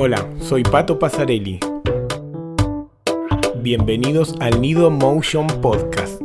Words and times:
Hola, 0.00 0.24
soy 0.38 0.62
Pato 0.62 0.96
Pasarelli. 1.00 1.58
Bienvenidos 3.56 4.36
al 4.38 4.60
Nido 4.60 4.92
Motion 4.92 5.48
Podcast. 5.60 6.22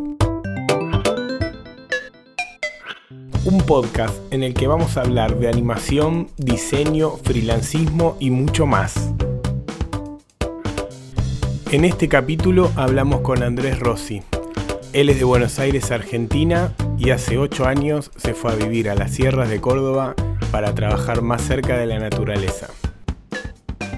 Un 3.45 3.63
podcast 3.65 4.15
en 4.31 4.43
el 4.43 4.53
que 4.53 4.67
vamos 4.67 4.95
a 4.95 5.01
hablar 5.01 5.39
de 5.39 5.49
animación, 5.49 6.27
diseño, 6.37 7.17
freelancismo 7.23 8.15
y 8.19 8.29
mucho 8.29 8.67
más. 8.67 9.11
En 11.71 11.83
este 11.83 12.07
capítulo 12.07 12.71
hablamos 12.75 13.21
con 13.21 13.41
Andrés 13.41 13.79
Rossi. 13.79 14.21
Él 14.93 15.09
es 15.09 15.17
de 15.17 15.23
Buenos 15.23 15.57
Aires, 15.57 15.89
Argentina, 15.89 16.75
y 16.99 17.09
hace 17.09 17.39
8 17.39 17.65
años 17.65 18.11
se 18.17 18.35
fue 18.35 18.51
a 18.51 18.55
vivir 18.55 18.87
a 18.87 18.93
las 18.93 19.15
sierras 19.15 19.49
de 19.49 19.59
Córdoba 19.59 20.13
para 20.51 20.75
trabajar 20.75 21.23
más 21.23 21.41
cerca 21.41 21.75
de 21.75 21.87
la 21.87 21.97
naturaleza. 21.97 22.67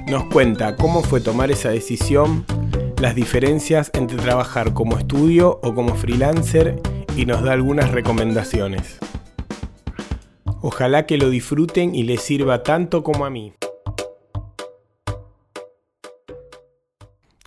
Nos 0.08 0.26
cuenta 0.26 0.76
cómo 0.76 1.02
fue 1.02 1.20
tomar 1.20 1.50
esa 1.50 1.70
decisión, 1.70 2.46
las 3.02 3.16
diferencias 3.16 3.90
entre 3.96 4.18
trabajar 4.18 4.74
como 4.76 5.00
estudio 5.00 5.60
o 5.64 5.74
como 5.74 5.96
freelancer 5.96 6.80
y 7.18 7.26
nos 7.26 7.42
da 7.42 7.54
algunas 7.54 7.90
recomendaciones. 7.90 9.00
Ojalá 10.62 11.08
que 11.08 11.18
lo 11.18 11.32
disfruten 11.32 11.96
y 11.96 12.04
les 12.04 12.22
sirva 12.22 12.62
tanto 12.62 13.04
como 13.04 13.26
a 13.26 13.32
mí. 13.32 13.54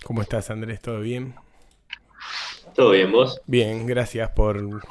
¿Cómo 0.03 0.21
estás 0.21 0.49
Andrés? 0.49 0.81
¿Todo 0.81 0.99
bien? 0.99 1.35
Todo 2.75 2.91
bien, 2.91 3.09
vos. 3.09 3.39
Bien, 3.47 3.87
gracias 3.87 4.31
por, 4.31 4.81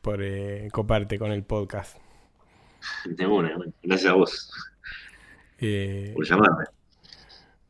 por 0.00 0.22
eh, 0.22 0.68
coparte 0.70 1.18
con 1.18 1.32
el 1.32 1.42
podcast. 1.42 1.98
De 3.04 3.26
una, 3.26 3.56
gracias 3.82 4.12
a 4.12 4.14
vos. 4.14 4.52
Eh, 5.60 6.12
por 6.14 6.24
llamarme. 6.24 6.64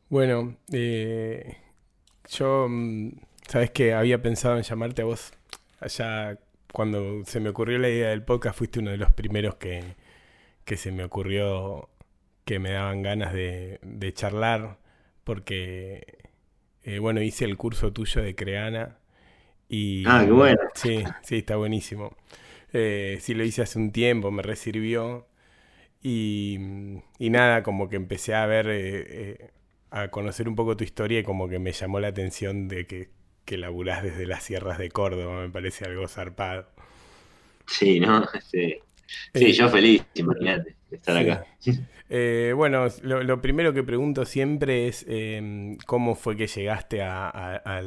Bueno, 0.09 0.55
eh, 0.71 1.57
yo, 2.29 2.67
mm, 2.69 3.11
sabes 3.47 3.71
que 3.71 3.93
había 3.93 4.21
pensado 4.21 4.57
en 4.57 4.63
llamarte 4.63 5.01
a 5.01 5.05
vos 5.05 5.31
allá 5.79 6.37
cuando 6.71 7.23
se 7.25 7.39
me 7.39 7.49
ocurrió 7.49 7.79
la 7.79 7.89
idea 7.89 8.09
del 8.09 8.23
podcast, 8.23 8.57
fuiste 8.57 8.79
uno 8.79 8.91
de 8.91 8.97
los 8.97 9.11
primeros 9.11 9.55
que, 9.55 9.95
se 10.75 10.91
me 10.91 11.03
ocurrió 11.03 11.89
que 12.45 12.59
me 12.59 12.71
daban 12.71 13.01
ganas 13.01 13.33
de, 13.33 14.11
charlar, 14.13 14.77
porque, 15.23 16.19
eh, 16.83 16.99
bueno, 16.99 17.21
hice 17.21 17.45
el 17.45 17.57
curso 17.57 17.91
tuyo 17.91 18.21
de 18.21 18.35
Creana. 18.35 18.97
Y, 19.67 20.03
ah, 20.07 20.23
qué 20.25 20.31
bueno. 20.31 20.59
Sí, 20.75 21.03
sí, 21.23 21.37
está 21.37 21.55
buenísimo. 21.55 22.15
sí, 22.71 23.33
lo 23.33 23.43
hice 23.43 23.63
hace 23.63 23.79
un 23.79 23.91
tiempo, 23.91 24.31
me 24.31 24.43
resirvió 24.43 25.28
y, 26.01 26.57
nada, 27.19 27.63
como 27.63 27.89
que 27.89 27.97
empecé 27.97 28.33
a 28.33 28.45
ver, 28.45 28.67
eh, 28.69 29.05
eh, 29.07 29.51
a 29.91 30.09
conocer 30.09 30.47
un 30.47 30.55
poco 30.55 30.77
tu 30.77 30.83
historia 30.83 31.19
y 31.19 31.23
como 31.23 31.49
que 31.49 31.59
me 31.59 31.71
llamó 31.73 31.99
la 31.99 32.07
atención 32.07 32.67
de 32.67 32.87
que, 32.87 33.09
que 33.45 33.57
laburás 33.57 34.03
desde 34.03 34.25
las 34.25 34.43
sierras 34.43 34.77
de 34.77 34.89
Córdoba, 34.89 35.41
me 35.41 35.49
parece 35.49 35.85
algo 35.85 36.07
zarpado. 36.07 36.67
Sí, 37.67 37.99
¿no? 37.99 38.25
Sí, 38.49 38.79
sí 39.33 39.45
eh, 39.45 39.53
yo 39.53 39.69
feliz, 39.69 40.05
imagínate, 40.15 40.75
de 40.89 40.95
estar 40.95 41.17
acá. 41.17 41.45
bueno, 42.55 42.87
lo, 43.03 43.41
primero 43.41 43.73
que 43.73 43.83
pregunto 43.83 44.25
siempre 44.25 44.87
es 44.87 45.05
em, 45.07 45.77
cómo 45.85 46.15
fue 46.15 46.37
que 46.37 46.47
llegaste 46.47 47.01
a, 47.03 47.81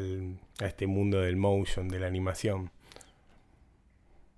este 0.60 0.86
mundo 0.86 1.20
del 1.20 1.36
motion, 1.36 1.88
de 1.88 1.98
la 1.98 2.08
animación. 2.08 2.70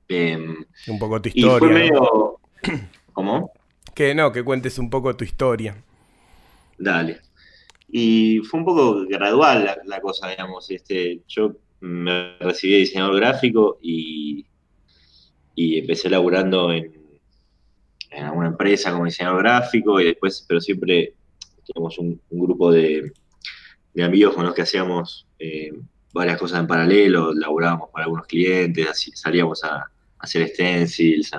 Em, 0.09 0.65
un 0.87 0.99
poco 0.99 1.21
tu 1.21 1.29
historia. 1.31 1.57
Y 1.57 1.59
fue 1.59 1.69
medio... 1.71 2.39
¿Cómo? 3.13 3.53
Que 3.95 4.15
no, 4.15 4.33
que 4.33 4.43
cuentes 4.43 4.79
un 4.79 4.91
poco 4.91 5.17
tu 5.17 5.25
historia. 5.25 5.77
Dale. 6.79 7.21
Y 7.89 8.41
fue 8.41 8.61
un 8.61 8.67
poco 8.67 9.07
gradual 9.07 9.77
la, 9.85 10.01
cosa, 10.01 10.29
digamos. 10.29 10.71
Este, 10.71 11.21
yo 11.29 11.53
me 11.81 12.37
recibí 12.39 12.73
de 12.73 12.79
diseñador 12.81 13.17
gráfico 13.17 13.79
y, 13.81 14.45
y 15.55 15.79
empecé 15.79 16.11
laburando 16.11 16.73
en, 16.73 16.93
en 18.15 18.25
alguna 18.25 18.49
empresa 18.49 18.93
como 18.93 19.05
diseñador 19.05 19.43
gráfico 19.43 20.01
y 20.01 20.07
después, 20.07 20.45
pero 20.49 20.61
siempre 20.61 21.15
teníamos 21.67 21.99
un, 21.99 22.21
grupo 22.31 22.73
de, 22.73 23.13
amigos 24.03 24.35
con 24.35 24.45
los 24.45 24.55
que 24.55 24.63
hacíamos 24.63 25.27
eh, 25.39 25.73
varias 26.13 26.39
cosas 26.39 26.61
en 26.61 26.67
paralelo, 26.67 27.33
laburábamos 27.35 27.91
para 27.91 28.05
algunos 28.05 28.27
clientes, 28.27 29.11
salíamos 29.15 29.65
a, 29.65 29.91
hacer 30.19 30.49
stencils, 30.49 31.33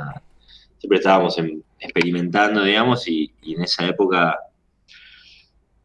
siempre 0.86 1.00
estábamos 1.00 1.36
en, 1.40 1.64
experimentando, 1.80 2.64
digamos, 2.64 3.08
y, 3.08 3.34
en 3.42 3.64
esa 3.64 3.88
época 3.88 4.38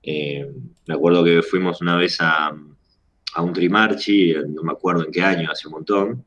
eh, 0.03 0.47
me 0.87 0.95
acuerdo 0.95 1.25
que 1.25 1.43
fuimos 1.43 1.81
una 1.81 1.97
vez 1.97 2.19
a, 2.21 2.55
un 3.39 3.53
trimarchi, 3.55 4.35
no 4.49 4.63
me 4.63 4.73
acuerdo 4.73 5.07
en 5.07 5.13
qué 5.13 5.23
año, 5.23 5.51
hace 5.51 5.69
un 5.69 5.73
montón, 5.73 6.25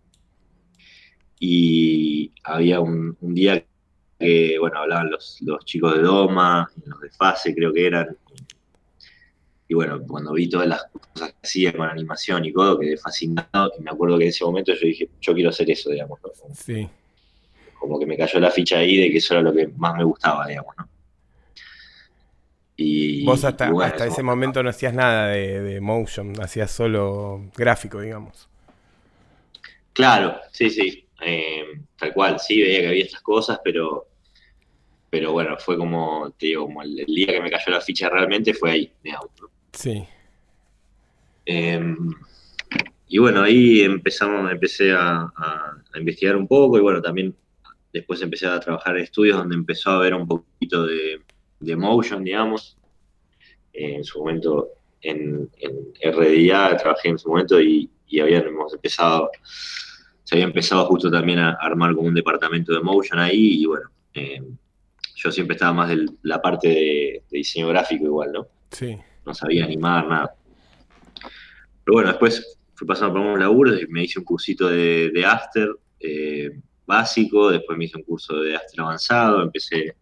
y 1.39 2.31
había 2.44 2.79
un, 2.79 3.16
día 3.22 3.63
que, 4.17 4.57
bueno, 4.59 4.79
hablaban 4.79 5.11
los, 5.11 5.40
chicos 5.66 5.95
de 5.95 6.01
Doma, 6.01 6.72
los 6.84 7.01
de 7.01 7.09
Fase 7.11 7.53
creo 7.53 7.72
que 7.72 7.85
eran, 7.85 8.17
y 9.67 9.75
bueno, 9.75 10.01
cuando 10.07 10.34
vi 10.34 10.50
todas 10.50 10.67
las 10.67 10.85
cosas 10.85 11.34
que 11.34 11.40
hacían 11.44 11.73
con 11.73 11.90
animación 11.90 12.44
y 12.45 12.51
todo, 12.53 12.79
quedé 12.79 12.97
fascinado, 12.97 13.72
y 13.78 13.84
me 13.84 13.91
acuerdo 13.91 14.17
que 14.17 14.23
en 14.23 14.29
ese 14.29 14.45
momento 14.45 14.73
yo 14.73 14.88
dije, 14.88 15.09
yo 15.22 15.34
quiero 15.35 15.50
hacer 15.50 15.69
eso, 15.69 15.91
digamos, 15.91 16.19
Sí 16.53 16.90
como 17.84 18.00
que 18.00 18.06
me 18.06 18.16
cayó 18.16 18.40
la 18.40 18.50
ficha 18.50 18.78
ahí 18.78 18.96
de 18.96 19.12
que 19.12 19.18
eso 19.18 19.34
era 19.34 19.44
lo 19.44 19.54
que 19.54 19.68
más 19.68 19.94
me 19.98 20.06
gustaba, 20.06 20.48
digamos, 20.48 20.74
¿no? 20.78 20.88
Y, 22.78 23.26
Vos 23.26 23.44
hasta, 23.44 23.70
hasta 23.84 24.08
ese 24.08 24.24
momento 24.24 24.64
no 24.64 24.70
hacías 24.70 24.94
nada 24.94 25.28
de, 25.28 25.82
motion, 25.82 26.34
hacías 26.42 26.72
solo 26.72 27.52
gráfico, 27.58 28.00
digamos. 28.00 28.48
Claro, 29.92 30.40
sí, 30.52 30.70
sí, 30.70 31.06
eh, 31.26 31.66
tal 32.00 32.14
cual, 32.14 32.40
sí, 32.40 32.62
veía 32.62 32.80
que 32.80 32.88
había 32.88 33.04
estas 33.04 33.22
cosas, 33.22 33.60
pero, 33.64 34.08
pero 35.10 35.34
bueno, 35.34 35.58
fue 35.60 35.78
como, 35.78 36.32
te 36.38 36.48
digo, 36.48 36.66
como 36.66 36.82
el, 36.84 37.06
día 37.06 37.28
que 37.28 37.42
me 37.42 37.52
cayó 37.52 37.70
la 37.70 37.82
ficha 37.82 38.10
realmente 38.10 38.54
fue 38.54 38.72
ahí, 38.72 38.92
digamos. 39.04 39.30
Sí. 39.74 40.08
Em, 41.46 41.98
y 43.10 43.18
bueno, 43.18 43.44
ahí 43.44 43.82
empezamos, 43.82 44.50
empecé 44.50 44.94
a, 44.94 45.32
a, 45.36 46.00
investigar 46.00 46.38
un 46.38 46.48
poco 46.48 46.78
y 46.78 46.82
bueno, 46.82 47.02
también 47.02 47.36
Después 47.94 48.22
empecé 48.24 48.48
a 48.48 48.59
trabajar 48.59 48.98
en 48.98 49.04
estudios 49.04 49.38
donde 49.38 49.56
empezó 49.56 49.92
a 49.92 49.98
haber 49.98 50.16
un 50.16 50.28
poquito 50.28 50.88
de, 50.88 51.22
motion, 51.78 52.24
digamos. 52.24 52.76
Eh, 53.72 53.96
en 53.96 54.04
su 54.04 54.20
momento 54.20 54.72
en, 55.02 55.50
RDA 56.03 56.76
trabajé 56.78 57.09
en 57.09 57.20
su 57.20 57.30
momento 57.30 57.62
y, 57.62 57.90
habíamos 58.22 58.74
empezado, 58.74 59.32
se 60.24 60.36
había 60.36 60.46
empezado 60.46 60.86
justo 60.86 61.09
también 61.09 61.40
a 61.40 61.53
armar 61.53 61.96
como 61.96 62.08
un 62.08 62.14
departamento 62.14 62.74
de 62.74 62.80
motion 62.80 63.20
ahí 63.20 63.62
y 63.62 63.66
bueno, 63.66 63.90
eh, 64.14 64.40
yo 65.16 65.32
siempre 65.32 65.56
estaba 65.56 65.74
más 65.74 65.90
de 65.90 66.06
la 66.22 66.42
parte 66.42 66.68
de, 66.68 67.24
diseño 67.32 67.70
gráfico 67.70 68.06
igual, 68.06 68.32
¿no? 68.32 68.48
Sí. 68.70 68.98
No 69.26 69.34
sabía 69.34 69.66
animar, 69.66 70.08
nada. 70.08 70.36
Pero 71.84 71.94
bueno, 71.94 72.09
después 72.09 72.58
fui 72.76 72.88
pasando 72.88 73.14
por 73.14 73.22
unos 73.22 73.40
laburos 73.40 73.82
y 73.82 73.88
me 73.88 74.03
hice 74.03 74.20
un 74.20 74.26
cursito 74.26 74.68
de, 74.68 75.24
After. 75.26 75.70
Eh, 76.00 76.52
básico, 76.86 77.50
después 77.50 77.78
me 77.78 77.86
hice 77.86 77.98
un 77.98 78.04
curso 78.04 78.36
de 78.42 78.56
After 78.56 78.82
avanzado, 78.82 79.42
empecé 79.42 79.96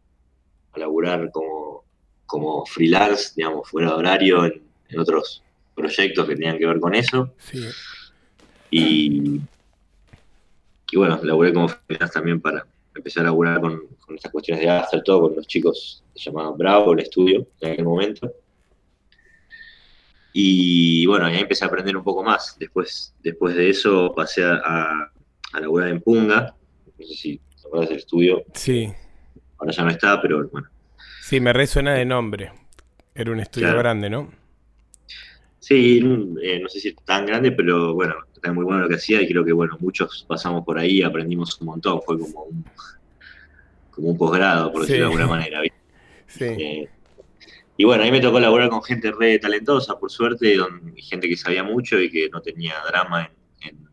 a 0.73 0.79
laburar 0.79 1.29
como, 1.31 1.83
como 2.25 2.65
freelance, 2.65 3.33
digamos, 3.35 3.69
fuera 3.69 3.89
de 3.89 3.95
horario 3.95 4.45
en, 4.45 4.61
otros 4.99 5.41
proyectos 5.73 6.27
que 6.27 6.35
tenían 6.35 6.57
que 6.57 6.65
ver 6.65 6.79
con 6.79 6.93
eso. 6.93 7.33
Y, 8.69 9.39
y 10.91 10.97
bueno, 10.97 11.19
laburé 11.23 11.53
como 11.53 11.69
freelance 11.69 12.13
también 12.13 12.41
para 12.41 12.65
empezar 12.93 13.21
a 13.21 13.25
laburar 13.27 13.61
con, 13.61 13.81
estas 14.13 14.31
cuestiones 14.31 14.61
de 14.61 14.69
After, 14.69 15.01
todo 15.03 15.21
con 15.21 15.35
los 15.37 15.47
chicos 15.47 16.03
llamados 16.15 16.57
Bravo, 16.57 16.91
el 16.91 16.99
estudio, 16.99 17.47
en 17.61 17.71
aquel 17.71 17.85
momento. 17.85 18.33
Y 20.33 21.05
bueno, 21.05 21.25
ahí 21.25 21.39
empecé 21.39 21.63
a 21.63 21.67
aprender 21.67 21.95
un 21.95 22.03
poco 22.03 22.21
más. 22.21 22.57
Después, 22.59 23.13
después 23.23 23.55
de 23.55 23.69
eso 23.69 24.13
pasé 24.13 24.43
a, 24.43 24.61
a, 24.63 25.11
a 25.53 25.59
laburar 25.61 25.87
en 25.89 26.01
Punga, 26.01 26.53
no 27.01 27.07
sé 27.07 27.15
si 27.15 27.37
te 27.37 27.67
acuerdas 27.67 27.89
del 27.89 27.97
estudio. 27.97 28.43
Sí. 28.53 28.91
Ahora 29.57 29.71
ya 29.71 29.83
no 29.83 29.89
está, 29.89 30.21
pero 30.21 30.47
bueno. 30.49 30.67
Sí, 31.21 31.39
me 31.39 31.53
resuena 31.53 31.93
de 31.93 32.05
nombre. 32.05 32.51
Era 33.13 33.31
un 33.31 33.39
estudio 33.39 33.75
grande, 33.75 34.09
¿no? 34.09 34.31
Sí, 35.59 35.99
eh, 36.41 36.59
no 36.59 36.67
sé 36.69 36.79
si 36.79 36.87
es 36.89 36.95
tan 37.05 37.25
grande, 37.25 37.51
pero 37.51 37.93
bueno, 37.93 38.15
está 38.33 38.51
muy 38.51 38.63
bueno 38.63 38.81
lo 38.81 38.89
que 38.89 38.95
hacía 38.95 39.21
y 39.21 39.27
creo 39.27 39.45
que 39.45 39.53
bueno, 39.53 39.77
muchos 39.79 40.25
pasamos 40.27 40.65
por 40.65 40.79
ahí, 40.79 41.03
aprendimos 41.03 41.59
un 41.61 41.67
montón, 41.67 42.01
fue 42.01 42.17
como 42.17 42.43
un, 42.45 42.65
como 43.91 44.09
un 44.09 44.17
posgrado, 44.17 44.71
por 44.71 44.81
decirlo 44.81 45.05
de 45.05 45.11
alguna 45.13 45.27
manera. 45.27 45.61
Sí. 46.27 46.45
Eh, 46.45 46.89
y 47.75 47.83
bueno, 47.83 48.03
ahí 48.03 48.11
me 48.11 48.21
tocó 48.21 48.39
laburar 48.39 48.69
con 48.69 48.81
gente 48.81 49.11
re 49.11 49.37
talentosa, 49.37 49.99
por 49.99 50.09
suerte, 50.09 50.55
gente 50.95 51.27
que 51.27 51.35
sabía 51.35 51.61
mucho 51.61 51.99
y 51.99 52.09
que 52.09 52.29
no 52.29 52.41
tenía 52.41 52.75
drama 52.87 53.29
en, 53.61 53.69
en 53.69 53.87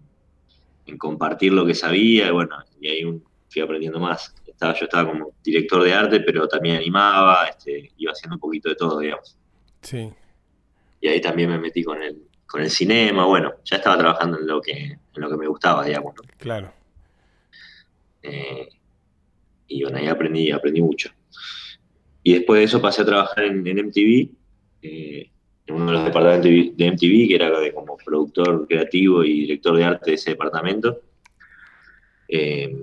compartir 0.97 1.53
lo 1.53 1.67
que 1.67 1.75
sabía, 1.75 2.29
y 2.29 2.31
bueno, 2.31 2.57
y 2.81 2.89
ahí 2.89 3.21
fui 3.51 3.63
aprendiendo 3.63 3.99
más. 3.99 4.35
estaba, 4.47 4.75
yo 4.75 4.85
estaba 4.85 5.11
como 5.11 5.33
director 5.43 5.83
de 5.83 5.93
arte, 5.93 6.21
pero 6.21 6.49
también 6.49 6.77
animaba, 6.77 7.47
este, 7.47 7.93
iba 7.97 8.13
haciendo 8.13 8.37
un 8.37 8.41
poquito 8.41 8.69
de 8.69 8.77
todo, 8.77 9.01
digamos. 9.01 9.37
Sí. 9.83 10.11
Y 11.01 11.09
ahí 11.09 11.21
también 11.21 11.51
me 11.51 11.59
metí 11.59 11.85
con 11.85 12.03
el, 12.03 12.23
con 12.47 12.63
el 12.63 12.71
cinema, 12.71 13.27
bueno, 13.27 13.55
ya 13.65 13.77
estaba 13.77 13.99
trabajando 13.99 14.39
en 14.39 14.47
lo 14.47 14.61
que, 14.61 14.73
en 14.73 15.01
lo 15.15 15.29
que 15.29 15.37
me 15.37 15.47
gustaba, 15.47 15.85
digamos, 15.85 16.15
¿no? 16.17 16.23
Claro. 16.39 16.73
Eh, 18.23 18.69
y 19.69 19.83
bueno, 19.83 19.99
ahí 19.99 20.07
aprendí, 20.07 20.51
aprendí 20.51 20.81
mucho. 20.81 21.11
Y 22.23 22.35
después 22.35 22.59
de 22.59 22.65
eso 22.65 22.81
pasé 22.81 23.03
a 23.03 23.07
trabajar 23.07 23.45
en, 23.45 23.63
MTV, 23.63 24.31
eh, 24.83 25.31
en 25.69 25.75
uno 25.75 25.87
de 25.87 25.93
los 25.93 26.05
departamentos 26.05 26.51
de 26.77 26.91
MTV, 26.91 27.29
que 27.29 27.35
era 27.35 27.53
como 27.73 27.97
productor 27.97 28.67
creativo 28.67 29.23
y 29.23 29.41
director 29.41 29.77
de 29.77 29.85
arte 29.85 30.11
de 30.11 30.15
ese 30.15 30.31
departamento, 30.31 31.03
eh, 32.27 32.75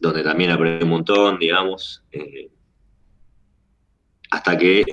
donde 0.00 0.22
también 0.22 0.50
aprendí 0.50 0.84
un 0.84 0.90
montón, 0.90 1.38
digamos, 1.38 2.02
eh, 2.10 2.48
hasta 4.30 4.56
que 4.56 4.84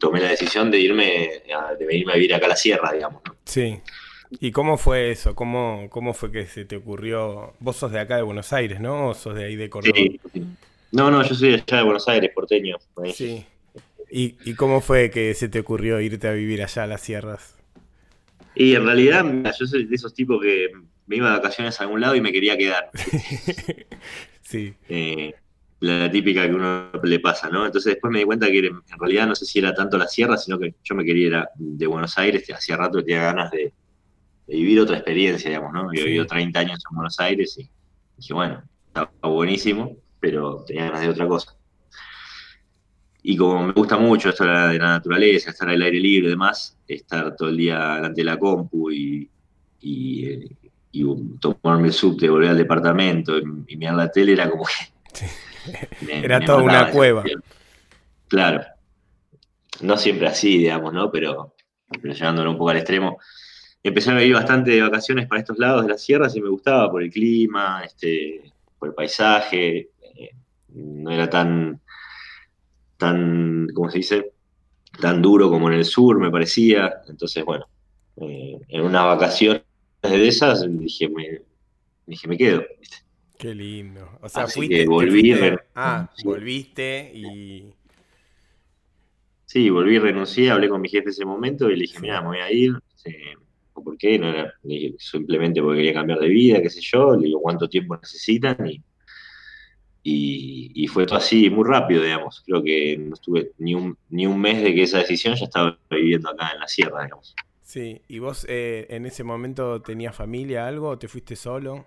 tomé 0.00 0.20
la 0.20 0.30
decisión 0.30 0.70
de 0.70 0.80
irme, 0.80 1.30
a, 1.54 1.74
de 1.74 1.86
venirme 1.86 2.12
a 2.12 2.16
vivir 2.16 2.34
acá 2.34 2.46
a 2.46 2.50
la 2.50 2.56
sierra, 2.56 2.92
digamos. 2.92 3.22
Sí. 3.44 3.78
¿Y 4.40 4.50
cómo 4.50 4.78
fue 4.78 5.10
eso? 5.10 5.34
¿Cómo, 5.34 5.88
¿Cómo 5.90 6.14
fue 6.14 6.32
que 6.32 6.46
se 6.46 6.64
te 6.64 6.76
ocurrió? 6.76 7.54
Vos 7.60 7.76
sos 7.76 7.92
de 7.92 8.00
acá 8.00 8.16
de 8.16 8.22
Buenos 8.22 8.52
Aires, 8.54 8.80
¿no? 8.80 9.08
¿O 9.08 9.14
sos 9.14 9.34
de 9.34 9.44
ahí 9.44 9.56
de 9.56 9.68
Córdoba? 9.68 9.94
Sí. 9.94 10.20
No, 10.92 11.10
no, 11.10 11.22
yo 11.22 11.34
soy 11.34 11.50
de 11.50 11.54
allá 11.56 11.76
de 11.78 11.82
Buenos 11.82 12.08
Aires, 12.08 12.30
porteño. 12.34 12.76
Sí. 13.12 13.44
¿Y, 14.10 14.54
cómo 14.54 14.80
fue 14.80 15.10
que 15.10 15.34
se 15.34 15.48
te 15.48 15.60
ocurrió 15.60 16.00
irte 16.00 16.28
a 16.28 16.32
vivir 16.32 16.62
allá 16.62 16.84
a 16.84 16.86
las 16.86 17.02
sierras? 17.02 17.56
Y 18.54 18.74
en 18.74 18.84
realidad, 18.84 19.24
yo 19.58 19.66
soy 19.66 19.84
de 19.84 19.94
esos 19.94 20.14
tipos 20.14 20.40
que 20.42 20.68
me 21.06 21.16
iba 21.16 21.30
de 21.30 21.36
vacaciones 21.36 21.78
a 21.80 21.84
algún 21.84 22.00
lado 22.00 22.14
y 22.14 22.20
me 22.20 22.32
quería 22.32 22.56
quedar. 22.56 22.90
sí. 24.42 24.74
Eh, 24.88 25.34
la, 25.80 26.10
típica 26.10 26.46
que 26.46 26.54
uno 26.54 26.90
le 27.02 27.20
pasa, 27.20 27.48
¿no? 27.48 27.66
Entonces 27.66 27.94
después 27.94 28.12
me 28.12 28.20
di 28.20 28.24
cuenta 28.24 28.46
que 28.48 28.58
en 28.58 28.82
realidad 28.98 29.26
no 29.26 29.34
sé 29.34 29.44
si 29.44 29.58
era 29.58 29.74
tanto 29.74 29.96
la 29.96 30.08
sierra, 30.08 30.36
sino 30.36 30.58
que 30.58 30.74
yo 30.82 30.94
me 30.94 31.04
quería 31.04 31.26
ir 31.26 31.44
de 31.56 31.86
Buenos 31.86 32.18
Aires, 32.18 32.50
hacía 32.50 32.76
rato 32.76 32.98
que 32.98 33.04
tenía 33.04 33.22
ganas 33.22 33.50
de, 33.50 33.72
vivir 34.46 34.80
otra 34.80 34.96
experiencia, 34.96 35.50
digamos, 35.50 35.72
¿no? 35.74 35.92
Yo 35.92 36.00
he 36.00 36.04
vivido 36.06 36.26
30 36.26 36.58
años 36.58 36.82
en 36.90 36.96
Buenos 36.96 37.20
Aires 37.20 37.58
y 37.58 37.68
dije, 38.16 38.32
bueno, 38.32 38.62
estaba 38.86 39.10
buenísimo, 39.22 39.98
pero 40.20 40.64
tenía 40.66 40.86
ganas 40.86 41.02
de 41.02 41.08
otra 41.10 41.28
cosa. 41.28 41.57
Y 43.22 43.36
como 43.36 43.66
me 43.66 43.72
gusta 43.72 43.96
mucho 43.98 44.30
esto 44.30 44.44
de 44.44 44.78
la, 44.78 44.78
naturaleza, 44.78 45.50
estar 45.50 45.68
al 45.68 45.82
aire 45.82 45.98
libre 45.98 46.28
y 46.28 46.30
demás, 46.30 46.76
estar 46.86 47.34
todo 47.36 47.48
el 47.48 47.56
día 47.56 47.96
delante 47.96 48.20
de 48.20 48.24
la 48.24 48.38
compu 48.38 48.90
y, 48.90 49.28
y, 49.80 50.56
tomarme 51.40 51.88
el 51.88 51.92
subte, 51.92 52.28
volver 52.28 52.50
al 52.50 52.58
departamento 52.58 53.38
y, 53.38 53.76
mirar 53.76 53.94
la 53.94 54.10
tele, 54.10 54.32
era 54.32 54.48
como 54.48 54.64
que... 54.64 55.26
era 56.10 56.40
toda 56.40 56.62
una 56.62 56.90
cueva. 56.90 57.24
Claro. 58.28 58.64
No 59.80 59.96
siempre 59.96 60.26
así, 60.26 60.58
digamos, 60.58 60.92
¿no? 60.92 61.10
Pero, 61.10 61.54
pero 62.00 62.14
llevándolo 62.14 62.50
un 62.50 62.58
poco 62.58 62.70
al 62.70 62.78
extremo, 62.78 63.18
empecé 63.82 64.10
a 64.10 64.22
ir 64.22 64.34
bastante 64.34 64.72
de 64.72 64.82
vacaciones 64.82 65.26
para 65.26 65.40
estos 65.40 65.58
lados 65.58 65.82
de 65.82 65.90
las 65.90 66.02
sierras 66.02 66.34
y 66.36 66.40
me 66.40 66.48
gustaba 66.48 66.90
por 66.90 67.02
el 67.02 67.10
clima, 67.10 67.82
este, 67.84 68.52
por 68.78 68.88
el 68.88 68.94
paisaje, 68.94 69.90
eh, 70.16 70.30
no 70.68 71.10
era 71.10 71.28
tan, 71.30 71.80
tan, 72.98 73.68
¿cómo 73.72 73.90
se 73.90 73.98
dice? 73.98 74.32
Tan 75.00 75.22
duro 75.22 75.48
como 75.48 75.68
en 75.68 75.78
el 75.78 75.84
sur, 75.84 76.18
me 76.18 76.30
parecía. 76.30 77.02
Entonces, 77.08 77.44
bueno, 77.44 77.66
eh, 78.16 78.58
en 78.68 78.82
una 78.82 79.04
vacación 79.04 79.62
de 80.02 80.28
esas 80.28 80.66
dije, 80.68 81.08
me, 81.08 81.42
dije, 82.06 82.28
me 82.28 82.36
quedo. 82.36 82.62
Qué 83.38 83.54
lindo. 83.54 84.18
O 84.20 84.28
sea, 84.28 84.46
fuiste, 84.48 84.84
volví. 84.86 85.32
ah, 85.74 86.10
volviste 86.24 87.12
y. 87.14 87.72
Sí, 89.46 89.70
volví, 89.70 89.98
renuncié, 89.98 90.50
hablé 90.50 90.68
con 90.68 90.80
mi 90.80 90.90
jefe 90.90 91.08
ese 91.08 91.24
momento 91.24 91.70
y 91.70 91.76
le 91.76 91.82
dije, 91.82 91.98
mira, 92.00 92.20
me 92.20 92.28
voy 92.28 92.38
a 92.38 92.52
ir. 92.52 92.72
¿Por 93.72 93.96
qué? 93.96 94.18
No 94.18 94.28
era 94.28 94.52
simplemente 94.98 95.62
porque 95.62 95.78
quería 95.78 95.94
cambiar 95.94 96.18
de 96.18 96.28
vida, 96.28 96.60
qué 96.60 96.68
sé 96.68 96.80
yo. 96.82 97.16
Le 97.16 97.26
digo, 97.26 97.40
¿cuánto 97.40 97.68
tiempo 97.68 97.96
necesitan? 97.96 98.66
Y, 98.66 98.82
y, 100.02 100.86
fue 100.88 101.06
todo 101.06 101.18
así, 101.18 101.50
muy 101.50 101.68
rápido, 101.68 102.02
digamos. 102.02 102.42
Creo 102.46 102.62
que 102.62 102.96
no 102.98 103.14
estuve 103.14 103.52
ni 103.58 103.74
un, 103.74 103.96
ni 104.08 104.26
un 104.26 104.40
mes 104.40 104.62
de 104.62 104.74
que 104.74 104.84
esa 104.84 104.98
decisión 104.98 105.34
ya 105.34 105.44
estaba 105.44 105.78
viviendo 105.90 106.30
acá 106.30 106.50
en 106.54 106.60
la 106.60 106.68
sierra, 106.68 107.02
digamos. 107.04 107.34
Sí, 107.62 108.00
¿y 108.08 108.18
vos 108.18 108.46
eh, 108.48 108.86
en 108.88 109.04
ese 109.04 109.24
momento 109.24 109.82
tenías 109.82 110.16
familia, 110.16 110.66
algo, 110.66 110.88
o 110.88 110.98
te 110.98 111.08
fuiste 111.08 111.36
solo? 111.36 111.84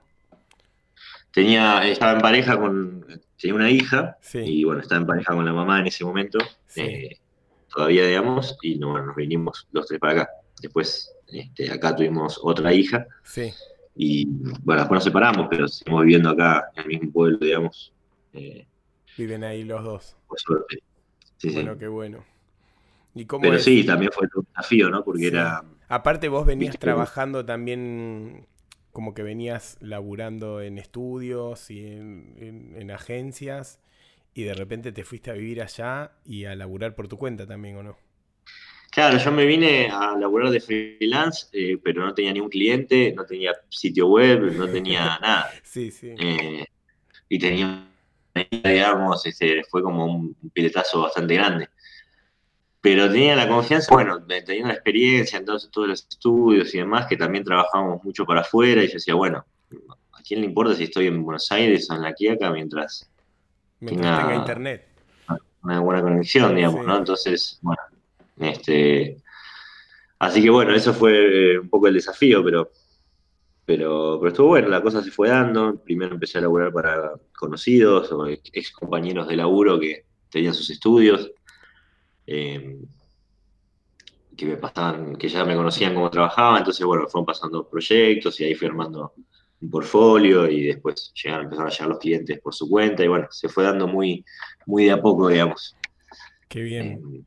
Tenía, 1.31 1.87
estaba 1.87 2.13
en 2.13 2.21
pareja 2.21 2.59
con, 2.59 3.05
tenía 3.39 3.55
una 3.55 3.71
hija, 3.71 4.17
y 4.33 4.63
bueno, 4.63 4.81
estaba 4.81 5.01
en 5.01 5.07
pareja 5.07 5.33
con 5.33 5.43
la 5.43 5.53
mamá 5.53 5.79
en 5.79 5.87
ese 5.87 6.05
momento, 6.05 6.37
eh, 6.75 7.17
todavía, 7.73 8.05
digamos, 8.05 8.57
y 8.61 8.77
no, 8.77 9.03
nos 9.03 9.15
vinimos 9.15 9.67
los 9.71 9.87
tres 9.87 9.99
para 9.99 10.13
acá. 10.21 10.29
Después 10.61 11.11
este, 11.27 11.71
acá 11.71 11.95
tuvimos 11.95 12.39
otra 12.43 12.73
hija. 12.73 13.07
Sí. 13.23 13.51
Y 13.95 14.25
bueno, 14.63 14.81
después 14.81 14.97
nos 14.97 15.03
separamos, 15.03 15.47
pero 15.49 15.67
seguimos 15.67 16.03
viviendo 16.03 16.29
acá 16.29 16.69
en 16.75 16.83
el 16.83 16.87
mismo 16.87 17.11
pueblo, 17.11 17.37
digamos. 17.39 17.93
Eh, 18.33 18.65
Viven 19.17 19.43
ahí 19.43 19.63
los 19.63 19.83
dos. 19.83 20.15
Por 20.27 20.39
suerte. 20.39 20.81
bueno, 21.43 21.77
qué 21.77 21.87
bueno. 21.87 22.23
¿Y 23.13 23.25
cómo 23.25 23.41
pero 23.41 23.59
sí, 23.59 23.85
también 23.85 24.11
fue 24.13 24.27
un 24.33 24.45
desafío, 24.47 24.89
¿no? 24.89 25.03
Porque 25.03 25.27
era. 25.27 25.63
Aparte, 25.89 26.29
vos 26.29 26.45
venías 26.45 26.79
trabajando 26.79 27.45
también, 27.45 28.47
como 28.93 29.13
que 29.13 29.23
venías 29.23 29.77
laburando 29.81 30.61
en 30.61 30.77
estudios 30.77 31.69
y 31.69 31.85
en 31.85 32.91
agencias, 32.91 33.79
y 34.33 34.43
de 34.43 34.53
repente 34.53 34.91
te 34.91 35.03
fuiste 35.03 35.31
a 35.31 35.33
vivir 35.33 35.61
allá 35.61 36.13
y 36.25 36.45
a 36.45 36.55
laburar 36.55 36.95
por 36.95 37.07
tu 37.07 37.17
cuenta 37.17 37.45
también, 37.45 37.75
¿o 37.77 37.83
no? 37.83 37.97
Claro, 38.91 39.17
yo 39.17 39.31
me 39.31 39.45
vine 39.45 39.89
a 39.89 40.17
laburar 40.17 40.49
de 40.49 40.59
freelance, 40.59 41.47
eh, 41.53 41.77
pero 41.81 42.05
no 42.05 42.13
tenía 42.13 42.33
ni 42.33 42.41
un 42.41 42.49
cliente, 42.49 43.13
no 43.15 43.25
tenía 43.25 43.53
sitio 43.69 44.07
web, 44.07 44.53
no 44.53 44.67
tenía 44.67 45.17
nada. 45.21 45.49
Sí, 45.63 45.91
sí. 45.91 46.13
Eh, 46.17 46.65
y 47.29 47.39
tenía, 47.39 47.89
digamos, 48.33 49.25
este, 49.25 49.63
fue 49.69 49.81
como 49.81 50.05
un 50.05 50.35
piletazo 50.53 51.01
bastante 51.01 51.35
grande. 51.35 51.69
Pero 52.81 53.11
tenía 53.11 53.35
la 53.35 53.47
confianza, 53.47 53.93
bueno, 53.93 54.25
tenía 54.25 54.67
la 54.67 54.73
experiencia, 54.73 55.37
entonces 55.37 55.69
todos 55.69 55.87
los 55.87 56.07
estudios 56.09 56.73
y 56.73 56.79
demás, 56.79 57.05
que 57.05 57.15
también 57.15 57.43
trabajábamos 57.43 58.03
mucho 58.03 58.25
para 58.25 58.41
afuera, 58.41 58.83
y 58.83 58.87
yo 58.87 58.93
decía, 58.93 59.13
bueno, 59.13 59.45
¿a 60.13 60.21
quién 60.23 60.41
le 60.41 60.47
importa 60.47 60.75
si 60.75 60.85
estoy 60.85 61.05
en 61.05 61.23
Buenos 61.23 61.51
Aires 61.51 61.89
o 61.91 61.95
en 61.95 62.01
la 62.01 62.13
Quiaca 62.13 62.49
mientras, 62.49 63.07
tenga, 63.79 64.35
internet? 64.35 64.87
Una 65.61 65.79
buena 65.79 66.01
conexión, 66.01 66.55
digamos, 66.55 66.83
¿no? 66.83 66.97
Entonces, 66.97 67.59
bueno, 67.61 67.81
este, 68.39 69.17
así 70.17 70.41
que 70.41 70.49
bueno, 70.49 70.73
eso 70.73 70.91
fue 70.91 71.53
eh, 71.53 71.59
un 71.59 71.69
poco 71.69 71.87
el 71.87 71.93
desafío, 71.93 72.43
pero, 72.43 72.71
pero, 73.65 74.17
pero 74.19 74.29
estuvo 74.29 74.47
bueno, 74.47 74.69
la 74.69 74.81
cosa 74.81 75.03
se 75.03 75.11
fue 75.11 75.29
dando. 75.29 75.81
Primero 75.83 76.13
empecé 76.13 76.37
a 76.37 76.41
laburar 76.41 76.73
para 76.73 77.13
conocidos 77.37 78.11
o 78.11 78.27
ex 78.27 78.71
compañeros 78.71 79.27
de 79.27 79.35
laburo 79.35 79.79
que 79.79 80.05
tenían 80.29 80.53
sus 80.53 80.69
estudios, 80.69 81.31
em, 82.25 82.81
que 84.35 84.45
me 84.45 84.57
pasaban, 84.57 85.15
que 85.15 85.29
ya 85.29 85.45
me 85.45 85.55
conocían 85.55 85.93
cómo 85.93 86.09
trabajaba, 86.09 86.57
entonces 86.57 86.85
bueno, 86.85 87.07
fueron 87.07 87.25
pasando 87.25 87.67
proyectos 87.67 88.39
y 88.39 88.45
ahí 88.45 88.55
fui 88.55 88.67
armando 88.67 89.13
un 89.61 89.69
portfolio 89.69 90.49
y 90.49 90.63
después 90.63 91.13
llegaron, 91.13 91.45
empezaron 91.45 91.69
a 91.69 91.71
llegar 91.71 91.89
los 91.89 91.99
clientes 91.99 92.39
por 92.39 92.55
su 92.55 92.67
cuenta 92.67 93.03
y 93.03 93.07
bueno, 93.07 93.27
se 93.29 93.49
fue 93.49 93.63
dando 93.63 93.87
muy, 93.87 94.25
muy 94.65 94.85
de 94.85 94.91
a 94.91 95.01
poco, 95.01 95.27
digamos. 95.27 95.75
Qué 96.47 96.61
bien. 96.61 96.93
Em, 96.93 97.25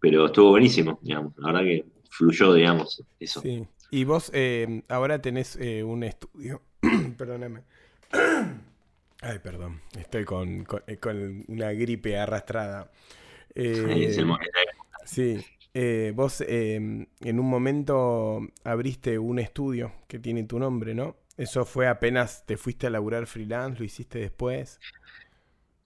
pero 0.00 0.26
estuvo 0.26 0.50
buenísimo, 0.50 0.98
digamos. 1.02 1.32
La 1.36 1.48
verdad 1.48 1.62
que 1.62 1.84
fluyó, 2.10 2.52
digamos, 2.54 3.02
eso. 3.18 3.40
Sí. 3.40 3.66
Y 3.90 4.04
vos 4.04 4.30
eh, 4.34 4.82
ahora 4.88 5.20
tenés 5.20 5.56
eh, 5.56 5.82
un 5.84 6.02
estudio, 6.02 6.62
perdóname. 7.18 7.62
Ay, 9.22 9.38
perdón, 9.42 9.80
estoy 9.98 10.24
con, 10.24 10.64
con, 10.64 10.82
eh, 10.86 11.44
una 11.48 11.72
gripe 11.72 12.18
arrastrada. 12.18 12.90
sí, 15.04 15.44
vos 16.14 16.40
en 16.46 17.08
un 17.24 17.48
momento 17.48 18.40
abriste 18.64 19.18
un 19.18 19.38
estudio 19.38 19.92
que 20.08 20.18
tiene 20.18 20.44
tu 20.44 20.58
nombre, 20.58 20.94
¿no? 20.94 21.16
Eso 21.36 21.64
fue 21.64 21.86
apenas 21.86 22.44
te 22.46 22.56
fuiste 22.56 22.86
a 22.86 22.90
laburar 22.90 23.26
freelance, 23.26 23.78
lo 23.78 23.84
hiciste 23.84 24.18
después. 24.18 24.78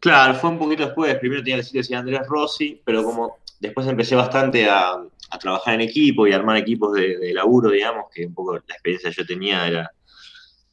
Claro, 0.01 0.35
fue 0.35 0.51
un 0.51 0.59
poquito 0.59 0.87
después. 0.87 1.15
Primero 1.17 1.43
tenía 1.43 1.57
el 1.57 1.65
sitio 1.65 1.83
de 1.83 1.97
Andrés 1.97 2.27
Rossi, 2.27 2.81
pero 2.85 3.05
como 3.05 3.39
después 3.61 3.87
empecé 3.87 4.17
bastante 4.17 4.69
a, 4.69 4.97
trabajar 5.39 5.75
en 5.75 5.83
equipo 5.83 6.27
y 6.27 6.33
armar 6.33 6.57
equipos 6.57 6.93
de, 6.93 7.33
laburo, 7.33 7.71
digamos, 7.71 8.07
que 8.13 8.27
un 8.27 8.35
poco 8.35 8.55
la 8.55 8.61
experiencia 8.69 9.11
que 9.11 9.17
yo 9.17 9.27
tenía 9.27 9.69
era 9.69 9.91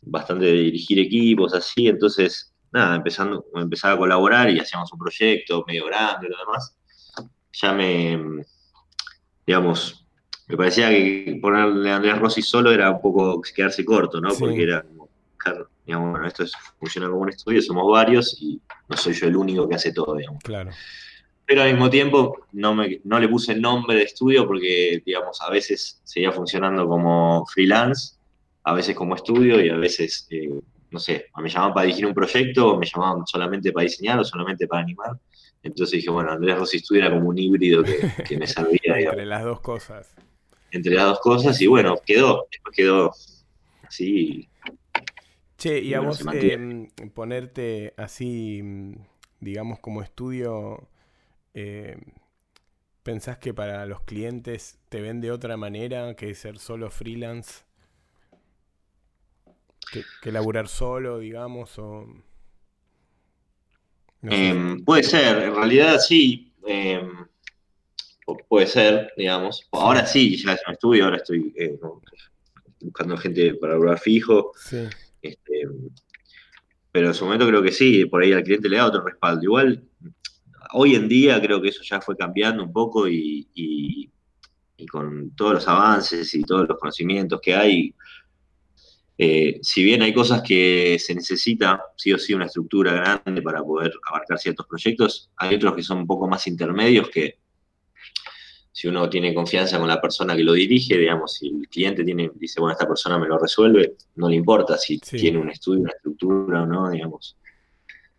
bastante 0.02 0.46
de 0.46 0.54
dirigir 0.54 0.98
equipos, 0.98 1.54
así, 1.54 1.88
entonces, 1.88 2.56
nada, 2.72 2.96
empezando, 2.96 3.46
empezaba 3.54 3.94
a 3.94 3.98
colaborar 3.98 4.50
y 4.50 4.60
hacíamos 4.60 4.92
un 4.92 4.98
proyecto 4.98 5.64
medio 5.68 5.86
grande 5.86 6.26
y 6.26 6.32
lo 6.32 6.38
demás, 6.40 6.76
ya 7.54 7.72
me, 7.72 8.44
digamos, 9.46 10.08
me 10.48 10.58
parecía 10.58 10.90
que 10.90 11.38
ponerle 11.40 11.92
a 11.92 11.98
Andrés 11.98 12.18
Rossi 12.18 12.42
solo 12.42 12.72
era 12.72 12.90
un 12.90 13.02
poco 13.02 13.40
quedarse 13.56 13.86
corto, 13.86 14.20
¿no? 14.20 14.30
Porque 14.40 14.64
era 14.64 14.82
como 14.82 15.08
digamos, 15.86 16.12
bueno, 16.12 16.28
esto 16.28 16.46
funciona 16.80 17.08
como 17.08 17.22
un 17.22 17.30
estudio, 17.30 17.62
somos 17.62 17.90
varios 17.90 18.42
y 18.42 18.60
no 18.90 18.98
soy 18.98 19.14
yo 19.14 19.28
el 19.28 19.38
único 19.38 19.70
que 19.70 19.76
hace 19.76 19.94
todo, 19.94 20.16
digamos. 20.16 20.44
Claro. 20.44 20.72
Pero 21.48 21.62
al 21.62 21.72
mismo 21.72 21.90
tiempo 21.90 22.40
no, 22.52 22.76
me, 22.76 23.00
no 23.06 23.20
le 23.22 23.30
puse 23.30 23.54
el 23.54 23.62
nombre 23.62 23.96
de 23.96 24.04
estudio 24.04 24.46
porque, 24.46 25.02
digamos, 25.06 25.42
a 25.42 25.50
veces 25.50 26.02
seguía 26.04 26.34
funcionando 26.34 26.86
como 26.90 27.46
freelance, 27.46 28.18
a 28.64 28.74
veces 28.74 28.94
como 28.94 29.16
estudio 29.16 29.64
y 29.64 29.70
a 29.70 29.78
veces, 29.78 30.28
eh, 30.30 30.60
no 30.92 31.00
sé, 31.00 31.28
me 31.38 31.48
llamaban 31.48 31.74
para 31.74 31.86
dirigir 31.86 32.06
un 32.06 32.14
proyecto, 32.14 32.74
o 32.74 32.78
me 32.78 32.86
llamaban 32.86 33.26
solamente 33.26 33.72
para 33.72 33.86
diseñar 33.86 34.20
o 34.20 34.26
solamente 34.26 34.68
para 34.68 34.82
animar. 34.84 35.18
Entonces 35.64 36.00
dije, 36.00 36.12
bueno, 36.12 36.32
Andrés 36.32 36.58
Rossi 36.58 36.80
Studio 36.80 37.06
era 37.06 37.16
como 37.16 37.30
un 37.30 37.38
híbrido 37.38 37.82
que, 37.82 38.38
me 38.38 38.46
servía. 38.46 38.82
Entre 39.00 39.26
las 39.26 39.46
dos 39.46 39.62
cosas. 39.62 40.14
Entre 40.72 40.94
las 40.94 41.06
dos 41.06 41.20
cosas 41.22 41.62
y 41.62 41.68
bueno, 41.68 41.96
quedó, 42.06 42.46
después 42.52 42.76
quedó 42.76 43.14
así. 43.84 44.50
Che, 45.58 45.80
y, 45.80 45.94
a 45.94 46.02
vos 46.02 46.26
em, 46.34 46.90
ponerte 47.14 47.94
así, 47.96 48.62
digamos, 49.40 49.80
como 49.80 50.02
estudio 50.02 50.90
eh, 51.60 51.98
¿Pensás 53.02 53.40
que 53.40 53.52
para 53.52 53.88
los 53.88 54.02
clientes 54.02 54.78
te 54.90 55.02
ven 55.02 55.22
de 55.22 55.32
otra 55.32 55.58
manera 55.58 56.14
que 56.16 56.36
ser 56.36 56.60
solo 56.60 56.92
freelance? 56.92 57.64
Que, 60.22 60.32
laburar 60.32 60.68
solo, 60.68 61.18
digamos, 61.18 61.80
o... 61.80 62.06
Em, 64.22 64.84
puede 64.84 65.02
ser, 65.02 65.42
en 65.42 65.56
realidad 65.56 66.00
sí. 66.00 66.54
Em, 66.64 67.26
puede 68.48 68.68
ser, 68.68 69.12
digamos. 69.18 69.68
Ahora 69.72 70.06
sí, 70.06 70.38
ya 70.38 70.60
un 70.68 70.74
estudio, 70.74 71.06
ahora 71.06 71.18
estoy 71.18 71.56
eh, 71.58 71.80
buscando 72.82 73.18
gente 73.18 73.56
para 73.56 73.74
laburar 73.74 73.98
fijo. 73.98 74.52
Este, 75.24 75.62
pero 76.92 77.08
en 77.08 77.14
su 77.16 77.26
momento 77.26 77.48
creo 77.48 77.64
que 77.64 77.72
sí, 77.72 78.06
por 78.06 78.22
ahí 78.22 78.34
al 78.34 78.44
cliente 78.44 78.70
le 78.70 78.78
da 78.78 78.86
otro 78.86 79.04
respaldo. 79.04 79.44
Igual 79.44 79.84
hoy 80.74 80.96
en 80.96 81.08
día 81.08 81.42
creo 81.42 81.62
que 81.62 81.70
eso 81.70 81.82
ya 81.84 82.02
fue 82.02 82.16
cambiando 82.16 82.64
un 82.64 82.72
poco 82.72 83.08
y, 83.08 84.10
con 84.92 85.32
todos 85.36 85.56
los 85.56 85.68
avances 85.68 86.34
y 86.36 86.44
todos 86.44 86.68
los 86.68 86.78
conocimientos 86.78 87.42
que 87.42 87.56
hay, 87.56 87.96
eh, 89.18 89.60
si 89.64 89.84
bien 89.84 90.04
hay 90.04 90.14
cosas 90.14 90.44
que 90.44 90.98
se 91.00 91.16
necesita, 91.16 91.82
sí 91.96 92.14
o 92.14 92.20
sí, 92.20 92.34
una 92.34 92.46
estructura 92.46 92.94
grande 92.94 93.42
para 93.42 93.64
poder 93.64 93.92
abarcar 94.08 94.38
ciertos 94.38 94.68
proyectos, 94.68 95.32
hay 95.38 95.56
otros 95.56 95.76
que 95.76 95.84
son 95.84 96.00
un 96.00 96.08
poco 96.08 96.28
más 96.28 96.46
intermedios 96.46 97.10
que 97.10 97.40
si 98.78 98.88
uno 98.88 99.10
tiene 99.10 99.34
confianza 99.34 99.80
con 99.80 99.88
la 99.88 100.00
persona 100.00 100.36
que 100.36 100.44
lo 100.44 100.54
dirige, 100.54 101.00
digamos, 101.00 101.34
si 101.34 101.48
el 101.48 101.68
cliente 101.68 102.04
tiene, 102.04 102.30
dice, 102.36 102.60
bueno, 102.60 102.74
esta 102.74 102.88
persona 102.88 103.18
me 103.18 103.28
lo 103.28 103.40
resuelve, 103.40 103.96
no 104.18 104.30
le 104.30 104.36
importa 104.36 104.78
si 104.78 105.00
tiene 105.00 105.40
un 105.40 105.50
estudio, 105.50 105.82
una 105.82 105.94
estructura 105.94 106.62
o 106.62 106.66
no, 106.68 106.88
digamos. 106.92 107.36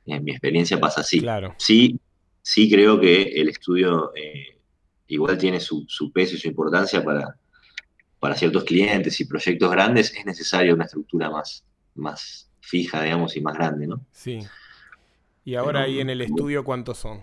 En 0.05 0.25
mi 0.25 0.33
experiencia 0.33 0.81
pasa 0.81 1.02
así. 1.02 1.21
Claro. 1.21 1.55
Sí, 1.59 2.00
sí 2.49 2.71
creo 2.71 2.99
que 2.99 3.25
el 3.25 3.50
estudio 3.50 4.11
eh, 4.17 4.57
igual 5.09 5.37
tiene 5.37 5.61
su, 5.61 5.85
peso 6.14 6.35
y 6.35 6.38
su 6.38 6.49
importancia 6.49 7.05
para, 7.05 7.37
para 8.19 8.35
ciertos 8.35 8.64
clientes 8.64 9.21
y 9.21 9.26
proyectos 9.26 9.71
grandes, 9.71 10.14
es 10.17 10.25
necesaria 10.25 10.73
una 10.73 10.87
estructura 10.87 11.28
más, 11.28 11.62
más 11.95 12.49
fija, 12.61 13.02
digamos, 13.02 13.37
y 13.37 13.43
más 13.43 13.55
grande, 13.55 13.87
¿no? 13.87 14.00
Sí. 14.12 14.38
¿Y 15.45 15.57
ahora 15.57 15.83
ahí 15.83 16.00
en 16.00 16.09
el 16.09 16.23
estudio 16.23 16.64
cuántos 16.64 16.97
son? 16.97 17.23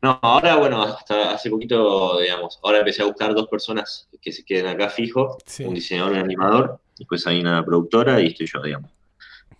No, 0.00 0.20
ahora, 0.22 0.54
bueno, 0.54 0.80
hasta 0.84 1.32
hace 1.32 1.50
poquito, 1.50 2.20
digamos, 2.20 2.60
ahora 2.62 2.78
empecé 2.78 3.02
a 3.02 3.06
buscar 3.06 3.34
dos 3.34 3.48
personas 3.48 4.08
que 4.22 4.30
se 4.30 4.44
queden 4.44 4.68
acá 4.68 4.88
fijo, 4.88 5.36
un 5.64 5.74
diseñador 5.74 6.12
y 6.12 6.18
un 6.18 6.24
animador, 6.24 6.80
después 6.96 7.26
hay 7.26 7.40
una 7.40 7.64
productora 7.64 8.20
y 8.20 8.28
estoy 8.28 8.46
yo, 8.46 8.62
digamos. 8.62 8.92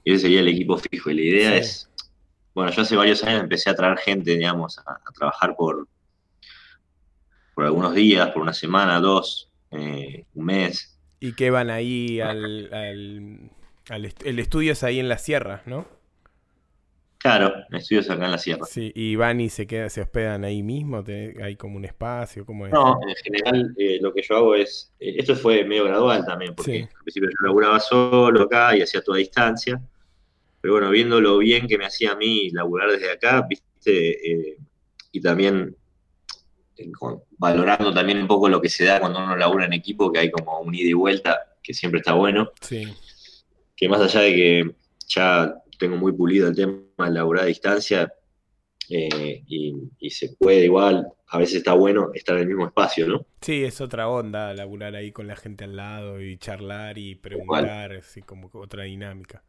Y 0.05 0.13
ese 0.13 0.23
sería 0.23 0.39
el 0.39 0.49
equipo 0.49 0.79
fijo. 0.79 1.11
Y 1.11 1.15
la 1.15 1.23
idea 1.23 1.57
es 1.57 1.89
bueno, 2.59 2.73
yo 2.73 2.83
hace 2.83 2.97
varios 2.97 3.23
años 3.23 3.43
empecé 3.43 3.71
a 3.71 3.75
traer 3.77 3.97
gente, 3.99 4.33
digamos, 4.33 4.81
a, 4.81 5.01
trabajar 5.17 5.55
por, 5.55 5.87
por 7.55 7.65
algunos 7.65 7.95
días, 7.95 8.33
por 8.33 8.43
una 8.43 8.53
semana, 8.53 8.99
dos, 8.99 9.49
eh, 9.71 10.25
un 10.35 10.45
mes. 10.45 10.99
¿Y 11.21 11.35
qué 11.35 11.51
van 11.51 11.71
ahí 11.71 12.21
al, 12.21 12.69
al, 12.73 14.13
El 14.25 14.39
estudio 14.41 14.73
es 14.73 14.83
ahí 14.83 14.99
en 14.99 15.09
la 15.09 15.19
sierra, 15.19 15.63
¿no? 15.67 15.87
Claro, 17.19 17.55
el 17.71 17.77
estudio 17.77 18.01
es 18.01 18.11
acá 18.11 18.25
en 18.25 18.33
la 18.33 18.39
sierra. 18.39 18.67
Sí, 18.67 18.91
y 18.93 19.15
van 19.15 19.41
y 19.41 19.51
se 19.51 19.69
quedan, 19.69 19.89
se 19.89 20.01
hospedan 20.01 20.43
ahí 20.43 20.65
mismo, 20.65 21.05
hay 21.41 21.55
como 21.55 21.77
un 21.77 21.85
espacio, 21.85 22.45
¿cómo 22.45 22.67
es? 22.67 22.73
No, 22.73 22.99
en 23.07 23.15
general 23.23 23.73
eh, 23.79 23.99
lo 24.01 24.13
que 24.13 24.23
yo 24.23 24.37
hago 24.37 24.57
es, 24.57 24.93
eh, 24.99 25.15
esto 25.19 25.37
fue 25.37 25.65
medio 25.65 25.85
gradual 25.85 26.27
también, 26.27 26.57
porque 26.57 26.89
al 26.93 27.03
principio 27.05 27.29
yo 27.29 27.47
laburaba 27.47 27.79
solo 27.79 28.43
acá 28.43 28.77
y 28.77 28.83
hacía 28.83 29.01
toda 29.01 29.19
distancia. 29.19 29.81
Pero 30.61 30.75
bueno, 30.75 30.91
viendo 30.91 31.21
lo 31.21 31.39
bien 31.39 31.67
que 31.67 31.79
me 31.79 31.87
hacía 31.87 32.13
a 32.13 32.17
mí 32.17 32.51
laburar 32.51 32.91
desde 32.91 33.11
acá, 33.11 33.47
viste, 33.49 34.33
eh, 34.33 34.57
y 35.13 35.21
también 35.21 35.77
eh, 36.77 36.91
valorando 37.39 37.93
también 37.93 38.19
un 38.19 38.27
poco 38.29 38.49
lo 38.49 38.61
que 38.61 38.69
se 38.69 38.85
da 38.85 39.01
cuando 39.01 39.23
uno 39.23 39.37
labura 39.37 39.67
en 39.67 39.73
equipo, 39.73 40.13
que 40.13 40.21
hay 40.21 40.31
como 40.31 40.61
un 40.61 40.75
ida 40.75 40.89
y 40.89 40.95
vuelta, 40.95 41.39
que 41.63 41.75
siempre 41.75 42.01
está 42.01 42.15
bueno. 42.15 42.51
Sí. 42.61 42.89
Que 43.77 43.89
más 43.89 44.01
allá 44.01 44.21
de 44.21 44.35
que 44.35 44.75
ya 45.07 45.55
tengo 45.79 45.97
muy 45.97 46.13
pulido 46.13 46.49
el 46.49 46.57
tema 46.57 46.83
de 46.99 47.11
laburar 47.11 47.45
a 47.45 47.49
distancia, 47.49 48.13
eh, 48.91 49.43
y, 49.47 50.11
se 50.11 50.31
puede 50.39 50.65
igual, 50.65 51.07
a 51.27 51.39
veces 51.39 51.57
está 51.57 51.75
bueno 51.75 52.11
estar 52.15 52.37
en 52.37 52.43
el 52.43 52.49
mismo 52.49 52.67
espacio, 52.67 53.07
¿no? 53.07 53.27
Sí, 53.43 53.65
es 53.65 53.81
otra 53.81 54.09
onda, 54.09 54.55
laburar 54.55 54.95
ahí 54.95 55.13
con 55.13 55.27
la 55.27 55.37
gente 55.37 55.65
al 55.65 55.77
lado 55.77 56.23
y 56.23 56.39
charlar 56.39 56.97
y 56.97 57.15
preguntar, 57.15 57.93
así 57.93 58.23
como 58.23 58.51
otra 58.55 58.85
dinámica. 58.85 59.43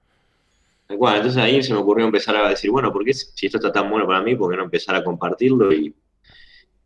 Bueno, 0.98 1.18
entonces 1.18 1.42
ahí 1.42 1.62
se 1.62 1.74
me 1.74 1.80
ocurrió 1.80 2.06
empezar 2.06 2.36
a 2.36 2.50
decir, 2.50 2.72
bueno, 2.72 2.92
¿por 2.92 3.06
qué 3.06 3.14
si 3.14 3.46
esto 3.46 3.58
está 3.58 3.72
tan 3.72 3.90
bueno 3.90 4.08
para 4.08 4.22
mí, 4.22 4.36
por 4.36 4.50
qué 4.52 4.58
no 4.58 4.64
empezar 4.64 4.96
a 4.96 5.04
compartirlo 5.04 5.72
y, 5.72 5.94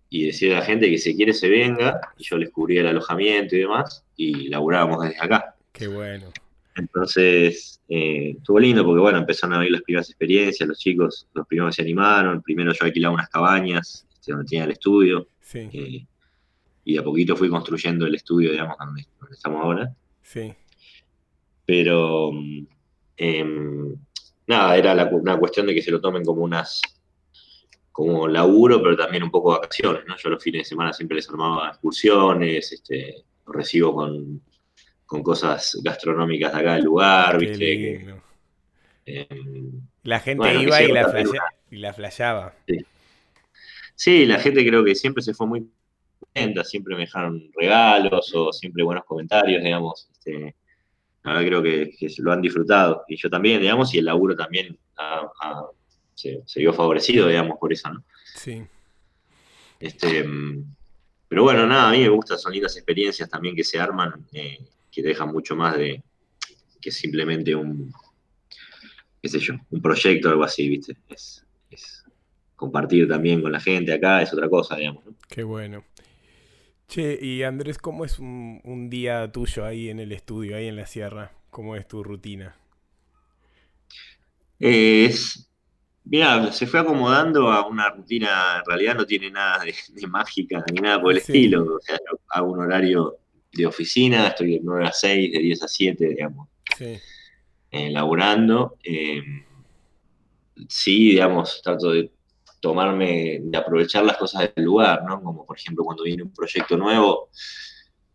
y 0.10 0.26
decirle 0.26 0.58
a 0.58 0.60
la 0.60 0.66
gente 0.66 0.90
que 0.90 0.98
si 0.98 1.16
quiere 1.16 1.34
se 1.34 1.48
venga? 1.50 2.02
Y 2.18 2.24
yo 2.24 2.38
les 2.38 2.50
cubría 2.50 2.82
el 2.82 2.88
alojamiento 2.88 3.56
y 3.56 3.60
demás, 3.60 4.06
y 4.18 4.50
laburábamos 4.50 5.04
desde 5.04 5.20
acá. 5.22 5.56
Qué 5.72 5.88
bueno. 5.88 6.32
Entonces, 6.76 7.82
eh, 7.88 8.36
estuvo 8.38 8.60
lindo 8.60 8.84
porque, 8.84 9.00
bueno, 9.00 9.20
empezaron 9.20 9.56
a 9.56 9.60
ver 9.60 9.72
las 9.72 9.84
primeras 9.84 10.10
experiencias, 10.10 10.68
los 10.68 10.80
chicos, 10.80 11.28
los 11.34 11.48
primeros 11.48 11.76
se 11.76 11.84
animaron, 11.84 12.42
primero 12.42 12.74
yo 12.74 12.86
alquilaba 12.86 13.14
unas 13.14 13.30
cabañas 13.30 14.06
este, 14.14 14.32
donde 14.32 14.50
tenía 14.50 14.66
el 14.66 14.72
estudio, 14.72 15.28
sí. 15.40 15.70
Eh, 15.72 16.06
y 16.86 16.98
a 16.98 17.04
poquito 17.04 17.38
fui 17.38 17.50
construyendo 17.50 18.06
el 18.06 18.16
estudio, 18.16 18.52
digamos, 18.52 18.76
donde, 18.78 19.06
donde 19.20 19.36
estamos 19.36 19.64
ahora. 19.64 19.96
Sí. 20.22 20.54
Pero 21.66 22.32
Em, 23.18 23.96
nada, 24.48 24.78
era 24.78 24.94
una 25.12 25.38
cuestión 25.38 25.68
de 25.68 25.76
que 25.76 25.82
se 25.82 25.92
lo 25.92 26.02
tomen 26.02 26.24
como 26.26 26.44
unas 26.44 26.82
como 27.94 28.28
laburo, 28.28 28.82
pero 28.82 28.98
también 28.98 29.24
un 29.24 29.30
poco 29.30 29.52
vacaciones, 29.52 30.04
¿no? 30.08 30.18
Yo 30.18 30.30
los 30.32 30.44
fines 30.44 30.62
de 30.62 30.66
semana 30.66 30.92
siempre 30.92 31.16
les 31.16 31.30
armaba 31.30 31.70
excursiones, 31.70 32.72
este, 32.72 33.24
los 33.46 33.56
recibo 33.56 33.94
con, 33.94 34.42
cosas 35.06 35.80
gastronómicas 35.84 36.52
de 36.52 36.60
acá 36.60 36.74
del 36.74 36.86
lugar, 36.86 37.38
¿viste? 37.38 38.16
Em, 39.06 39.82
la 40.02 40.20
gente 40.20 40.56
iba 40.56 40.82
y 40.82 40.92
la, 40.92 41.24
y 41.70 41.78
la 41.78 41.94
flasheaba. 41.94 42.56
Sí. 43.96 44.26
la 44.26 44.40
gente 44.40 44.66
creo 44.66 44.84
que 44.84 44.96
siempre 44.96 45.22
se 45.22 45.36
fue 45.36 45.46
muy 45.46 45.70
contenta, 46.20 46.64
siempre 46.64 46.96
me 46.96 47.02
dejaron 47.02 47.48
regalos 47.56 48.34
o 48.34 48.52
siempre 48.52 48.84
buenos 48.84 49.06
comentarios, 49.06 49.64
digamos. 49.64 50.10
Este, 50.14 50.56
la 51.24 51.34
verdad 51.34 51.48
creo 51.48 51.64
que, 51.64 51.96
lo 52.18 52.32
han 52.32 52.42
disfrutado. 52.42 53.04
Y 53.08 53.18
yo 53.18 53.30
también, 53.30 53.62
digamos, 53.62 53.94
y 53.94 54.00
el 54.00 54.06
laburo 54.06 54.36
también 54.36 54.78
se, 56.14 56.44
vio 56.56 56.74
favorecido, 56.74 57.28
digamos, 57.28 57.58
por 57.60 57.72
eso, 57.72 57.90
¿no? 57.90 58.04
Sí. 58.36 58.64
Este, 59.80 60.26
pero 61.28 61.44
bueno, 61.44 61.66
nada, 61.66 61.90
a 61.90 61.92
mí 61.92 62.00
me 62.00 62.10
gustan, 62.10 62.38
son 62.38 62.54
lindas 62.54 62.76
experiencias 62.76 63.30
también 63.30 63.56
que 63.56 63.64
se 63.64 63.80
arman, 63.80 64.26
eh, 64.34 64.60
que 64.92 65.02
dejan 65.02 65.32
mucho 65.32 65.56
más 65.56 65.78
de 65.78 66.04
que 66.80 66.92
simplemente 66.92 67.56
un, 67.56 67.92
qué 69.22 69.30
sé 69.30 69.40
yo, 69.40 69.54
un 69.72 69.82
proyecto 69.82 70.28
o 70.28 70.32
algo 70.32 70.44
así, 70.44 70.68
¿viste? 70.68 70.98
Es, 71.10 71.46
es 71.72 72.04
compartir 72.56 73.08
también 73.08 73.42
con 73.42 73.52
la 73.52 73.60
gente 73.60 73.94
acá, 73.94 74.22
es 74.22 74.34
otra 74.34 74.50
cosa, 74.50 74.76
digamos. 74.76 75.06
¿no? 75.06 75.16
Qué 75.30 75.44
bueno. 75.44 75.84
Che, 76.88 77.18
y 77.22 77.44
Andrés, 77.44 77.78
¿cómo 77.78 78.06
es 78.06 78.20
un, 78.20 78.88
día 78.90 79.32
tuyo 79.32 79.66
ahí 79.66 79.90
en 79.90 80.00
el 80.00 80.12
estudio, 80.12 80.58
ahí 80.58 80.68
en 80.68 80.76
la 80.76 80.86
sierra? 80.86 81.32
¿Cómo 81.50 81.76
es 81.76 81.88
tu 81.88 82.04
rutina? 82.04 82.56
Es, 84.60 85.50
mira, 86.04 86.52
se 86.52 86.68
fue 86.68 86.80
acomodando 86.80 87.52
a 87.52 87.68
una 87.68 87.90
rutina, 87.90 88.60
en 88.60 88.66
realidad 88.66 88.96
no 88.96 89.06
tiene 89.06 89.32
nada 89.32 89.64
de, 89.64 90.08
mágica 90.08 90.64
ni 90.72 90.82
nada 90.82 91.02
por 91.02 91.12
el 91.12 91.18
estilo. 91.18 91.76
O 91.76 91.80
sea, 91.80 91.98
hago 92.30 92.52
un 92.52 92.60
horario 92.60 93.18
de 93.52 93.66
oficina, 93.66 94.28
estoy 94.28 94.54
de 94.54 94.62
9 94.64 94.88
a 94.88 94.92
6, 94.92 95.32
de 95.32 95.40
10 95.40 95.64
a 95.64 95.68
7, 95.68 96.08
digamos, 96.10 96.48
sí. 96.78 97.00
Eh, 97.72 97.90
laborando. 97.90 98.78
Eh, 98.84 99.22
sí, 100.68 101.10
digamos, 101.10 101.62
trato 101.64 101.92
de 101.92 102.12
tomarme, 102.64 103.40
de 103.42 103.58
aprovechar 103.58 104.06
las 104.06 104.16
cosas 104.16 104.50
del 104.56 104.64
lugar, 104.64 105.04
¿no? 105.04 105.22
Como 105.22 105.46
por 105.46 105.58
ejemplo 105.58 105.84
cuando 105.84 106.04
viene 106.04 106.24
un 106.24 106.34
proyecto 106.34 106.78
nuevo, 106.78 107.30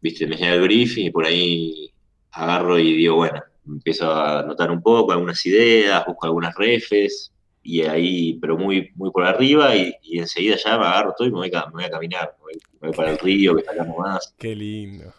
viste, 0.01 0.27
me 0.27 0.37
llega 0.37 0.55
el 0.55 0.63
briefing 0.63 1.05
y 1.05 1.11
por 1.11 1.27
ahí 1.27 1.93
agarro 2.31 2.79
y 2.79 2.97
digo, 2.97 3.17
bueno, 3.17 3.43
empiezo 3.67 4.11
a 4.11 4.41
anotar 4.41 4.71
un 4.71 4.81
poco, 4.81 5.13
algunas 5.13 5.45
ideas, 5.45 6.03
busco 6.07 6.25
algunas 6.25 6.55
refes, 6.55 7.31
y 7.63 7.83
ahí, 7.83 8.39
pero 8.41 8.57
muy, 8.57 8.91
muy 8.95 9.11
por 9.11 9.25
arriba, 9.25 9.77
y, 9.77 9.95
enseguida 10.19 10.57
ya 10.57 10.79
me 10.79 10.87
agarro 10.87 11.15
todo 11.15 11.29
y 11.29 11.31
me 11.31 11.37
voy, 11.37 11.51
a, 11.55 11.67
me 11.67 11.73
voy 11.73 11.85
a 11.85 11.91
caminar, 11.91 12.35
me 12.39 12.89
voy, 12.89 12.97
para 12.97 13.11
el 13.11 13.19
río, 13.19 13.55
que 13.55 13.61
está 13.61 13.73
acá 13.73 13.85
nomás. 13.85 14.35
Qué 14.39 14.57
lindo. 14.57 15.13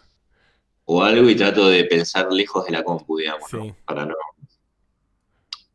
O 0.86 1.04
algo 1.04 1.30
y 1.30 1.36
trato 1.36 1.68
de 1.68 1.84
pensar 1.84 2.32
lejos 2.32 2.66
de 2.66 2.72
la 2.72 2.82
compu, 2.82 3.18
digamos, 3.18 3.48
para 3.84 4.06
no 4.06 4.14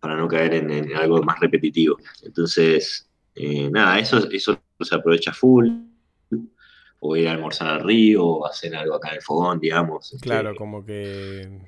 para 0.01 0.17
no 0.17 0.27
caer 0.27 0.53
en, 0.53 0.95
algo 0.95 1.23
más 1.23 1.39
repetitivo. 1.39 1.97
Entonces, 2.21 3.09
eh, 3.35 3.69
nada, 3.69 3.99
eso, 3.99 4.29
eso 4.31 4.61
se 4.79 4.95
aprovecha 4.95 5.33
full 5.33 5.69
o 6.99 7.15
ir 7.15 7.27
a 7.27 7.33
almorzar 7.33 7.67
al 7.67 7.83
río, 7.83 8.25
o 8.25 8.47
hacer 8.47 8.75
algo 8.75 8.95
acá 8.95 9.09
en 9.09 9.15
el 9.15 9.21
fogón, 9.21 9.59
digamos. 9.59 10.13
Este, 10.13 10.25
claro, 10.27 10.55
como 10.55 10.83
que 10.83 11.59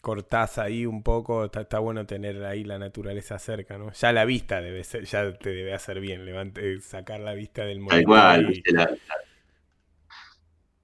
cortás 0.00 0.58
ahí 0.58 0.86
un 0.86 1.02
poco, 1.02 1.46
está, 1.46 1.80
bueno 1.80 2.06
tener 2.06 2.44
ahí 2.44 2.62
la 2.62 2.78
naturaleza 2.78 3.40
cerca, 3.40 3.76
¿no? 3.76 3.92
Ya 3.92 4.12
la 4.12 4.24
vista 4.24 4.60
debe 4.60 4.84
ser, 4.84 5.04
ya 5.04 5.32
te 5.36 5.50
debe 5.50 5.74
hacer 5.74 6.00
bien, 6.00 6.24
levante, 6.24 6.80
sacar 6.80 7.20
la 7.20 7.34
vista 7.34 7.64
del 7.64 7.80
mundo. 7.80 7.98
Igual, 7.98 8.62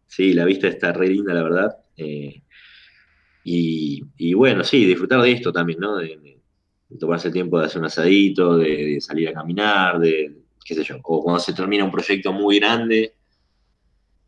sí, 0.07 0.35
la 0.35 0.45
vista 0.45 0.67
está 0.67 0.93
re 0.93 1.07
linda, 1.07 1.33
la 1.33 1.43
verdad. 1.45 1.79
Eh, 1.97 2.43
y, 3.45 4.35
bueno, 4.35 4.65
sí, 4.65 4.85
disfrutar 4.85 5.23
de 5.23 5.33
esto 5.33 5.53
también, 5.53 5.79
¿no? 5.79 5.97
De, 5.97 6.41
tomarse 6.99 7.29
el 7.29 7.35
tiempo 7.35 7.59
de 7.59 7.67
hacer 7.67 7.81
un 7.81 7.87
asadito, 7.87 8.57
de 8.57 9.01
salir 9.01 9.29
a 9.29 9.33
caminar, 9.33 9.99
de, 9.99 10.35
qué 10.65 10.75
sé 10.75 10.85
yo, 10.85 10.99
o 11.03 11.23
cuando 11.23 11.41
se 11.41 11.53
termina 11.53 11.85
un 11.85 11.91
proyecto 11.91 12.33
muy 12.33 12.59
grande, 12.59 13.15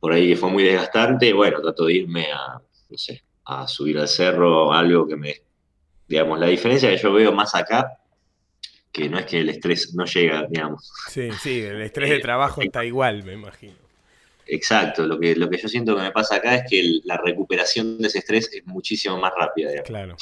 por 0.00 0.12
ahí 0.12 0.28
que 0.28 0.36
fue 0.36 0.50
muy 0.50 0.64
desgastante, 0.64 1.32
bueno, 1.32 1.60
trato 1.60 1.86
de 1.86 1.94
irme 1.94 2.26
a, 2.32 2.60
no 2.90 2.98
sé, 2.98 3.22
a 3.46 3.66
subir 3.66 3.98
al 3.98 4.08
cerro, 4.08 4.72
algo 4.72 5.06
que 5.06 5.16
me, 5.16 5.34
digamos, 6.08 6.38
la 6.38 6.46
diferencia 6.46 6.90
que 6.90 6.98
yo 6.98 7.12
veo 7.12 7.32
más 7.32 7.54
acá, 7.54 7.98
que 8.92 9.08
no 9.08 9.18
es 9.18 9.26
que 9.26 9.40
el 9.40 9.48
estrés 9.48 9.94
no 9.94 10.04
llega, 10.04 10.46
digamos. 10.48 10.92
Sí, 11.08 11.30
sí, 11.42 11.60
el 11.62 11.82
estrés 11.82 12.10
de 12.10 12.20
trabajo 12.20 12.62
está 12.62 12.84
igual, 12.84 13.24
me 13.24 13.32
imagino. 13.32 13.74
Exacto, 14.46 15.06
lo 15.06 15.18
que, 15.18 15.34
lo 15.34 15.48
que 15.48 15.56
yo 15.56 15.68
siento 15.68 15.96
que 15.96 16.02
me 16.02 16.12
pasa 16.12 16.36
acá 16.36 16.54
es 16.56 16.64
que 16.68 17.00
la 17.04 17.16
recuperación 17.16 17.98
de 17.98 18.08
ese 18.08 18.18
estrés 18.18 18.50
es 18.52 18.66
muchísimo 18.66 19.18
más 19.18 19.32
rápida. 19.36 19.70
Digamos. 19.70 19.88
Claro. 19.88 20.16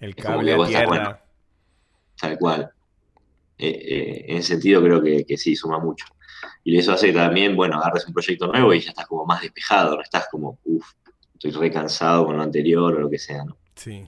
El 0.00 0.14
cable 0.16 0.52
a 0.52 0.66
tierra. 0.66 1.23
Tal 2.18 2.38
cual. 2.38 2.70
Eh, 3.56 3.68
eh, 3.68 4.24
en 4.28 4.36
ese 4.38 4.48
sentido 4.48 4.82
creo 4.82 5.02
que, 5.02 5.36
sí, 5.36 5.54
suma 5.54 5.78
mucho. 5.78 6.06
Y 6.64 6.78
eso 6.78 6.92
hace 6.92 7.12
también, 7.12 7.54
bueno, 7.56 7.76
agarres 7.76 8.06
un 8.06 8.14
proyecto 8.14 8.46
nuevo 8.46 8.74
y 8.74 8.80
ya 8.80 8.90
estás 8.90 9.06
como 9.06 9.24
más 9.24 9.42
despejado, 9.42 9.96
no 9.96 10.02
estás 10.02 10.28
como, 10.30 10.58
uff, 10.64 10.92
estoy 11.34 11.50
recansado 11.52 12.26
con 12.26 12.36
lo 12.36 12.42
anterior 12.42 12.94
o 12.94 13.00
lo 13.00 13.10
que 13.10 13.18
sea, 13.18 13.44
¿no? 13.44 13.56
Sí. 13.74 14.06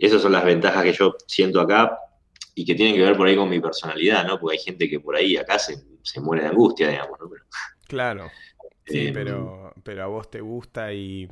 Esas 0.00 0.20
son 0.20 0.32
las 0.32 0.44
ventajas 0.44 0.82
que 0.82 0.92
yo 0.92 1.14
siento 1.26 1.60
acá 1.60 1.96
y 2.54 2.64
que 2.64 2.74
tienen 2.74 2.94
que 2.94 3.02
ver 3.02 3.16
por 3.16 3.26
ahí 3.26 3.36
con 3.36 3.48
mi 3.48 3.60
personalidad, 3.60 4.26
¿no? 4.26 4.38
Porque 4.38 4.58
hay 4.58 4.62
gente 4.62 4.88
que 4.88 5.00
por 5.00 5.16
ahí 5.16 5.36
acá 5.36 5.58
se, 5.58 5.82
muere 6.20 6.42
de 6.42 6.48
angustia, 6.48 6.88
digamos, 6.88 7.18
¿no? 7.20 7.30
claro. 7.86 8.30
Sí, 8.84 9.06
eh, 9.06 9.10
pero, 9.14 9.72
pero 9.84 10.02
a 10.02 10.06
vos 10.06 10.28
te 10.28 10.40
gusta 10.40 10.92
y 10.92 11.28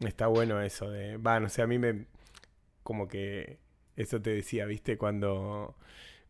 está 0.00 0.26
bueno 0.26 0.60
eso 0.62 0.90
de, 0.90 1.18
va, 1.18 1.38
no 1.38 1.50
sé, 1.50 1.60
a 1.60 1.66
mí 1.66 1.78
me, 1.78 2.06
como 2.82 3.08
que 3.08 3.58
eso 3.96 4.20
te 4.20 4.30
decía, 4.30 4.66
¿viste? 4.66 4.96
Cuando, 4.96 5.76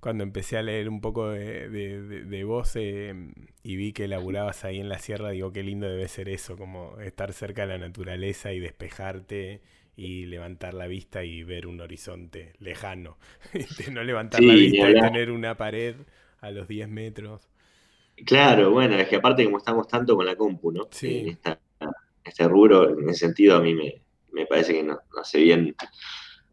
cuando 0.00 0.24
empecé 0.24 0.58
a 0.58 0.62
leer 0.62 0.88
un 0.88 1.00
poco 1.00 1.30
de, 1.30 1.68
de, 1.68 2.44
vos 2.44 2.72
eh, 2.74 3.14
y 3.62 3.76
vi 3.76 3.92
que 3.92 4.08
laburabas 4.08 4.64
ahí 4.64 4.80
en 4.80 4.88
la 4.88 4.98
sierra, 4.98 5.30
digo, 5.30 5.52
qué 5.52 5.62
lindo 5.62 5.88
debe 5.88 6.08
ser 6.08 6.28
eso, 6.28 6.56
como 6.56 6.98
estar 7.00 7.32
cerca 7.32 7.62
de 7.62 7.68
la 7.68 7.78
naturaleza 7.78 8.52
y 8.52 8.60
despejarte 8.60 9.60
y 9.94 10.26
levantar 10.26 10.74
la 10.74 10.86
vista 10.86 11.22
y 11.24 11.42
ver 11.44 11.66
un 11.66 11.80
horizonte 11.80 12.52
lejano. 12.58 13.18
no 13.92 14.02
levantar 14.02 14.42
la 14.42 14.54
vista 14.54 14.90
y 14.90 14.94
tener 14.94 15.30
una 15.30 15.56
pared 15.56 15.96
a 16.40 16.50
los 16.50 16.66
10 16.66 16.88
metros. 16.88 17.48
Claro, 18.26 18.70
bueno, 18.70 18.96
es 18.96 19.08
que 19.08 19.16
aparte 19.16 19.44
como 19.44 19.58
estamos 19.58 19.86
tanto 19.88 20.16
con 20.16 20.26
la 20.26 20.36
compu, 20.36 20.72
¿no? 20.72 20.88
Sí. 20.90 21.36
este 22.24 22.48
rubro, 22.48 22.98
en 22.98 23.08
ese 23.08 23.26
sentido, 23.26 23.56
a 23.56 23.60
mí 23.60 23.74
me, 23.74 24.02
me 24.32 24.46
parece 24.46 24.74
que 24.74 24.82
no, 24.82 24.98
no 25.14 25.20
hace 25.20 25.40
bien 25.40 25.74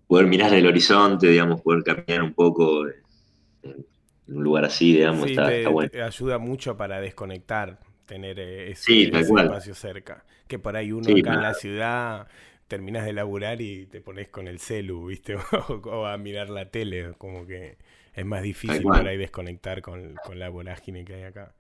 poder 0.10 0.26
mirar 0.26 0.52
el 0.56 0.66
horizonte, 0.66 1.28
digamos, 1.28 1.62
poder 1.62 1.84
caminar 1.84 2.24
un 2.24 2.34
poco 2.34 2.88
en 2.88 3.86
un 4.28 4.44
lugar 4.44 4.66
así, 4.66 4.94
digamos, 4.94 5.30
está, 5.30 5.70
bueno. 5.70 5.92
Te 5.92 6.02
ayuda 6.02 6.40
mucho 6.40 6.76
para 6.76 7.00
desconectar, 7.00 7.80
tener 8.08 8.40
eh, 8.40 8.72
ese, 8.72 9.04
espacio 9.04 9.76
cerca. 9.76 10.26
Que 10.48 10.58
por 10.58 10.76
ahí 10.76 10.92
uno 10.92 11.04
acá 11.16 11.36
en 11.36 11.42
la 11.44 11.54
ciudad 11.54 12.28
terminas 12.68 13.06
de 13.06 13.14
laburar 13.14 13.62
y 13.62 13.86
te 13.86 14.02
pones 14.02 14.30
con 14.30 14.48
el 14.48 14.58
celu, 14.58 15.06
¿viste? 15.06 15.36
o, 15.86 16.08
a 16.08 16.18
mirar 16.18 16.50
la 16.50 16.72
tele, 16.72 17.14
como 17.20 17.46
que 17.46 17.78
es 18.16 18.26
más 18.26 18.42
difícil 18.42 18.82
por 18.82 19.08
ahí 19.08 19.16
desconectar 19.16 19.84
con, 19.84 20.16
la 20.34 20.50
vorágine 20.50 21.06
que 21.06 21.14
hay 21.14 21.24
acá. 21.24 21.54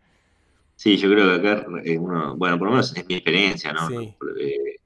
Sí, 0.75 0.97
yo 0.97 1.07
creo 1.11 1.39
que 1.39 1.47
acá 1.47 1.67
eh, 1.85 1.99
uno, 1.99 2.35
bueno, 2.35 2.57
por 2.57 2.69
lo 2.69 2.71
menos 2.71 2.97
es 2.97 3.07
mi 3.07 3.13
experiencia, 3.13 3.73
¿no? 3.73 3.87
Sí. 3.89 4.15
Eh, 4.41 4.79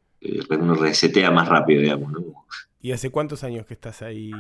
uno 0.50 0.76
resetea 0.76 1.32
más 1.32 1.48
rápido, 1.48 1.82
digamos, 1.82 2.12
¿no? 2.12 2.46
¿Y 2.82 2.92
hace 2.92 3.10
cuántos 3.10 3.44
años 3.44 3.66
que 3.66 3.74
estás 3.74 4.02
ahí? 4.02 4.32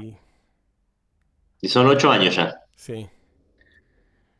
Y 1.61 1.67
son 1.69 1.87
ocho 1.87 2.11
años 2.11 2.35
ya. 2.35 2.61
Sí. 2.75 3.07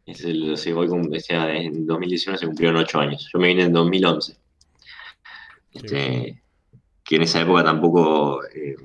Es 0.06 0.22
el, 0.26 0.58
voy 0.74 0.88
con, 0.88 1.10
en 1.14 1.88
2019 1.88 2.38
se 2.38 2.46
cumplieron 2.46 2.78
ocho 2.78 3.00
años. 3.00 3.30
Yo 3.32 3.40
me 3.40 3.48
vine 3.48 3.64
en 3.64 3.74
2011. 3.74 4.38
Este, 5.72 6.44
que 7.04 7.16
en 7.16 7.22
esa 7.22 7.42
época 7.42 7.64
tampoco, 7.64 8.44
eh, 8.46 8.76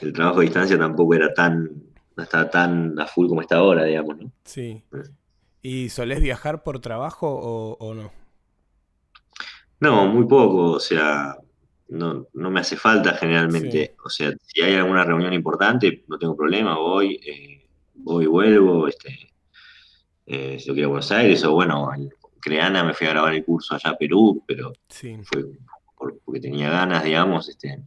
el 0.00 0.12
trabajo 0.12 0.40
a 0.40 0.42
distancia 0.42 0.76
tampoco 0.76 1.14
era 1.14 1.32
tan, 1.32 1.70
no 2.16 2.22
estaba 2.22 2.50
tan 2.50 2.98
a 2.98 3.06
full 3.06 3.28
como 3.28 3.40
está 3.40 3.56
ahora, 3.58 3.84
digamos, 3.84 4.18
¿no? 4.18 4.32
Sí. 4.44 4.82
¿Y 5.62 5.88
solés 5.88 6.20
viajar 6.20 6.64
por 6.64 6.80
trabajo 6.80 7.76
o 7.78 7.94
no? 7.94 8.23
No, 9.84 10.06
muy 10.06 10.26
poco, 10.26 10.72
o 10.72 10.80
sea, 10.80 11.36
no, 11.88 12.26
no 12.32 12.50
me 12.50 12.60
hace 12.60 12.74
falta 12.74 13.12
generalmente. 13.16 13.94
O 14.02 14.08
sea, 14.08 14.32
si 14.42 14.62
hay 14.62 14.76
alguna 14.76 15.04
reunión 15.04 15.34
importante, 15.34 16.04
no 16.08 16.18
tengo 16.18 16.34
problema, 16.34 16.78
voy, 16.78 17.20
eh, 17.22 17.68
voy, 17.92 18.24
vuelvo, 18.24 18.88
este, 18.88 19.30
eh, 20.24 20.56
yo 20.56 20.72
quiero 20.72 20.88
a 20.88 20.92
Buenos 20.92 21.12
Aires, 21.12 21.44
o 21.44 21.52
bueno, 21.52 21.92
en 21.94 22.08
Creana 22.40 22.82
me 22.82 22.94
fui 22.94 23.06
a 23.06 23.10
grabar 23.10 23.34
el 23.34 23.44
curso 23.44 23.74
allá 23.74 23.90
a 23.90 23.96
Perú, 23.98 24.42
pero 24.46 24.72
fue 25.24 25.44
porque 26.24 26.40
tenía 26.40 26.70
ganas, 26.70 27.04
digamos. 27.04 27.50
Este, 27.50 27.82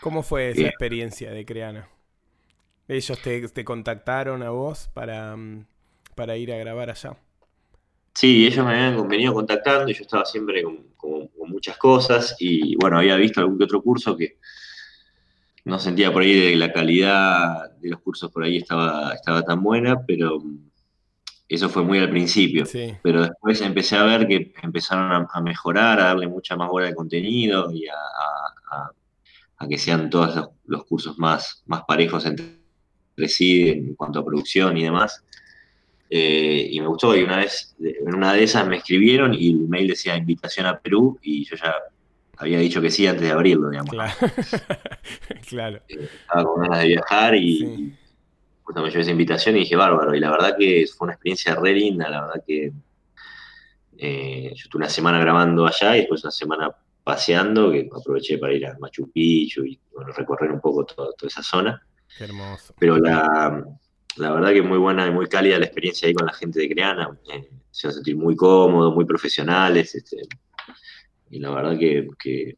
¿Cómo 0.00 0.24
fue 0.24 0.50
esa 0.50 0.66
experiencia 0.66 1.30
de 1.30 1.44
Creana? 1.44 1.88
¿Ellos 2.88 3.22
te, 3.22 3.48
te 3.48 3.64
contactaron 3.64 4.42
a 4.42 4.50
vos 4.50 4.90
para, 4.92 5.36
mm, 5.36 5.64
para 6.16 6.36
ir 6.36 6.52
a 6.52 6.56
grabar 6.56 6.90
allá? 6.90 7.16
Sí, 8.14 8.46
ellos 8.46 8.64
me 8.66 8.72
habían 8.72 9.08
venido 9.08 9.32
contactando 9.32 9.90
y 9.90 9.94
yo 9.94 10.02
estaba 10.02 10.24
siempre 10.24 10.62
con, 10.96 11.30
muchas 11.48 11.76
cosas 11.76 12.34
y 12.38 12.74
bueno, 12.76 12.98
había 12.98 13.16
visto 13.16 13.40
algún 13.40 13.58
que 13.58 13.64
otro 13.64 13.82
curso 13.82 14.16
que 14.16 14.38
no 15.64 15.78
sentía 15.78 16.12
por 16.12 16.22
ahí 16.22 16.34
de 16.34 16.56
la 16.56 16.72
calidad 16.72 17.70
de 17.78 17.90
los 17.90 18.00
cursos 18.00 18.32
por 18.32 18.42
ahí 18.42 18.56
estaba, 18.56 19.12
estaba 19.12 19.42
tan 19.42 19.62
buena, 19.62 20.04
pero 20.04 20.42
eso 21.54 21.68
fue 21.68 21.82
muy 21.82 21.98
al 21.98 22.08
principio. 22.08 22.64
Pero 23.02 23.22
después 23.22 23.60
empecé 23.60 23.96
a 23.96 24.04
ver 24.04 24.26
que 24.26 24.54
empezaron 24.62 25.28
a, 25.30 25.40
mejorar, 25.42 26.00
a 26.00 26.04
darle 26.04 26.26
mucha 26.26 26.56
más 26.56 26.68
bola 26.68 26.86
de 26.86 26.94
contenido 26.94 27.70
y 27.70 27.86
a, 27.88 29.68
que 29.68 29.78
sean 29.78 30.10
todos 30.10 30.48
los, 30.64 30.84
cursos 30.86 31.18
más, 31.18 31.62
más 31.66 31.82
parejos 31.86 32.26
entre 32.26 33.28
sí 33.28 33.68
en 33.68 33.94
cuanto 33.94 34.18
a 34.18 34.24
producción 34.24 34.76
y 34.76 34.82
demás. 34.82 35.22
Eh, 36.14 36.68
y 36.70 36.78
me 36.78 36.88
gustó, 36.88 37.16
y 37.16 37.22
una 37.22 37.38
vez, 37.38 37.74
en 37.80 38.14
una 38.14 38.34
de 38.34 38.42
esas 38.42 38.66
me 38.66 38.76
escribieron 38.76 39.32
y 39.32 39.48
el 39.48 39.66
mail 39.66 39.88
decía 39.88 40.14
invitación 40.14 40.66
a 40.66 40.78
Perú 40.78 41.18
y 41.22 41.46
yo 41.46 41.56
ya 41.56 41.74
había 42.36 42.58
dicho 42.58 42.82
que 42.82 42.90
sí 42.90 43.06
antes 43.06 43.22
de 43.22 43.30
abrirlo, 43.30 43.70
digamos. 43.70 43.90
Claro. 45.48 45.80
Eh, 45.88 46.08
estaba 46.20 46.44
con 46.44 46.62
ganas 46.62 46.80
de 46.80 46.86
viajar 46.88 47.34
y, 47.34 47.94
me 48.74 48.90
llevé 48.90 49.00
esa 49.00 49.10
invitación 49.10 49.56
y 49.56 49.60
dije, 49.60 49.74
bárbaro, 49.74 50.14
y 50.14 50.20
la 50.20 50.30
verdad 50.30 50.54
que 50.58 50.84
fue 50.86 51.06
una 51.06 51.14
experiencia 51.14 51.54
re 51.54 51.72
linda, 51.72 52.10
la 52.10 52.26
verdad 52.26 52.44
que 52.46 52.72
eh, 53.96 54.48
yo 54.50 54.64
estuve 54.64 54.82
una 54.82 54.90
semana 54.90 55.18
grabando 55.18 55.66
allá 55.66 55.96
y 55.96 56.00
después 56.00 56.24
una 56.24 56.30
semana 56.30 56.76
paseando, 57.02 57.72
que 57.72 57.88
aproveché 57.90 58.36
para 58.36 58.52
ir 58.52 58.66
a 58.66 58.76
Machu 58.78 59.10
Picchu 59.10 59.64
y 59.64 59.80
bueno, 59.94 60.12
recorrer 60.12 60.52
un 60.52 60.60
poco 60.60 60.84
toda 60.84 61.14
esa 61.22 61.42
zona. 61.42 61.82
Qué 62.18 62.24
hermoso. 62.24 62.74
Pero 62.78 62.98
la, 62.98 63.64
la 64.16 64.32
verdad 64.32 64.50
que 64.50 64.58
es 64.58 64.64
muy 64.64 64.78
buena 64.78 65.06
y 65.06 65.10
muy 65.10 65.26
cálida 65.26 65.58
la 65.58 65.66
experiencia 65.66 66.08
ahí 66.08 66.14
con 66.14 66.26
la 66.26 66.32
gente 66.32 66.60
de 66.60 66.68
Creana. 66.68 67.18
Eh, 67.32 67.48
se 67.70 67.88
va 67.88 67.92
a 67.92 67.94
sentir 67.94 68.16
muy 68.16 68.36
cómodos, 68.36 68.94
muy 68.94 69.04
profesionales. 69.04 69.94
Este, 69.94 70.22
y 71.30 71.38
la 71.38 71.50
verdad 71.50 71.78
que, 71.78 72.56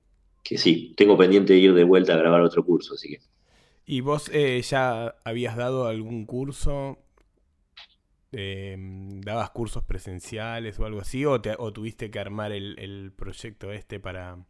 sí, 0.56 0.94
tengo 0.96 1.16
pendiente 1.16 1.52
de 1.52 1.60
ir 1.60 1.74
de 1.74 1.84
vuelta 1.84 2.14
a 2.14 2.16
grabar 2.16 2.40
otro 2.40 2.64
curso, 2.64 2.94
así 2.94 3.10
que. 3.10 3.20
¿Y 3.86 4.00
vos 4.00 4.30
eh, 4.32 4.60
ya 4.62 5.14
habías 5.24 5.56
dado 5.56 5.86
algún 5.86 6.26
curso? 6.26 6.98
Em, 8.32 9.20
¿Dabas 9.20 9.50
cursos 9.50 9.84
presenciales 9.84 10.80
o 10.80 10.86
algo 10.86 11.00
así? 11.00 11.24
¿O, 11.24 11.40
tuviste 11.40 12.10
que 12.10 12.18
armar 12.18 12.50
el, 12.50 13.12
proyecto 13.16 13.70
este 13.70 14.00
para, 14.00 14.44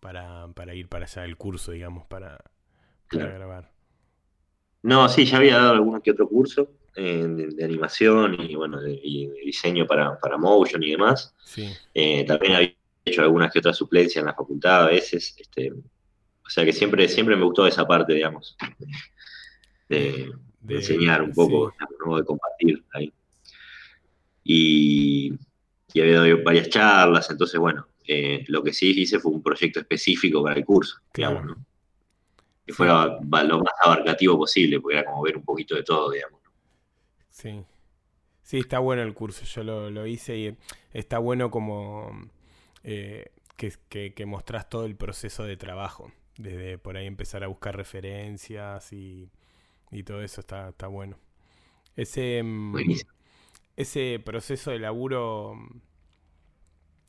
para, 0.00 0.48
para 0.54 0.74
ir 0.74 0.88
para 0.88 1.04
allá, 1.04 1.24
el 1.24 1.36
curso, 1.36 1.72
digamos, 1.72 2.06
para, 2.06 2.38
grabar. 3.10 3.77
No, 4.82 5.08
sí, 5.08 5.24
ya 5.24 5.38
había 5.38 5.56
dado 5.56 5.72
algún 5.72 6.00
que 6.00 6.12
otro 6.12 6.28
curso 6.28 6.70
eh, 6.94 7.26
de, 7.26 7.64
animación 7.64 8.36
y 8.40 8.54
bueno, 8.54 8.80
de, 8.80 9.00
diseño 9.44 9.86
para, 9.86 10.18
para, 10.18 10.36
motion 10.36 10.82
y 10.82 10.92
demás. 10.92 11.34
Sí. 11.44 11.68
Eh, 11.94 12.24
también 12.24 12.54
había 12.54 12.74
hecho 13.04 13.22
algunas 13.22 13.52
que 13.52 13.58
otras 13.58 13.76
suplencias 13.76 14.22
en 14.22 14.26
la 14.26 14.34
facultad 14.34 14.84
a 14.84 14.88
veces. 14.88 15.34
Este, 15.38 15.72
o 15.72 16.50
sea 16.50 16.64
que 16.64 16.72
siempre, 16.72 17.06
siempre 17.08 17.36
me 17.36 17.44
gustó 17.44 17.66
esa 17.66 17.86
parte, 17.86 18.14
digamos, 18.14 18.56
de, 19.88 20.32
enseñar 20.68 21.22
un 21.22 21.32
poco, 21.32 21.72
de 22.16 22.24
compartir 22.24 22.84
ahí. 22.92 23.12
Y, 24.44 25.34
y 25.92 26.00
había 26.00 26.20
dado 26.20 26.42
varias 26.42 26.68
charlas, 26.70 27.30
entonces 27.30 27.60
bueno, 27.60 27.86
eh, 28.06 28.44
lo 28.48 28.62
que 28.62 28.72
sí 28.72 28.98
hice 28.98 29.18
fue 29.18 29.32
un 29.32 29.42
proyecto 29.42 29.80
específico 29.80 30.42
para 30.42 30.56
el 30.56 30.64
curso, 30.64 30.96
digamos, 31.14 31.44
¿no? 31.44 31.66
Que 32.68 32.74
fuera 32.74 33.18
lo 33.18 33.58
más 33.60 33.72
abarcativo 33.82 34.36
posible, 34.36 34.78
porque 34.78 34.98
era 34.98 35.06
como 35.06 35.22
ver 35.22 35.38
un 35.38 35.42
poquito 35.42 35.74
de 35.74 35.82
todo, 35.82 36.10
digamos. 36.10 36.38
Sí. 37.30 37.64
Sí, 38.42 38.58
está 38.58 38.78
bueno 38.78 39.00
el 39.00 39.14
curso, 39.14 39.46
yo 39.46 39.62
lo, 39.62 40.06
hice 40.06 40.36
y 40.36 40.56
está 40.92 41.18
bueno 41.18 41.50
como 41.50 42.30
eh, 42.84 43.32
que, 43.56 44.12
que, 44.12 44.26
mostrás 44.26 44.68
todo 44.68 44.84
el 44.84 44.96
proceso 44.96 45.44
de 45.44 45.56
trabajo, 45.56 46.12
desde 46.36 46.76
por 46.76 46.98
ahí 46.98 47.06
empezar 47.06 47.42
a 47.42 47.46
buscar 47.46 47.74
referencias 47.74 48.92
y, 48.92 49.30
todo 50.04 50.20
eso 50.22 50.42
está, 50.42 50.68
está 50.68 50.88
bueno. 50.88 51.18
Ese, 51.96 52.42
mm, 52.42 52.76
ese 53.76 54.20
proceso 54.22 54.72
de 54.72 54.78
laburo 54.78 55.56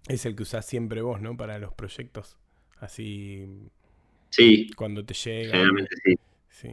es 0.08 0.26
el 0.26 0.38
que 0.38 0.43
usás 0.43 0.65
siempre 0.65 1.02
vos, 1.02 1.19
¿no? 1.19 1.36
Para 1.36 1.60
los 1.60 1.74
proyectos. 1.74 2.38
Así. 2.80 3.69
Sí. 4.30 4.70
Cuando 4.76 5.04
te 5.04 5.13
llega. 5.13 5.52
Generalmente 5.52 5.96
sí. 6.04 6.15
Sí. 6.50 6.70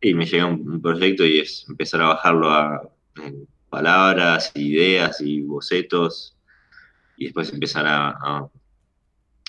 Y 0.00 0.14
me 0.14 0.26
llega 0.26 0.46
un, 0.46 0.80
proyecto 0.80 1.24
y 1.24 1.38
es 1.38 1.66
empezar 1.68 2.02
a 2.02 2.08
bajarlo 2.08 2.50
a 2.50 2.90
palabras, 3.70 4.52
ideas 4.54 5.20
y 5.20 5.40
bocetos. 5.42 6.36
Y 7.16 7.24
después 7.26 7.52
empezar 7.52 7.86
a, 7.86 8.48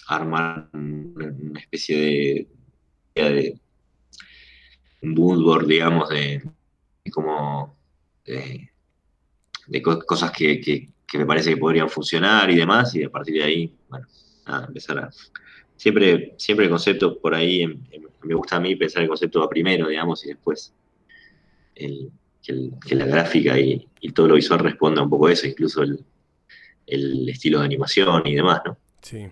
armar 0.07 0.69
una 0.73 1.59
especie 1.59 1.97
de, 1.97 2.47
de 3.15 3.59
un 5.01 5.13
moodboard, 5.15 5.65
digamos, 5.65 6.09
de, 6.09 6.43
como 7.11 7.75
de, 8.23 8.69
cosas 9.81 10.31
que, 10.31 10.61
que 10.61 11.17
me 11.17 11.25
parece 11.25 11.51
que 11.51 11.57
podrían 11.57 11.89
funcionar 11.89 12.49
y 12.49 12.55
demás, 12.55 12.93
y 12.95 13.03
a 13.03 13.09
partir 13.09 13.35
de 13.35 13.43
ahí, 13.43 13.75
bueno, 13.89 14.07
nada, 14.45 14.65
empezar 14.67 14.99
a... 14.99 15.09
Siempre, 15.77 16.33
siempre 16.37 16.65
el 16.65 16.71
concepto 16.71 17.19
por 17.19 17.35
ahí, 17.35 17.67
me 18.23 18.35
gusta 18.35 18.55
a 18.55 18.59
mí 18.59 18.75
pensar 18.75 19.03
el 19.03 19.09
concepto 19.09 19.41
va 19.41 19.49
primero, 19.49 19.87
digamos, 19.87 20.25
y 20.25 20.29
después 20.29 20.73
que, 21.73 22.95
la 22.95 23.05
gráfica 23.05 23.59
y, 23.59 23.87
todo 24.13 24.27
lo 24.27 24.35
visual 24.35 24.59
responda 24.59 25.01
un 25.01 25.09
poco 25.09 25.27
a 25.27 25.33
eso, 25.33 25.47
incluso 25.47 25.83
el, 25.83 27.29
estilo 27.29 27.59
de 27.59 27.65
animación 27.65 28.25
y 28.25 28.35
demás, 28.35 28.61
¿no? 28.65 28.77
Sí. 29.01 29.27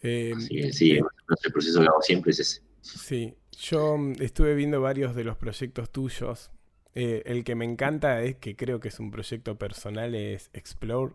sí, 0.00 0.92
eh, 0.92 1.00
el 1.44 1.52
proceso 1.52 1.80
que 1.80 1.86
hago 1.86 2.02
siempre 2.02 2.32
es 2.32 2.40
ese. 2.40 2.62
Sí, 2.80 3.34
yo 3.52 3.96
estuve 4.18 4.54
viendo 4.54 4.80
varios 4.80 5.14
de 5.14 5.24
los 5.24 5.36
proyectos 5.36 5.90
tuyos 5.90 6.50
eh, 6.94 7.22
el 7.26 7.42
que 7.42 7.54
me 7.56 7.64
encanta 7.64 8.22
es 8.22 8.36
que 8.36 8.54
creo 8.56 8.78
que 8.78 8.88
es 8.88 9.00
un 9.00 9.10
proyecto 9.10 9.58
personal, 9.58 10.14
es 10.14 10.50
Explore. 10.52 11.14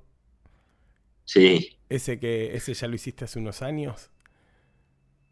Sí. 1.30 1.78
Ese 1.89 2.20
que 2.20 2.56
ese 2.56 2.74
ya 2.74 2.88
lo 2.88 2.96
hiciste 2.96 3.24
hace 3.24 3.38
unos 3.38 3.62
años. 3.62 4.10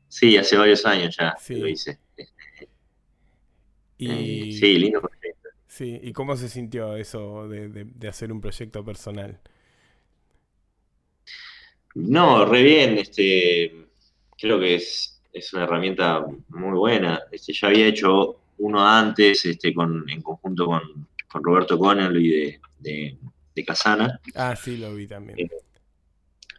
Sí, 0.08 0.38
hace 0.38 0.56
varios 0.56 0.86
años 0.86 1.18
ya 1.18 1.36
lo 1.50 1.68
hice. 1.68 1.98
Y, 3.98 4.52
eh, 4.52 4.60
sí, 4.60 4.78
lindo 4.78 5.02
proyecto. 5.02 5.50
Sí, 5.66 6.00
¿y 6.04 6.14
cómo 6.14 6.38
se 6.38 6.50
sintió 6.50 6.96
eso 6.96 7.50
de, 7.50 8.08
hacer 8.08 8.32
un 8.32 8.40
proyecto 8.40 8.86
personal? 8.86 9.40
No, 11.96 12.46
re 12.46 12.62
bien, 12.62 13.00
este, 13.00 13.88
creo 14.38 14.60
que 14.60 14.76
es, 14.76 15.20
es 15.34 15.52
una 15.54 15.64
herramienta 15.64 16.24
muy 16.50 16.78
buena. 16.78 17.24
Este, 17.32 17.54
ya 17.54 17.70
había 17.70 17.88
hecho 17.88 18.40
uno 18.60 18.88
antes, 18.88 19.44
este, 19.48 19.74
con, 19.74 20.08
en 20.08 20.22
conjunto 20.22 20.68
con, 20.68 21.44
Roberto 21.44 21.80
Connelly 21.80 22.30
de, 22.30 22.62
de, 22.78 23.18
de, 23.56 23.66
Casana. 23.66 24.20
Ah, 24.36 24.56
sí, 24.56 24.78
lo 24.78 24.94
vi 24.94 25.08
también. 25.08 25.40
Eh, 25.40 25.50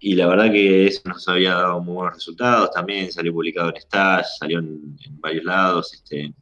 y 0.01 0.15
la 0.15 0.27
verdad 0.29 0.51
que 0.53 0.87
eso 0.87 1.03
nos 1.05 1.27
había 1.29 1.55
dado 1.55 1.81
muy 1.81 1.95
buenos 1.95 2.15
resultados. 2.15 2.71
También 2.71 3.11
salió 3.11 3.33
publicado 3.33 3.71
en 3.71 3.81
Stash, 3.81 4.27
salió 4.39 4.61
en, 4.61 4.97
varios 5.21 5.45
lados. 5.45 5.93
Este, 5.95 6.33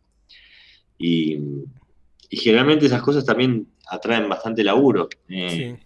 y, 0.98 1.38
generalmente 2.30 2.86
esas 2.86 3.02
cosas 3.02 3.24
también 3.24 3.66
atraen 3.88 4.28
bastante 4.28 4.62
laburo. 4.62 5.08
Eh, 5.28 5.78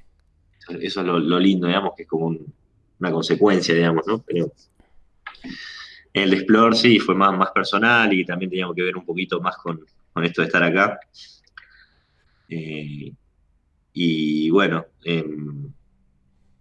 eso 0.81 1.01
es 1.01 1.07
lo, 1.07 1.39
lindo, 1.39 1.67
digamos, 1.67 1.93
que 1.97 2.03
es 2.03 2.09
como 2.09 2.27
una 2.99 3.13
consecuencia, 3.13 3.75
digamos, 3.75 4.07
¿no? 4.07 4.23
Pero 4.23 4.53
el 6.13 6.31
de 6.31 6.37
Explore 6.37 6.77
sí 6.77 6.99
fue 6.99 7.15
más, 7.15 7.37
más 7.37 7.51
personal 7.53 8.13
y 8.13 8.25
también 8.25 8.51
teníamos 8.51 8.75
que 8.75 8.83
ver 8.83 8.97
un 8.97 9.05
poquito 9.05 9.41
más 9.41 9.57
con, 9.57 9.85
esto 10.25 10.43
de 10.43 10.47
estar 10.47 10.63
acá. 10.63 10.99
Eh, 12.49 13.13
y 13.93 14.51
bueno, 14.51 14.87
em, 15.05 15.73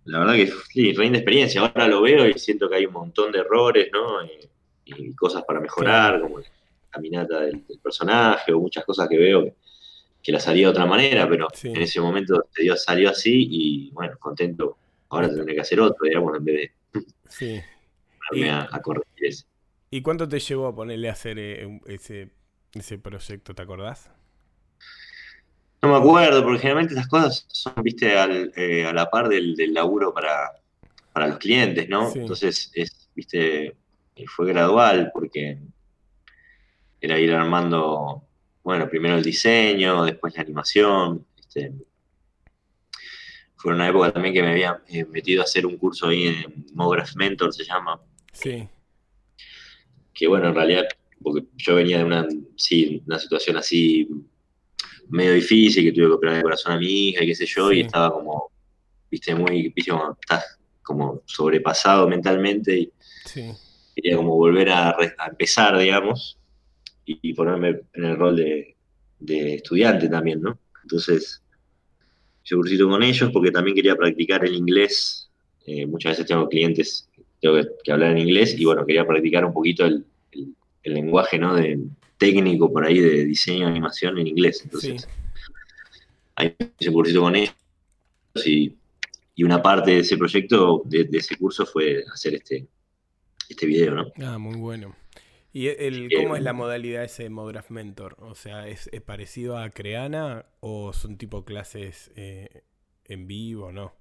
la 0.10 0.19
verdad 0.19 0.36
que 0.36 0.52
sí, 0.72 0.93
reina 0.93 1.17
experiencia. 1.17 1.62
Ahora 1.62 1.88
lo 1.88 2.02
veo 2.02 2.28
y 2.28 2.34
siento 2.38 2.69
que 2.69 2.76
hay 2.76 2.86
un 2.86 2.93
montón 2.93 3.32
de 3.32 3.39
errores, 3.39 3.89
¿no? 3.91 4.24
Y 4.86 5.13
cosas 5.13 5.43
para 5.43 5.60
mejorar, 5.60 6.19
como 6.22 6.39
la 6.39 6.45
caminata 6.89 7.41
del, 7.41 7.62
personaje 7.82 8.52
o 8.52 8.60
muchas 8.60 8.84
cosas 8.84 9.08
que 9.08 9.17
veo 9.17 9.54
que, 10.22 10.32
las 10.32 10.48
haría 10.48 10.67
de 10.67 10.72
otra 10.72 10.86
manera, 10.86 11.28
pero 11.28 11.48
en 11.63 11.82
ese 11.82 12.02
momento 12.02 12.45
salió 12.76 13.10
así 13.10 13.48
y 13.50 13.91
bueno, 13.91 14.17
contento. 14.19 14.78
Ahora 15.10 15.28
tendré 15.28 15.56
que 15.56 15.62
hacer 15.62 15.80
otro, 15.80 15.98
digamos, 16.04 16.38
en 16.38 16.45
vez 16.45 16.56
de. 16.93 17.04
Sí 17.28 17.62
y, 18.32 18.48
a, 18.48 18.67
corregir 18.82 19.26
eso. 19.26 19.45
¿Y 19.89 20.02
cuánto 20.02 20.28
te 20.28 20.39
llevó 20.39 20.67
a 20.67 20.76
ponerle 20.76 21.10
a 21.10 21.13
hacer 21.13 21.39
eh, 21.39 21.80
ese, 21.88 22.30
ese 22.74 23.00
proyecto, 23.00 23.54
te 23.54 23.62
acordás? 23.62 24.12
No 25.82 25.89
me 25.89 25.96
acuerdo, 25.96 26.44
porque 26.44 26.60
generalmente 26.60 26.94
esas 26.94 27.08
cosas 27.08 27.46
son, 27.48 27.74
viste, 27.82 28.12
eh, 28.12 28.86
a 28.86 28.94
la 28.94 29.10
par 29.10 29.30
del, 29.30 29.56
laburo 29.74 30.13
para, 30.13 30.52
los 31.15 31.38
clientes, 31.38 31.88
¿no? 31.89 32.12
Entonces, 32.13 32.72
es, 32.74 33.10
viste, 33.15 33.76
fue 34.28 34.48
gradual, 34.48 35.12
porque 35.13 35.58
era 37.02 37.20
ir 37.20 37.34
armando, 37.34 38.24
bueno, 38.63 38.89
primero 38.89 39.15
el 39.15 39.24
diseño, 39.24 40.04
después 40.04 40.36
la 40.36 40.42
animación. 40.42 41.26
Este, 41.38 41.74
fue 43.56 43.74
una 43.74 43.89
época 43.89 44.12
también 44.12 44.34
que 44.34 44.42
me 44.42 44.52
había 44.52 44.82
eh, 44.88 45.06
metido 45.06 45.42
a 45.42 45.46
hacer 45.46 45.65
un 45.65 45.78
curso 45.78 46.08
ahí 46.08 46.28
en 46.28 46.65
Mograph 46.74 47.15
Mentor, 47.15 47.54
se 47.54 47.65
llama, 47.65 48.00
Sí. 48.32 48.68
Que 50.13 50.28
bueno, 50.28 50.50
en 50.50 50.56
realidad, 50.56 50.86
porque 51.22 51.48
yo 51.58 51.76
venía 51.76 51.98
de 51.98 52.04
una, 52.06 52.28
sí, 52.56 53.02
una 53.06 53.20
situación 53.20 53.58
así 53.58 54.08
medio 55.10 55.34
difícil, 55.34 55.84
que 55.84 55.91
tuve 55.91 56.08
que 56.08 56.13
operar 56.13 56.36
el 56.38 56.43
corazón 56.43 56.74
a 56.74 56.78
mi 56.78 57.10
hija 57.10 57.24
y 57.24 57.28
qué 57.28 57.36
sé 57.36 57.45
yo, 57.45 57.72
y 57.72 57.82
estaba 57.82 58.13
como, 58.13 58.52
viste, 59.10 59.36
muy, 59.36 59.69
viste, 59.69 59.91
como, 59.91 60.17
estás 60.19 60.58
como 60.84 61.22
sobrepasado 61.26 62.08
mentalmente 62.08 62.78
y 62.78 62.91
quería 63.95 64.15
como 64.15 64.36
volver 64.36 64.69
a, 64.69 64.95
empezar, 65.28 65.78
digamos, 65.78 66.38
y, 67.06 67.34
ponerme 67.34 67.82
en 67.93 68.06
el 68.06 68.15
rol 68.17 68.36
de, 68.36 68.76
estudiante 69.56 70.08
también, 70.08 70.41
¿no? 70.41 70.60
Entonces, 70.84 71.41
yo 72.43 72.58
cursito 72.58 72.88
con 72.88 73.04
ellos 73.04 73.30
porque 73.32 73.52
también 73.52 73.76
quería 73.76 73.95
practicar 73.95 74.45
el 74.45 74.56
inglés. 74.56 75.30
Eh, 75.65 75.86
muchas 75.86 76.13
veces 76.13 76.26
tengo 76.26 76.48
clientes 76.48 77.10
tengo 77.39 77.58
que, 77.84 77.91
hablar 77.91 78.12
en 78.12 78.19
inglés 78.19 78.56
y 78.58 78.65
bueno, 78.65 78.86
quería 78.86 79.06
practicar 79.06 79.45
un 79.45 79.54
poquito 79.54 79.86
el, 79.86 80.06
lenguaje 80.84 81.38
¿no? 81.38 81.54
de, 81.56 81.80
técnico 82.19 82.71
por 82.71 82.86
ahí 82.86 82.99
de 82.99 83.25
diseño 83.25 83.65
de 83.65 83.71
animación 83.71 84.19
en 84.19 84.27
inglés. 84.27 84.62
Entonces, 84.63 85.08
ahí 86.36 86.55
hice 86.77 86.89
un 86.89 86.95
cursito 86.95 87.21
con 87.21 87.36
ellos 87.36 87.55
y, 88.45 88.75
una 89.41 89.63
parte 89.63 89.91
de 89.91 89.99
ese 89.99 90.17
proyecto, 90.17 90.82
de, 90.84 91.08
ese 91.13 91.38
curso, 91.38 91.65
fue 91.65 92.03
hacer 92.13 92.36
este, 92.36 92.67
este 93.47 93.65
video, 93.65 93.95
¿no? 93.95 94.12
Ah, 94.21 94.38
muy 94.38 94.58
bueno. 94.58 94.97
¿Y 95.53 95.67
el, 95.67 96.10
cómo 96.13 96.36
es 96.36 96.43
la 96.43 96.51
modalidad 96.51 97.05
ese 97.05 97.23
de 97.23 97.29
Mograph 97.29 97.69
Mentor? 97.69 98.17
O 98.19 98.36
sea, 98.36 98.67
¿es, 98.67 98.89
parecido 99.05 99.58
a 99.58 99.69
Creana 99.69 100.45
o 100.60 100.91
son 100.91 101.17
tipo 101.17 101.45
clases 101.45 102.12
eh, 102.17 102.63
en 103.05 103.27
vivo, 103.27 103.71
no? 103.71 103.93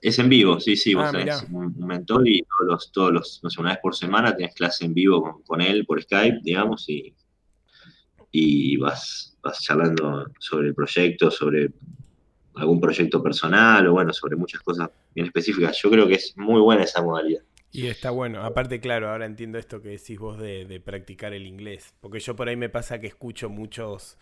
Es 0.00 0.18
en 0.18 0.28
vivo, 0.28 0.58
sí, 0.60 0.76
sí, 0.76 0.94
vos 0.94 1.10
ah, 1.12 1.46
un, 1.52 1.74
mentor 1.78 2.26
y 2.26 2.42
todos 2.42 2.70
los, 2.70 2.92
todos 2.92 3.12
los, 3.12 3.40
no 3.42 3.50
sé, 3.50 3.60
una 3.60 3.70
vez 3.70 3.80
por 3.82 3.94
semana 3.94 4.34
tienes 4.34 4.54
clase 4.54 4.86
en 4.86 4.94
vivo 4.94 5.42
con, 5.46 5.60
él 5.60 5.84
por 5.84 6.02
Skype, 6.02 6.40
digamos, 6.42 6.88
y, 6.88 7.14
y 8.30 8.76
vas, 8.78 9.36
vas 9.42 9.60
charlando 9.60 10.26
sobre 10.38 10.68
el 10.68 10.74
proyecto, 10.74 11.30
sobre 11.30 11.70
algún 12.54 12.80
proyecto 12.80 13.22
personal 13.22 13.86
o 13.86 13.92
bueno, 13.92 14.12
sobre 14.12 14.36
muchas 14.36 14.60
cosas 14.62 14.90
bien 15.14 15.26
específicas. 15.26 15.78
Yo 15.82 15.90
creo 15.90 16.06
que 16.06 16.14
es 16.14 16.34
muy 16.36 16.60
buena 16.60 16.84
esa 16.84 17.02
modalidad. 17.02 17.42
Y 17.72 17.86
está 17.86 18.10
bueno. 18.10 18.42
Aparte, 18.42 18.80
claro, 18.80 19.10
ahora 19.10 19.26
entiendo 19.26 19.58
esto 19.58 19.80
que 19.80 19.90
decís 19.90 20.18
vos 20.18 20.38
de, 20.38 20.82
practicar 20.84 21.32
el 21.32 21.46
inglés. 21.46 21.94
Porque 22.00 22.18
yo 22.18 22.34
por 22.34 22.48
ahí 22.48 22.56
me 22.56 22.68
pasa 22.68 23.00
que 23.00 23.06
escucho 23.06 23.48
muchos 23.48 24.18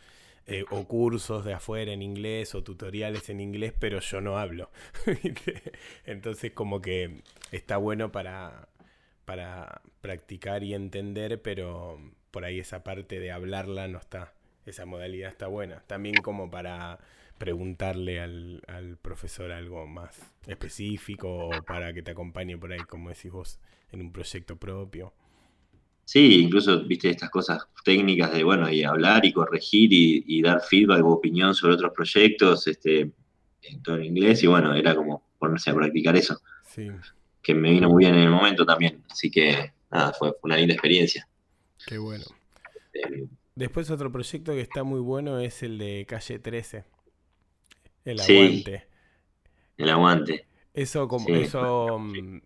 eh, 0.49 0.65
o 0.71 0.85
cursos 0.89 1.45
de 1.45 1.53
afuera 1.53 1.93
en 1.93 2.01
inglés 2.01 2.55
o 2.55 2.65
tutoriales 2.65 3.29
en 3.29 3.41
inglés, 3.41 3.75
pero 3.79 4.01
yo 4.01 4.23
no 4.23 4.39
hablo. 4.39 4.71
Entonces 6.07 6.53
como 6.53 6.81
que 6.81 7.23
está 7.53 7.77
bueno 7.77 8.11
para, 8.11 8.69
para 9.27 9.83
practicar 10.01 10.65
y 10.65 10.73
entender, 10.73 11.43
pero 11.43 11.99
por 12.31 12.47
ahí 12.47 12.61
esa 12.61 12.83
parte 12.83 13.21
de 13.21 13.31
hablarla 13.31 13.89
no 13.89 13.99
está. 13.99 14.33
Esa 14.65 14.87
modalidad 14.87 15.31
está 15.31 15.49
buena. 15.49 15.83
También 15.87 16.17
como 16.17 16.51
para 16.51 16.99
preguntarle 17.37 18.21
al, 18.21 18.99
profesor 19.03 19.53
algo 19.53 19.87
más 19.87 20.19
específico 20.47 21.29
o 21.29 21.63
para 21.63 21.93
que 21.93 22.03
te 22.03 22.13
acompañe 22.13 22.57
por 22.57 22.73
ahí, 22.73 22.81
como 22.81 23.11
decís 23.11 23.31
vos, 23.31 23.61
en 23.93 24.01
un 24.01 24.13
proyecto 24.13 24.57
propio. 24.57 25.13
Sí, 26.09 26.41
incluso, 26.41 26.85
viste, 26.85 27.11
estas 27.11 27.29
cosas 27.29 27.69
técnicas 27.85 28.33
de, 28.33 28.43
bueno, 28.43 28.71
y 28.71 28.83
hablar 28.83 29.27
y 29.27 29.33
corregir 29.35 29.91
y, 29.93 30.41
dar 30.41 30.63
feedback 30.63 31.05
o 31.05 31.11
opinión 31.11 31.55
sobre 31.55 31.75
otros 31.75 31.93
proyectos, 31.95 32.67
este, 32.67 33.13
en 33.61 33.83
todo 33.83 33.97
en 33.97 34.05
inglés, 34.05 34.43
y 34.43 34.47
bueno, 34.47 34.73
era 34.73 34.95
como 34.95 35.23
ponerse 35.39 35.69
a 35.69 35.75
practicar 35.75 36.17
eso. 36.17 36.41
Sí. 36.67 36.89
Que 37.43 37.55
me 37.55 37.73
vino 37.73 37.91
muy 37.91 38.05
bien 38.05 38.15
en 38.15 38.23
el 38.23 38.31
momento 38.31 38.65
también, 38.65 39.05
así 39.11 39.31
que, 39.31 39.75
nada, 39.91 40.15
fue, 40.15 40.33
una 40.45 40.57
linda 40.57 40.73
experiencia. 40.73 41.29
Qué 41.87 41.99
bueno. 41.99 42.25
Este, 42.91 43.29
Después 43.55 43.91
otro 43.91 44.11
proyecto 44.11 44.53
que 44.53 44.63
está 44.63 44.85
muy 44.85 45.01
bueno 45.01 45.39
es 45.39 45.63
el 45.63 45.77
de 45.77 46.07
Calle 46.09 46.39
13. 46.39 46.85
El 48.07 48.21
aguante. 48.21 48.87
el 49.77 49.91
aguante. 49.91 50.47
Eso 50.73 51.07
como 51.07 51.29
eso 51.35 51.99
mm, 51.99 52.39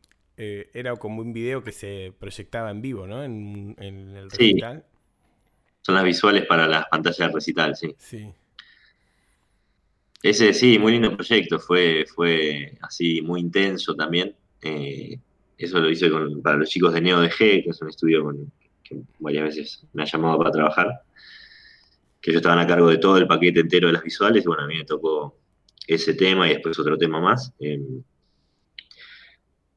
eh, 0.45 0.71
era 0.75 0.97
como 0.97 1.23
un 1.23 1.33
video 1.33 1.63
que 1.63 1.71
se 1.71 2.13
proyectaba 2.19 2.73
en 2.73 2.83
vivo, 2.83 3.07
¿no? 3.07 3.23
En, 3.23 3.77
el 3.79 4.29
recital. 4.29 4.85
Son 5.83 5.95
las 5.95 6.03
visuales 6.03 6.47
para 6.47 6.67
las 6.67 6.87
pantallas 6.89 7.19
del 7.19 7.33
recital, 7.33 7.77
sí. 7.77 7.95
Sí. 7.97 8.27
Ese 10.21 10.53
sí, 10.53 10.81
muy 10.81 10.93
lindo 10.93 11.15
proyecto, 11.15 11.61
fue, 11.61 12.07
fue 12.13 12.77
así 12.81 13.23
muy 13.23 13.41
intenso 13.41 13.95
también. 13.95 14.35
Eh, 14.63 15.17
eso 15.57 15.79
lo 15.79 15.89
hice 15.89 16.11
con, 16.11 16.43
para 16.43 16.57
los 16.57 16.69
chicos 16.69 16.93
de 16.93 17.01
NeoDG, 17.01 17.37
que 17.37 17.67
es 17.69 17.81
un 17.81 17.91
estudio 17.91 18.25
con, 18.25 18.53
que 18.83 19.01
varias 19.21 19.45
veces 19.45 19.85
me 19.93 20.03
ha 20.03 20.07
llamado 20.07 20.39
para 20.39 20.51
trabajar, 20.51 21.03
que 22.21 22.33
ellos 22.33 22.41
estaban 22.41 22.59
a 22.59 22.67
cargo 22.67 22.89
de 22.89 22.99
todo 22.99 23.17
el 23.17 23.29
paquete 23.29 23.61
entero 23.61 23.87
de 23.87 23.93
las 23.93 24.03
visuales, 24.03 24.45
y 24.45 24.49
bueno, 24.49 24.65
a 24.65 24.67
mí 24.67 24.77
me 24.77 24.85
tocó 24.85 25.37
ese 25.87 26.15
tema 26.15 26.49
y 26.49 26.55
después 26.55 26.77
otro 26.81 26.99
tema 26.99 27.21
más. 27.21 27.53
Em, 27.61 28.03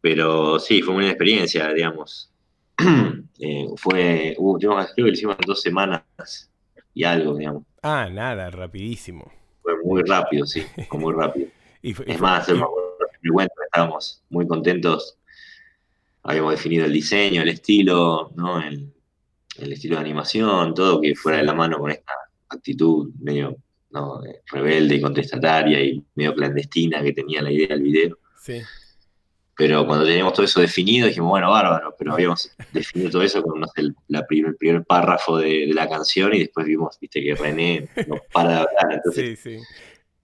pero 0.05 0.59
sí, 0.59 0.83
fue 0.83 0.93
una 0.93 1.07
experiencia, 1.07 1.73
digamos. 1.73 2.31
Eh, 3.37 3.67
fue, 3.75 4.33
uh, 4.37 4.57
creo 4.57 4.77
que 4.95 5.01
lo 5.01 5.09
hicimos 5.09 5.35
dos 5.45 5.61
semanas 5.61 6.49
y 6.93 7.03
algo, 7.03 7.35
digamos. 7.35 7.63
Ah, 7.83 8.07
nada, 8.09 8.49
rapidísimo. 8.49 9.29
Fue 9.61 9.73
muy 9.83 10.03
rápido, 10.03 10.45
sí, 10.45 10.63
fue 10.87 10.97
muy 10.97 11.13
rápido. 11.13 11.49
es 11.83 12.19
más, 12.21 12.47
estábamos 12.47 14.23
muy 14.29 14.47
contentos. 14.47 15.17
Habíamos 16.23 16.51
definido 16.51 16.85
el 16.85 16.93
diseño, 16.93 17.41
el 17.41 17.49
estilo, 17.49 18.31
¿no? 18.35 18.61
el, 18.61 18.93
el 19.57 19.73
estilo 19.73 19.95
de 19.95 20.01
animación, 20.01 20.73
todo 20.73 21.01
que 21.01 21.13
fuera 21.13 21.39
de 21.39 21.43
la 21.43 21.53
mano 21.53 21.77
con 21.77 21.91
esta 21.91 22.13
actitud 22.47 23.11
medio 23.19 23.57
rebelde 24.49 24.95
y 24.95 25.01
contestataria 25.01 25.83
y 25.83 26.01
medio 26.15 26.33
clandestina 26.33 27.01
que 27.01 27.11
tenía 27.11 27.41
la 27.41 27.51
idea 27.51 27.67
del 27.67 27.81
video. 27.81 28.17
Pero 29.57 29.87
cuando 29.87 30.05
teníamos 30.05 30.33
todo 30.33 30.45
eso 30.45 30.59
definido, 30.59 31.07
dijimos, 31.07 31.29
bueno, 31.29 31.49
bárbaro, 31.49 31.95
pero 31.97 32.13
habíamos 32.13 32.51
definido 32.73 33.09
todo 33.09 33.21
eso 33.21 33.41
con 33.41 33.63
el, 33.77 33.95
primer, 34.27 34.83
párrafo 34.83 35.37
de, 35.37 35.67
la 35.73 35.87
canción 35.87 36.33
y 36.33 36.39
después 36.39 36.65
vimos, 36.65 36.97
viste, 36.99 37.23
que 37.23 37.35
René 37.35 37.87
no 38.07 38.17
para 38.33 38.49
de 38.49 38.55
hablar. 38.55 38.91
Entonces, 38.91 39.63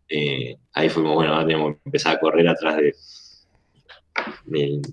eh, 0.10 0.58
ahí 0.74 0.90
fuimos, 0.90 1.16
bueno, 1.16 1.34
ahora 1.34 1.48
tenemos 1.48 1.76
que 1.76 1.82
empezar 1.86 2.18
a 2.18 2.20
correr 2.20 2.48
atrás 2.50 2.78
de, 2.78 2.94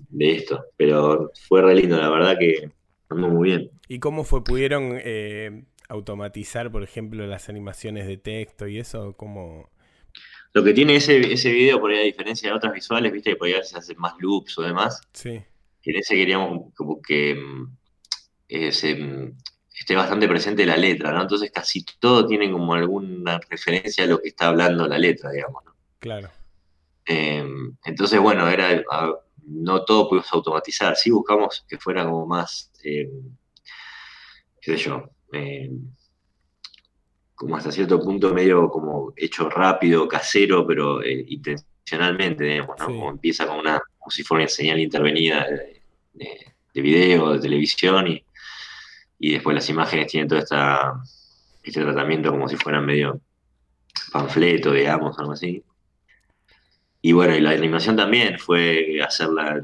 de, 0.09 0.31
esto. 0.31 0.63
Pero 0.77 1.31
fue 1.47 1.61
re 1.61 1.75
lindo, 1.75 1.97
la 1.97 2.09
verdad 2.09 2.37
que 2.39 2.71
andó 3.09 3.27
muy 3.27 3.49
bien. 3.49 3.69
¿Y 3.89 3.99
cómo 3.99 4.23
fue? 4.23 4.43
¿Pudieron 4.43 4.97
eh, 5.03 5.65
automatizar, 5.89 6.71
por 6.71 6.83
ejemplo, 6.83 7.27
las 7.27 7.49
animaciones 7.49 8.07
de 8.07 8.15
texto 8.15 8.67
y 8.67 8.79
eso? 8.79 9.17
como 9.17 9.69
Lo 10.53 10.63
que 10.63 10.73
tiene 10.73 10.95
ese, 10.95 11.31
ese 11.31 11.51
video, 11.51 11.79
por 11.79 11.91
ahí, 11.91 11.99
a 11.99 12.03
diferencia 12.03 12.49
de 12.49 12.55
otras 12.55 12.73
visuales, 12.73 13.11
viste 13.11 13.31
que 13.31 13.35
por 13.35 13.47
ahí 13.47 13.53
a 13.53 13.59
hacer 13.59 13.97
más 13.97 14.13
loops 14.19 14.57
o 14.57 14.63
demás. 14.63 15.01
Sí. 15.13 15.29
en 15.29 15.95
ese 15.95 16.15
queríamos 16.15 16.73
como 16.75 17.01
que 17.01 17.35
mm, 17.35 17.77
eh, 18.49 18.71
mm, 18.71 19.37
esté 19.77 19.95
bastante 19.95 20.27
presente 20.27 20.65
la 20.65 20.77
letra, 20.77 21.11
¿no? 21.11 21.21
Entonces 21.21 21.51
casi 21.51 21.85
todo 21.99 22.25
tiene 22.25 22.51
como 22.51 22.73
alguna 22.73 23.39
referencia 23.49 24.03
a 24.03 24.07
lo 24.07 24.19
que 24.19 24.29
está 24.29 24.47
hablando 24.47 24.87
la 24.87 24.97
letra, 24.97 25.31
digamos, 25.31 25.63
¿no? 25.65 25.75
Claro. 25.99 26.29
Em, 27.05 27.75
entonces, 27.85 28.19
bueno, 28.19 28.47
era 28.47 28.83
no 29.49 29.83
todo 29.83 30.07
pudimos 30.07 30.31
automatizar, 30.31 30.95
sí 30.95 31.09
buscamos 31.09 31.65
que 31.67 31.77
fuera 31.77 32.05
como 32.05 32.25
más, 32.25 32.71
em, 32.83 33.35
qué 34.61 34.77
sé 34.77 34.83
yo, 34.83 35.09
eh, 35.33 35.71
como 37.39 37.55
hasta 37.55 37.71
cierto 37.71 38.01
punto 38.01 38.33
medio 38.33 38.69
como 38.69 39.13
hecho 39.15 39.49
rápido, 39.49 40.09
casero, 40.09 40.67
pero 40.67 41.01
eh, 41.01 41.23
intencionalmente, 41.29 42.43
digamos, 42.43 42.75
¿no? 42.77 42.87
Como 42.87 43.09
empieza 43.11 43.47
con 43.47 43.59
una, 43.59 43.81
como 43.97 44.11
si 44.11 44.23
fuera 44.23 44.43
una 44.43 44.49
señal 44.49 44.77
intervenida 44.77 45.47
de, 46.13 46.53
de, 46.73 46.81
video, 46.81 47.31
de 47.31 47.39
televisión, 47.39 48.09
y, 48.09 48.25
y, 49.19 49.31
después 49.31 49.55
las 49.55 49.69
imágenes 49.69 50.07
tienen 50.07 50.27
todo 50.27 50.37
esta, 50.37 51.01
este 51.63 51.81
tratamiento 51.81 52.29
como 52.29 52.49
si 52.49 52.57
fueran 52.57 52.85
medio 52.85 53.21
panfleto, 54.11 54.73
digamos, 54.73 55.17
algo 55.17 55.31
así. 55.31 55.63
Y 57.01 57.13
bueno, 57.13 57.37
y 57.37 57.39
la 57.39 57.51
animación 57.51 57.95
también 57.95 58.37
fue 58.37 59.01
hacerla, 59.01 59.63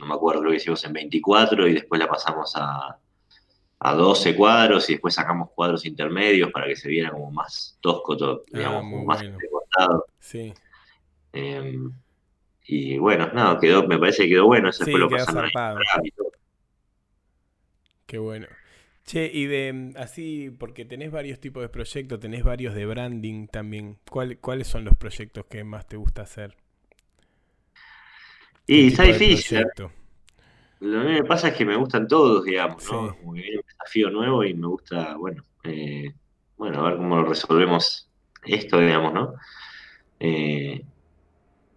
no 0.00 0.04
me 0.04 0.14
acuerdo 0.14 0.42
lo 0.42 0.50
que 0.50 0.56
hicimos 0.56 0.84
en 0.84 0.92
24 0.92 1.68
y 1.68 1.74
después 1.74 2.00
la 2.00 2.08
pasamos 2.08 2.56
a, 2.56 2.98
a 3.86 3.94
12 3.94 4.34
cuadros 4.34 4.88
y 4.88 4.94
después 4.94 5.12
sacamos 5.12 5.50
cuadros 5.54 5.84
intermedios 5.84 6.50
para 6.50 6.66
que 6.66 6.74
se 6.74 6.88
viera 6.88 7.10
como 7.10 7.30
más 7.30 7.76
tosco, 7.82 8.16
todo, 8.16 8.44
ah, 8.46 8.56
digamos, 8.56 9.04
más 9.04 9.20
recortado. 9.20 10.06
Sí. 10.18 10.54
Em, 11.34 11.92
y 12.64 12.96
bueno, 12.96 13.28
no, 13.34 13.60
quedó, 13.60 13.86
me 13.86 13.98
parece 13.98 14.22
que 14.22 14.30
quedó 14.30 14.46
bueno, 14.46 14.70
eso 14.70 14.84
fue 14.84 14.98
lo 14.98 15.10
que 15.10 15.18
Qué 18.06 18.16
bueno. 18.16 18.46
Che, 19.04 19.30
y 19.30 19.44
de 19.44 19.92
así, 19.96 20.50
porque 20.58 20.86
tenés 20.86 21.10
varios 21.12 21.38
tipos 21.38 21.62
de 21.62 21.68
proyectos, 21.68 22.18
tenés 22.18 22.42
varios 22.42 22.74
de 22.74 22.86
branding 22.86 23.48
también. 23.48 23.98
¿Cuáles 24.08 24.66
son 24.66 24.86
los 24.86 24.96
proyectos 24.96 25.44
que 25.44 25.62
más 25.62 25.86
te 25.86 25.98
gusta 25.98 26.22
hacer? 26.22 26.56
Y 28.66 28.86
está 28.86 29.02
difícil. 29.02 29.66
Lo 30.84 31.02
que 31.02 31.08
me 31.08 31.24
pasa 31.24 31.48
es 31.48 31.54
que 31.54 31.64
me 31.64 31.76
gustan 31.76 32.06
todos, 32.06 32.44
digamos, 32.44 32.84
¿no? 32.92 33.16
Como 33.16 33.30
un 33.30 33.40
desafío 33.66 34.10
nuevo 34.10 34.44
y 34.44 34.52
me 34.52 34.66
gusta, 34.66 35.16
bueno, 35.16 35.42
eh, 35.62 36.12
bueno, 36.58 36.80
a 36.80 36.90
ver 36.90 36.98
cómo 36.98 37.22
resolvemos 37.22 38.10
esto, 38.44 38.80
digamos, 38.80 39.14
¿no? 39.14 39.34
Eh, 40.20 40.84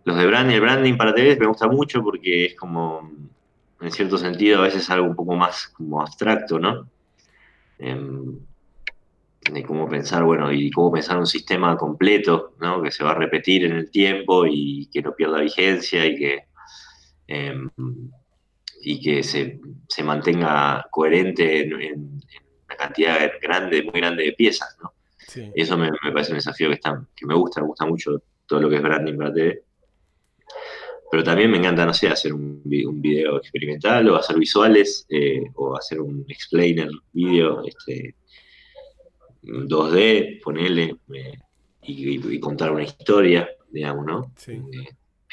los 0.04 0.17
de 0.17 0.28
branding, 0.28 0.56
el 0.56 0.62
branding 0.62 0.98
para 0.98 1.15
TV 1.15 1.38
me 1.38 1.48
gusta 1.48 1.70
mucho 1.70 2.04
porque 2.04 2.48
es 2.48 2.56
como, 2.56 3.10
en 3.80 3.91
cierto 3.93 4.17
sentido, 4.17 4.60
a 4.60 4.63
veces 4.63 4.89
algo 4.89 5.08
un 5.08 5.15
poco 5.15 5.36
más 5.36 5.70
como 5.70 6.02
abstracto, 6.02 6.60
¿no? 6.60 6.89
Em, 7.80 8.38
de 9.50 9.63
cómo 9.63 9.88
pensar, 9.88 10.26
bueno, 10.26 10.52
y 10.52 10.70
cómo 10.70 10.91
pensar 10.91 11.17
un 11.17 11.28
sistema 11.28 11.78
completo, 11.78 12.56
¿no? 12.60 12.82
Que 12.82 12.91
se 12.91 13.06
va 13.06 13.12
a 13.12 13.15
repetir 13.15 13.63
en 13.63 13.72
el 13.72 13.89
tiempo 13.89 14.46
y 14.46 14.89
que 14.91 15.02
no 15.02 15.15
pierda 15.15 15.39
vigencia 15.39 16.06
y 16.06 16.17
que 16.17 16.43
em, 17.28 17.70
y 18.89 19.02
que 19.02 19.21
se, 19.21 19.60
mantenga 20.02 20.88
coherente 20.89 21.60
en, 21.60 21.73
una 21.73 22.76
cantidad 22.78 23.32
grande, 23.41 23.84
muy 23.84 24.00
grande 24.00 24.23
de 24.23 24.32
piezas, 24.32 24.78
¿no? 24.82 24.93
Eso 25.54 25.78
me, 25.78 25.91
parece 26.13 26.32
un 26.32 26.38
desafío 26.38 26.69
que, 26.69 26.76
está, 26.76 27.06
que 27.13 27.26
me 27.26 27.36
gusta, 27.36 27.60
me 27.60 27.67
gusta 27.67 27.86
mucho 27.86 28.23
todo 28.45 28.62
lo 28.62 28.69
que 28.69 28.78
es 28.78 28.82
branding 28.82 29.17
para 29.17 29.34
TV. 29.34 29.62
Pero 31.12 31.21
también 31.21 31.52
me 31.52 31.58
encanta, 31.58 31.86
no 31.86 31.93
sé, 31.93 32.08
hacer 32.08 32.32
un, 32.32 32.62
un 32.63 33.02
video 33.02 33.38
experimental 33.38 34.08
o 34.08 34.15
hacer 34.15 34.38
visuales 34.38 35.06
eh, 35.10 35.43
o 35.56 35.76
hacer 35.76 36.00
un 36.00 36.26
explainer 36.30 36.89
video 37.12 37.65
este, 37.65 38.15
2D, 39.43 40.41
ponerle 40.41 40.95
eh, 41.13 41.38
y, 41.82 42.39
contar 42.39 42.71
una 42.71 42.84
historia, 42.84 43.50
digamos, 43.69 44.06
¿no? 44.06 44.32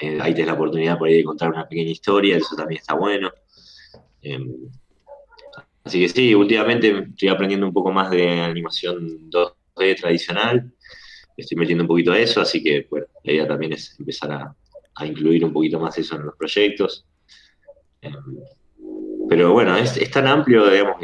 Eh, 0.01 0.19
ahí 0.21 0.33
tenés 0.35 0.49
la 0.49 0.55
oportunidad 0.55 0.99
por 0.99 1.07
ahí 1.07 1.19
de 1.19 1.25
contar 1.25 1.51
una 1.51 1.69
pequeña 1.69 1.91
historia, 1.91 2.37
eso 2.37 2.57
también 2.57 2.81
está 2.81 2.95
bueno. 2.95 3.31
Em, 4.25 4.51
así 5.85 6.01
que 6.01 6.09
sí, 6.09 6.35
últimamente 6.35 7.07
estoy 7.11 7.29
aprendiendo 7.29 7.67
un 7.67 7.73
poco 7.75 7.93
más 7.93 8.11
de 8.11 8.41
animación 8.41 9.31
2D 9.31 10.01
tradicional. 10.01 10.73
estoy 11.37 11.59
metiendo 11.59 11.85
un 11.85 11.89
poquito 11.89 12.13
a 12.13 12.19
eso, 12.19 12.41
así 12.41 12.63
que 12.63 12.87
bueno, 12.91 13.07
la 13.23 13.33
idea 13.33 13.47
también 13.47 13.75
es 13.75 13.95
empezar 13.99 14.33
a, 14.33 14.57
incluir 15.07 15.45
un 15.45 15.53
poquito 15.53 15.79
más 15.79 15.99
eso 15.99 16.17
en 16.17 16.27
los 16.27 16.37
proyectos. 16.37 17.05
Em, 18.01 18.15
pero 19.29 19.53
bueno, 19.53 19.77
es, 19.77 20.11
tan 20.11 20.27
amplio, 20.27 20.71
digamos, 20.71 20.97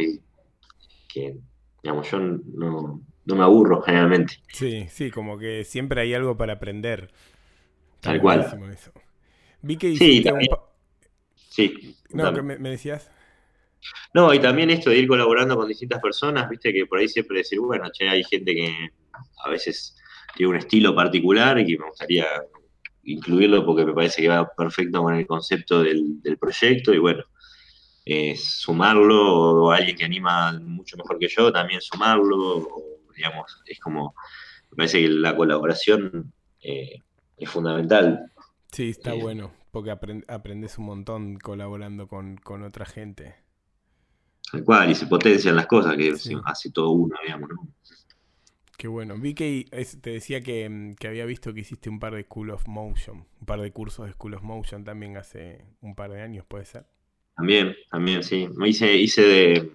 que, 1.13 1.37
digamos, 1.83 2.11
yo 2.11 2.19
no, 2.19 3.03
me 3.27 3.43
aburro 3.43 3.83
generalmente. 3.83 4.35
Sí, 4.53 4.87
sí, 4.89 5.11
como 5.11 5.39
que 5.39 5.65
siempre 5.65 6.01
hay 6.01 6.15
algo 6.15 6.37
para 6.37 6.55
aprender. 6.55 7.11
Tal 8.01 8.21
cual. 8.21 8.47
Vi 9.63 9.77
que 9.77 9.89
hiciste 9.91 10.31
sí, 10.41 10.49
Sí. 11.69 11.97
No, 12.11 12.33
¿qué 12.33 12.43
me, 12.43 12.71
decías? 12.71 13.11
No, 14.13 14.33
y 14.35 14.39
también 14.41 14.71
esto 14.71 14.91
de 14.91 14.99
ir 14.99 15.09
colaborando 15.09 15.57
con 15.57 15.69
distintas 15.69 16.01
personas, 16.01 16.49
viste, 16.49 16.73
que 16.73 16.87
por 16.87 16.99
ahí 16.99 17.09
siempre 17.09 17.39
decir, 17.39 17.61
bueno, 17.61 17.89
che, 17.93 18.09
hay 18.09 18.25
gente 18.25 18.55
que 18.55 18.91
a 19.45 19.51
veces 19.51 19.97
tiene 20.35 20.51
un 20.51 20.57
estilo 20.57 20.95
particular 20.95 21.59
y 21.59 21.67
que 21.67 21.79
me 21.79 21.87
gustaría 21.87 22.27
incluirlo 23.05 23.65
porque 23.65 23.85
me 23.85 23.93
parece 23.93 24.23
que 24.23 24.29
va 24.29 24.49
perfecto 24.55 25.03
con 25.03 25.15
el 25.15 25.27
concepto 25.27 25.83
del, 25.83 26.21
proyecto 26.39 26.93
y 26.93 26.99
bueno, 26.99 27.25
eh, 28.05 28.37
sumarlo 28.37 29.65
o 29.65 29.71
alguien 29.71 29.97
que 29.97 30.05
anima 30.05 30.53
mucho 30.61 30.97
mejor 30.97 31.19
que 31.19 31.29
yo 31.29 31.53
también 31.53 31.81
sumarlo, 31.81 32.67
digamos, 33.15 33.63
es 33.67 33.79
como, 33.81 34.15
me 34.71 34.77
parece 34.77 35.01
que 35.01 35.09
la 35.09 35.37
colaboración 35.37 36.33
eh, 36.63 37.01
es 37.37 37.49
fundamental. 37.49 38.31
Sí, 38.71 38.91
está 38.91 39.15
eh, 39.15 39.21
bueno, 39.21 39.53
porque 39.71 39.91
aprendes 39.91 40.79
un 40.79 40.87
montón 40.87 41.39
colaborando 41.39 42.09
con, 42.09 42.41
otra 42.63 42.87
gente. 42.87 43.37
Tal 44.51 44.65
cual, 44.65 44.91
y 44.91 44.95
se 44.95 45.07
potencian 45.07 45.57
las 45.57 45.67
cosas 45.67 45.97
que 45.97 46.13
hace 46.45 46.71
todo 46.71 46.91
uno, 46.91 47.17
digamos, 47.25 47.51
¿no? 47.51 47.69
Qué 48.81 48.89
bueno. 48.89 49.15
Vi 49.19 49.35
que 49.35 49.67
te 50.01 50.11
decía 50.11 50.41
mm, 50.41 50.95
que, 50.95 51.07
había 51.07 51.27
visto 51.27 51.53
que 51.53 51.61
hiciste 51.61 51.91
un 51.91 52.01
par 52.01 52.15
de 52.15 52.23
School 52.23 52.49
of 52.49 52.67
Motion, 52.67 53.27
un 53.39 53.47
par 53.47 53.61
de 53.61 53.71
cursos 53.73 54.07
de 54.07 54.13
School 54.13 54.33
of 54.33 54.43
Motion 54.43 54.85
también 54.85 55.19
hace 55.19 55.67
un 55.83 55.95
par 55.95 56.11
de 56.11 56.23
años, 56.23 56.47
¿puede 56.49 56.65
ser? 56.65 56.87
También, 57.37 57.77
también, 57.91 58.23
sí. 58.23 58.49
Hice, 58.65 58.97
hice 58.97 59.21
de, 59.21 59.73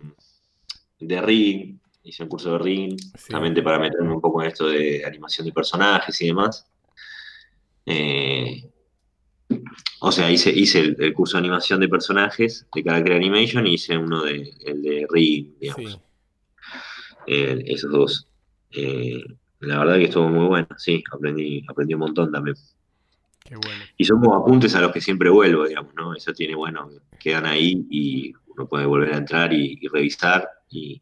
de 1.00 1.22
rigging, 1.22 1.80
hice 2.02 2.24
un 2.24 2.30
curso 2.30 2.54
de 2.54 2.58
rigging, 2.58 2.98
también 3.30 3.54
para 3.64 3.78
meterme 3.78 4.12
un 4.12 4.22
poco 4.22 4.42
en 4.42 4.48
esto 4.48 4.70
de 4.70 5.06
animación 5.06 5.46
de 5.46 5.54
personajes 5.54 6.20
y 6.24 6.26
demás. 6.26 6.68
Eh, 7.86 8.72
o 10.00 10.12
sea, 10.12 10.32
hice, 10.32 10.52
hice 10.52 10.96
el, 10.98 11.14
curso 11.14 11.38
de 11.38 11.40
animación 11.40 11.80
de 11.80 11.88
personajes 11.88 12.68
de 12.74 12.84
Character 12.84 13.14
Animation 13.14 13.66
y 13.68 13.74
hice 13.74 13.98
uno 13.98 14.24
de, 14.24 14.54
el 14.66 14.82
de 14.82 15.08
rigging, 15.10 15.56
digamos. 15.60 16.00
Eh, 17.28 17.64
esos 17.68 17.92
dos. 17.92 18.28
Eh, 18.72 19.24
la 19.60 19.80
verdad 19.80 19.96
que 19.96 20.06
estuvo 20.06 20.30
muy 20.30 20.48
bueno, 20.48 20.68
sí, 20.78 21.04
aprendí, 21.12 21.64
aprendí 21.68 21.94
un 21.94 22.02
montón 22.02 22.32
también. 22.32 22.56
Qué 23.44 23.56
bueno. 23.56 23.84
Y 23.98 24.06
son 24.06 24.20
como 24.22 24.36
apuntes 24.36 24.76
a 24.76 24.82
los 24.82 24.92
que 24.92 25.02
siempre 25.02 25.30
vuelvo, 25.30 25.66
digamos, 25.66 25.94
¿no? 25.96 26.16
Eso 26.16 26.34
tiene, 26.34 26.56
bueno, 26.56 26.90
quedan 27.20 27.46
ahí 27.46 27.86
y 27.90 28.34
uno 28.48 28.68
puede 28.68 28.86
volver 28.86 29.14
a 29.14 29.18
entrar 29.18 29.54
y, 29.54 29.80
revisar. 29.88 30.48
Y, 30.70 31.02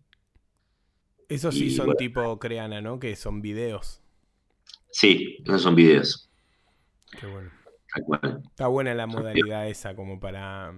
Esos 1.30 1.56
sí 1.56 1.72
son 1.72 1.96
tipo 1.96 2.38
Creana, 2.40 2.82
¿no? 2.82 3.00
Que 3.00 3.16
son 3.16 3.42
videos. 3.42 4.02
Sí, 4.92 5.38
esos 5.44 5.62
son 5.62 5.76
videos. 5.76 6.30
Qué 7.20 7.26
bueno. 7.28 7.50
Está 8.46 8.68
buena 8.68 8.94
la 8.94 9.08
modalidad 9.08 9.68
esa 9.68 9.96
como 9.96 10.20
para 10.20 10.74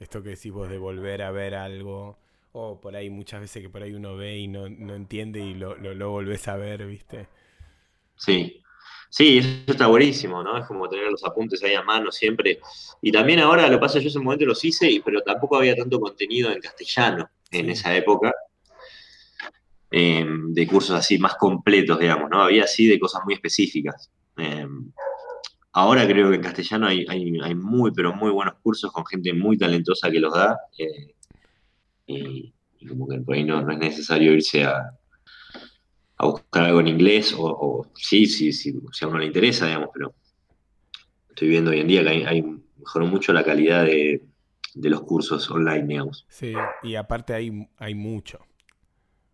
esto 0.00 0.22
que 0.22 0.30
decís 0.30 0.52
vos 0.52 0.68
de 0.68 0.78
volver 0.78 1.22
a 1.22 1.30
ver 1.30 1.54
algo 1.54 2.18
o 2.52 2.80
por 2.80 2.96
ahí 2.96 3.10
muchas 3.10 3.40
veces 3.40 3.62
que 3.62 3.68
por 3.68 3.82
ahí 3.82 3.92
uno 3.92 4.16
ve 4.16 4.38
y 4.38 4.48
no, 4.48 4.66
entiende 4.66 5.40
y 5.40 5.54
lo, 5.54 5.76
lo, 5.76 6.10
volvés 6.10 6.48
a 6.48 6.56
ver, 6.56 6.86
¿viste? 6.86 7.28
Sí, 8.16 8.62
sí, 9.10 9.38
eso 9.38 9.48
está 9.66 9.86
buenísimo, 9.88 10.42
¿no? 10.42 10.56
Es 10.56 10.66
como 10.66 10.88
tener 10.88 11.10
los 11.10 11.22
apuntes 11.22 11.62
ahí 11.62 11.74
a 11.74 11.82
mano 11.82 12.10
siempre. 12.10 12.60
Y 13.02 13.12
también 13.12 13.40
ahora 13.40 13.68
lo 13.68 13.78
pasa, 13.78 13.98
yo 13.98 14.08
ese 14.08 14.18
momento 14.18 14.46
los 14.46 14.64
hice, 14.64 15.02
pero 15.04 15.20
tampoco 15.20 15.56
había 15.58 15.76
tanto 15.76 16.00
contenido 16.00 16.50
en 16.50 16.60
castellano 16.60 17.28
en 17.50 17.68
esa 17.70 17.94
época. 17.94 18.32
Em, 19.90 20.52
de 20.52 20.66
cursos 20.66 20.96
así 20.96 21.18
más 21.18 21.36
completos, 21.36 21.98
digamos, 21.98 22.28
¿no? 22.28 22.42
Había 22.42 22.64
así 22.64 22.86
de 22.86 22.98
cosas 22.98 23.22
muy 23.24 23.34
específicas. 23.34 24.10
Em, 24.36 24.75
ahora 25.76 26.06
creo 26.06 26.30
que 26.30 26.36
en 26.36 26.42
castellano 26.42 26.86
hay, 26.86 27.54
muy, 27.54 27.92
pero 27.92 28.14
muy 28.14 28.30
buenos 28.30 28.54
cursos 28.62 28.90
con 28.90 29.04
gente 29.04 29.34
muy 29.34 29.58
talentosa 29.58 30.10
que 30.10 30.20
los 30.20 30.32
da. 30.32 30.58
Eh, 30.78 31.14
y, 32.06 32.54
como 32.88 33.06
que 33.06 33.18
por 33.18 33.34
ahí 33.34 33.44
no, 33.44 33.70
es 33.70 33.78
necesario 33.78 34.32
irse 34.32 34.64
a, 34.64 34.90
buscar 36.18 36.64
algo 36.64 36.80
en 36.80 36.88
inglés, 36.88 37.34
o, 37.36 37.86
sí, 37.94 38.24
sí, 38.24 38.52
sí, 38.52 38.74
si 38.90 39.04
a 39.04 39.08
uno 39.08 39.18
le 39.18 39.26
interesa, 39.26 39.66
digamos, 39.66 39.90
pero 39.92 40.14
estoy 41.28 41.48
viendo 41.48 41.72
hoy 41.72 41.80
en 41.80 41.88
día 41.88 42.02
que 42.02 42.26
hay, 42.26 42.42
mejoró 42.78 43.06
mucho 43.06 43.34
la 43.34 43.44
calidad 43.44 43.84
de, 43.84 44.22
los 44.76 45.02
cursos 45.02 45.50
online, 45.50 45.86
digamos. 45.86 46.24
Sí, 46.30 46.54
y 46.84 46.94
aparte 46.94 47.34
hay, 47.34 47.68
hay 47.76 47.94
mucho. 47.94 48.38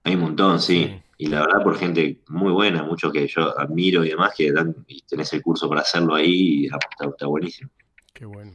Hay 0.04 0.14
un 0.14 0.20
montón, 0.20 0.60
sí. 0.60 1.00
Y 1.18 1.26
la 1.26 1.40
verdad 1.40 1.62
por 1.62 1.78
gente 1.78 2.20
muy 2.28 2.50
buena, 2.52 2.82
mucho 2.82 3.12
que 3.12 3.28
yo 3.28 3.56
admiro 3.58 4.04
y 4.04 4.08
demás, 4.08 4.34
que 4.36 4.50
dan, 4.50 4.74
y 4.88 5.02
tenés 5.02 5.32
el 5.32 5.42
curso 5.42 5.68
para 5.68 5.82
hacerlo 5.82 6.14
ahí 6.14 6.64
y 6.64 6.66
está 6.66 7.26
buenísimo. 7.26 7.70
Qué 8.12 8.24
bueno. 8.24 8.52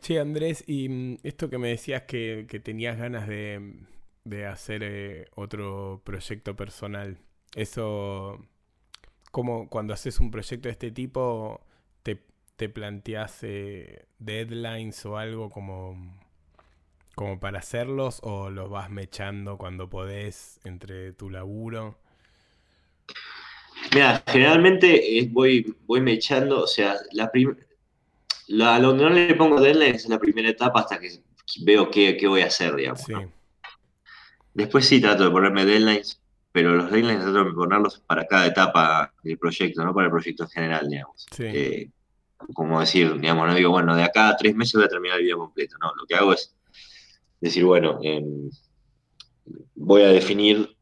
Sí, 0.00 0.16
Andrés, 0.16 0.64
y 0.66 0.88
mm, 0.88 1.18
esto 1.22 1.48
que 1.48 1.58
me 1.58 1.68
decías 1.68 2.02
que, 2.02 2.46
tenías 2.64 2.98
ganas 2.98 3.28
de, 3.28 4.46
hacer 4.50 4.82
eh, 4.82 5.26
otro 5.34 6.00
proyecto 6.04 6.56
personal, 6.56 7.18
eso, 7.54 8.40
como 9.30 9.68
cuando 9.68 9.94
haces 9.94 10.18
un 10.20 10.30
proyecto 10.30 10.68
de 10.68 10.72
este 10.72 10.90
tipo, 10.90 11.60
te, 12.02 12.20
te 12.56 12.68
planteas 12.68 13.40
eh, 13.42 14.06
deadlines 14.18 15.04
o 15.06 15.18
algo 15.18 15.50
como, 15.50 15.96
como 17.14 17.38
para 17.40 17.58
hacerlos 17.58 18.20
o 18.22 18.50
los 18.50 18.70
vas 18.70 18.90
mechando 18.90 19.58
cuando 19.58 19.88
podés 19.88 20.60
entre 20.64 21.12
tu 21.12 21.30
laburo? 21.30 21.98
Mira, 23.94 24.22
generalmente 24.26 25.18
eh, 25.18 25.28
voy, 25.30 25.76
voy 25.86 26.00
mechando, 26.00 26.62
o 26.62 26.66
sea, 26.66 26.96
la 27.12 27.30
primera 27.30 27.58
la, 28.48 28.78
donde 28.80 29.04
no 29.04 29.10
le 29.10 29.34
pongo 29.34 29.60
deadlines 29.60 30.04
es 30.04 30.08
la 30.08 30.18
primera 30.18 30.48
etapa 30.48 30.80
hasta 30.80 30.98
que 30.98 31.10
veo 31.62 31.90
qué, 31.90 32.18
voy 32.26 32.42
a 32.42 32.46
hacer, 32.46 32.74
digamos. 32.74 33.04
Después 34.54 34.86
sí 34.86 35.00
trato 35.00 35.24
de 35.24 35.30
ponerme 35.30 35.64
deadlines, 35.64 36.20
pero 36.52 36.74
los 36.74 36.90
deadlines 36.90 37.22
trato 37.22 37.44
de 37.44 37.52
ponerlos 37.52 38.00
para 38.00 38.26
cada 38.26 38.46
etapa 38.46 39.12
del 39.22 39.38
proyecto, 39.38 39.84
no 39.84 39.94
para 39.94 40.06
el 40.06 40.10
proyecto 40.10 40.44
en 40.44 40.50
general, 40.50 40.88
digamos. 40.88 41.26
Eh, 41.38 41.88
como 42.52 42.80
decir, 42.80 43.18
digamos, 43.20 43.48
no 43.48 43.54
digo, 43.54 43.70
bueno, 43.70 43.96
de 43.96 44.02
acá 44.02 44.28
a 44.28 44.36
tres 44.36 44.54
meses 44.54 44.74
voy 44.74 44.84
a 44.84 44.88
terminar 44.88 45.18
el 45.18 45.24
video 45.24 45.38
completo. 45.38 45.76
No, 45.80 45.94
lo 45.94 46.04
que 46.06 46.14
hago 46.14 46.32
es 46.32 46.54
decir, 47.42 47.64
bueno, 47.64 47.98
em, 48.02 48.50
voy 49.74 50.02
a 50.02 50.08
definir 50.08 50.76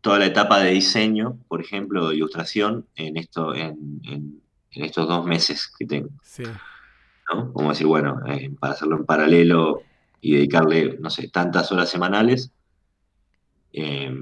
toda 0.00 0.18
la 0.20 0.26
etapa 0.26 0.60
de 0.60 0.70
diseño, 0.70 1.38
por 1.48 1.60
ejemplo, 1.60 2.08
de 2.08 2.16
ilustración, 2.16 2.86
en, 2.94 3.16
esto, 3.16 3.54
en, 3.54 4.00
en 4.70 4.84
estos 4.84 5.08
dos 5.08 5.24
meses 5.24 5.72
que 5.76 5.86
tengo. 5.86 6.10
Sí. 6.22 6.44
Como 7.26 7.68
decir, 7.68 7.86
bueno, 7.86 8.20
eh, 8.26 8.50
para 8.58 8.72
hacerlo 8.72 8.96
en 8.96 9.04
paralelo 9.04 9.82
y 10.20 10.34
dedicarle, 10.34 10.96
no 10.98 11.10
sé, 11.10 11.28
tantas 11.28 11.70
horas 11.72 11.90
semanales. 11.90 12.52
Eh, 13.72 14.14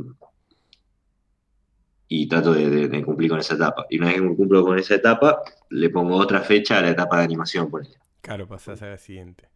y 2.08 2.28
trato 2.28 2.52
de, 2.52 3.04
cumplir 3.04 3.30
con 3.30 3.40
esa 3.40 3.54
etapa. 3.54 3.86
Y 3.90 3.98
una 3.98 4.08
vez 4.08 4.20
que 4.20 4.36
cumplo 4.36 4.64
con 4.64 4.78
esa 4.78 4.94
etapa, 4.94 5.42
le 5.70 5.90
pongo 5.90 6.16
otra 6.16 6.40
fecha 6.40 6.78
a 6.78 6.82
la 6.82 6.90
etapa 6.90 7.18
de 7.18 7.24
animación, 7.24 7.70
por 7.70 7.82
ejemplo. 7.82 8.04
Claro, 8.20 8.46
pasás 8.46 8.80
a 8.82 8.86
la 8.86 8.98
siguiente. 8.98 9.48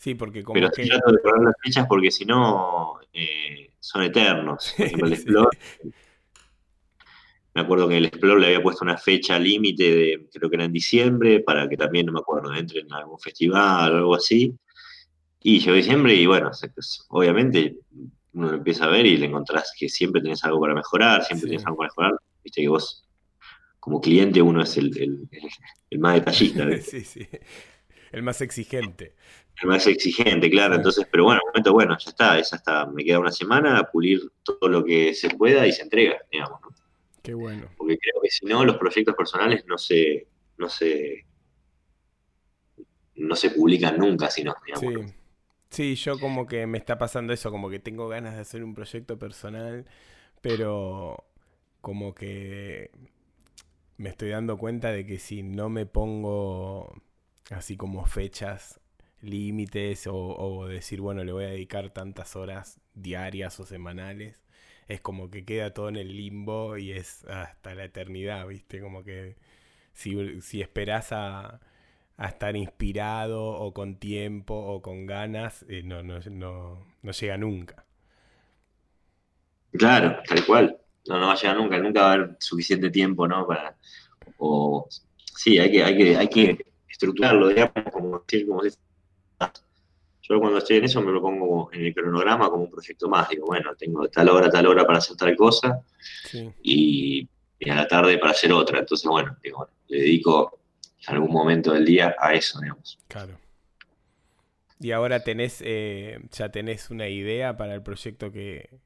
Sí, 0.00 0.14
porque 0.14 0.42
como 0.42 0.54
Pero 0.54 0.70
que... 0.70 0.86
trato 0.86 1.12
de 1.12 1.18
poner 1.18 1.42
las 1.42 1.54
fechas 1.62 1.86
porque 1.86 2.10
si 2.10 2.24
no, 2.24 2.98
eh, 3.12 3.70
son 3.78 4.02
eternos. 4.02 4.74
Por 4.98 5.12
ejemplo, 5.12 5.50
el 5.82 5.94
me 7.52 7.60
acuerdo 7.60 7.86
que 7.86 7.98
el 7.98 8.06
Explore 8.06 8.40
le 8.40 8.46
había 8.46 8.62
puesto 8.62 8.82
una 8.82 8.96
fecha 8.96 9.38
límite 9.38 9.94
de, 9.94 10.28
creo 10.32 10.48
que 10.48 10.56
era 10.56 10.64
en 10.64 10.72
diciembre, 10.72 11.40
para 11.40 11.68
que 11.68 11.76
también, 11.76 12.06
no 12.06 12.12
me 12.12 12.20
acuerdo, 12.20 12.54
entre 12.54 12.80
en 12.80 12.90
algún 12.94 13.18
festival 13.18 13.92
o 13.92 13.96
algo 13.98 14.14
así. 14.14 14.56
Y 15.42 15.60
llegó 15.60 15.76
diciembre 15.76 16.14
y 16.14 16.24
bueno, 16.24 16.50
pues, 16.74 17.04
obviamente 17.10 17.76
uno 18.32 18.52
lo 18.52 18.56
empieza 18.56 18.86
a 18.86 18.88
ver 18.88 19.04
y 19.04 19.18
le 19.18 19.26
encontrás 19.26 19.74
que 19.78 19.90
siempre 19.90 20.22
tenés 20.22 20.42
algo 20.44 20.60
para 20.60 20.74
mejorar, 20.74 21.24
siempre 21.24 21.46
tienes 21.46 21.66
algo 21.66 21.76
para 21.76 21.90
mejorar. 21.90 22.12
Viste 22.42 22.62
que 22.62 22.68
vos, 22.68 23.06
como 23.78 24.00
cliente, 24.00 24.40
uno 24.40 24.62
es 24.62 24.78
el, 24.78 25.28
más 25.98 26.14
detallista. 26.14 26.66
sí, 26.80 27.04
sí. 27.04 27.28
El 28.10 28.22
más 28.22 28.40
exigente. 28.40 29.14
El 29.62 29.68
más 29.68 29.86
exigente, 29.86 30.50
claro. 30.50 30.74
Entonces, 30.74 31.06
pero 31.10 31.24
bueno, 31.24 31.40
momento, 31.46 31.72
bueno, 31.72 31.96
ya 31.98 32.10
está, 32.10 32.34
ya 32.36 32.56
está. 32.56 32.86
Me 32.86 33.04
queda 33.04 33.18
una 33.18 33.32
semana 33.32 33.78
a 33.78 33.90
pulir 33.90 34.20
todo 34.42 34.68
lo 34.68 34.84
que 34.84 35.14
se 35.14 35.30
pueda 35.30 35.66
y 35.66 35.72
se 35.72 35.82
entrega, 35.82 36.18
digamos. 36.30 36.60
¿no? 36.62 36.68
Qué 37.22 37.34
bueno. 37.34 37.68
Porque 37.76 37.98
creo 37.98 38.22
que 38.22 38.30
si 38.30 38.46
no, 38.46 38.64
los 38.64 38.76
proyectos 38.78 39.14
personales 39.14 39.64
no 39.66 39.76
se, 39.76 40.26
no 40.56 40.68
se, 40.68 41.26
no 43.16 43.36
se 43.36 43.50
publican 43.50 43.98
nunca, 43.98 44.30
sino, 44.30 44.54
sí. 44.74 44.86
sí, 45.68 45.94
yo 45.96 46.18
como 46.18 46.46
que 46.46 46.66
me 46.66 46.78
está 46.78 46.98
pasando 46.98 47.32
eso, 47.32 47.50
como 47.50 47.68
que 47.68 47.78
tengo 47.78 48.08
ganas 48.08 48.34
de 48.34 48.40
hacer 48.40 48.64
un 48.64 48.74
proyecto 48.74 49.18
personal, 49.18 49.86
pero 50.40 51.26
como 51.80 52.14
que 52.14 52.90
me 53.98 54.08
estoy 54.08 54.30
dando 54.30 54.56
cuenta 54.56 54.90
de 54.92 55.04
que 55.04 55.18
si 55.18 55.42
no 55.42 55.68
me 55.68 55.84
pongo 55.84 57.02
así 57.50 57.76
como 57.76 58.06
fechas 58.06 58.80
límites 59.20 60.08
o, 60.10 60.66
decir, 60.66 61.00
bueno, 61.00 61.24
le 61.24 61.32
voy 61.32 61.44
a 61.44 61.48
dedicar 61.48 61.90
tantas 61.90 62.36
horas 62.36 62.80
diarias 62.94 63.60
o 63.60 63.66
semanales, 63.66 64.36
es 64.88 65.00
como 65.00 65.30
que 65.30 65.44
queda 65.44 65.72
todo 65.74 65.88
en 65.88 65.96
el 65.96 66.16
limbo 66.16 66.76
y 66.76 66.92
es 66.92 67.24
hasta 67.26 67.74
la 67.74 67.84
eternidad, 67.84 68.46
¿viste? 68.46 68.80
Como 68.80 69.04
que 69.04 69.36
si, 69.92 70.40
si 70.40 70.62
esperás 70.62 71.12
a, 71.12 71.60
estar 72.18 72.54
inspirado 72.54 73.42
o 73.46 73.72
con 73.72 73.96
tiempo 73.96 74.54
o 74.54 74.82
con 74.82 75.06
ganas, 75.06 75.64
eh, 75.68 75.82
no, 75.82 76.02
no, 76.02 76.18
no, 76.30 76.86
no 77.02 77.12
llega 77.12 77.38
nunca. 77.38 77.86
Claro, 79.72 80.18
tal 80.26 80.44
cual. 80.44 80.76
No, 81.06 81.18
no 81.18 81.28
va 81.28 81.32
a 81.32 81.36
llegar 81.36 81.56
nunca, 81.56 81.78
nunca 81.78 82.02
va 82.02 82.10
a 82.10 82.12
haber 82.14 82.36
suficiente 82.38 82.90
tiempo, 82.90 83.26
¿no? 83.26 83.46
Para, 83.46 83.74
o, 84.36 84.86
sí, 85.36 85.58
hay 85.58 85.70
que, 85.70 85.82
hay 85.82 85.96
que, 85.96 86.16
hay 86.16 86.28
que 86.28 86.69
estructurarlo, 87.00 87.48
digamos, 87.48 87.72
como 87.90 88.18
decir, 88.18 88.46
como 88.46 88.62
decir, 88.62 88.78
yo 90.22 90.38
cuando 90.38 90.58
estoy 90.58 90.76
en 90.76 90.84
eso 90.84 91.00
me 91.00 91.10
lo 91.10 91.20
pongo 91.20 91.70
en 91.72 91.86
el 91.86 91.94
cronograma 91.94 92.50
como 92.50 92.64
un 92.64 92.70
proyecto 92.70 93.08
más. 93.08 93.28
Digo, 93.30 93.46
bueno, 93.46 93.74
tengo 93.74 94.06
tal 94.08 94.28
hora, 94.28 94.50
tal 94.50 94.66
hora 94.66 94.86
para 94.86 94.98
hacer 94.98 95.16
tal 95.16 95.34
cosa 95.34 95.82
y, 96.62 97.28
a 97.68 97.74
la 97.74 97.88
tarde 97.88 98.18
para 98.18 98.32
hacer 98.32 98.52
otra. 98.52 98.78
Entonces, 98.78 99.08
bueno, 99.08 99.36
digo, 99.42 99.68
le 99.88 99.98
dedico 99.98 100.60
algún 101.06 101.32
momento 101.32 101.72
del 101.72 101.84
día 101.84 102.14
a 102.18 102.34
eso, 102.34 102.60
digamos. 102.60 102.98
Claro. 103.08 103.38
¿Y 104.78 104.92
ahora 104.92 105.24
tenés, 105.24 105.62
eh, 105.64 106.20
ya 106.30 106.50
tenés 106.50 106.90
una 106.90 107.08
idea 107.08 107.56
para 107.56 107.74
el 107.74 107.82
proyecto 107.82 108.30
que, 108.30 108.78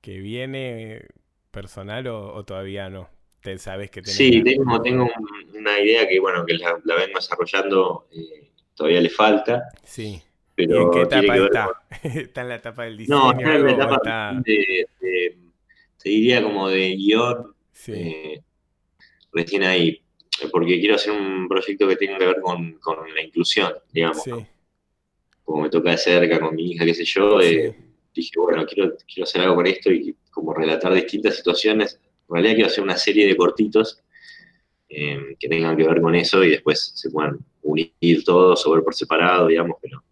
que 0.00 0.18
viene 0.18 1.06
personal 1.50 2.06
o, 2.08 2.44
todavía 2.44 2.90
no? 2.90 3.08
¿Te 3.42 3.58
sabes 3.58 3.90
que 3.90 4.02
tenés 4.02 4.16
Sí, 4.16 4.42
tengo, 4.42 5.08
una 5.54 5.80
idea 5.80 6.08
que, 6.08 6.20
bueno, 6.20 6.46
que 6.46 6.54
la, 6.54 6.74
vengo 6.74 7.16
desarrollando, 7.16 8.06
eh, 8.12 8.52
todavía 8.74 9.00
le 9.00 9.10
falta. 9.10 9.64
Sí. 9.82 10.22
Pero 10.54 10.76
¿Y 10.76 10.82
en 10.82 10.90
qué 10.90 11.00
etapa 11.02 11.36
está? 11.36 11.68
¿Está 12.20 12.40
en 12.42 12.48
la 12.48 12.54
etapa 12.54 12.84
del 12.84 12.96
diseño? 12.98 13.18
No, 13.18 13.32
está 13.32 13.54
en 13.56 13.64
la 13.64 13.72
etapa 13.72 14.42
de, 14.44 14.86
te 15.00 16.08
diría 16.08 16.42
como 16.42 16.68
de 16.68 16.94
guion, 16.94 17.54
eh, 17.88 18.42
recién 19.32 19.64
ahí, 19.64 20.00
porque 20.52 20.78
quiero 20.78 20.94
hacer 20.94 21.12
un 21.12 21.48
proyecto 21.48 21.88
que 21.88 21.96
tenga 21.96 22.18
que 22.18 22.26
ver 22.26 22.40
con, 22.40 22.78
la 23.14 23.22
inclusión, 23.22 23.72
digamos. 23.92 24.22
Como 25.44 25.62
me 25.62 25.70
toca 25.70 25.90
de 25.90 25.98
cerca 25.98 26.38
con 26.38 26.54
mi 26.54 26.72
hija, 26.72 26.84
qué 26.84 26.94
sé 26.94 27.04
yo, 27.04 27.40
eh, 27.40 27.76
dije, 28.14 28.38
bueno, 28.38 28.64
quiero, 28.66 28.96
quiero 29.12 29.24
hacer 29.24 29.40
algo 29.40 29.56
con 29.56 29.66
esto 29.66 29.90
y 29.90 30.14
como 30.30 30.54
relatar 30.54 30.94
distintas 30.94 31.36
situaciones. 31.36 32.00
En 32.32 32.42
realidad 32.42 32.54
quiero 32.54 32.70
hacer 32.70 32.84
una 32.84 32.96
serie 32.96 33.26
de 33.26 33.36
cortitos 33.36 34.02
eh, 34.88 35.36
que 35.38 35.48
tengan 35.48 35.76
que 35.76 35.86
ver 35.86 36.00
con 36.00 36.14
eso 36.14 36.42
y 36.42 36.50
después 36.50 36.92
se 36.94 37.10
puedan 37.10 37.38
unir 37.62 38.24
todos 38.24 38.66
o 38.66 38.72
ver 38.72 38.82
por 38.82 38.94
separado, 38.94 39.48
digamos, 39.48 39.76
pero... 39.80 40.02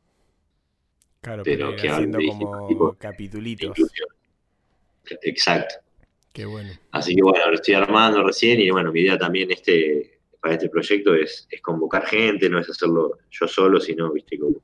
Claro, 1.22 1.42
pero, 1.42 1.76
que 1.76 1.88
haciendo 1.88 2.18
como 2.26 2.94
capitulitos. 2.94 3.76
Exacto. 5.22 5.74
Qué 6.32 6.44
bueno. 6.44 6.70
Así 6.92 7.14
que 7.14 7.22
bueno, 7.22 7.46
lo 7.48 7.54
estoy 7.54 7.74
armando 7.74 8.22
recién 8.22 8.60
y 8.60 8.70
bueno, 8.70 8.92
mi 8.92 9.00
idea 9.00 9.18
también 9.18 9.50
este, 9.50 10.20
para 10.40 10.54
este 10.54 10.68
proyecto 10.68 11.14
es, 11.14 11.48
convocar 11.62 12.06
gente, 12.06 12.48
no 12.48 12.58
es 12.58 12.68
hacerlo 12.70 13.18
yo 13.30 13.48
solo, 13.48 13.80
sino, 13.80 14.12
viste, 14.12 14.38
como 14.38 14.62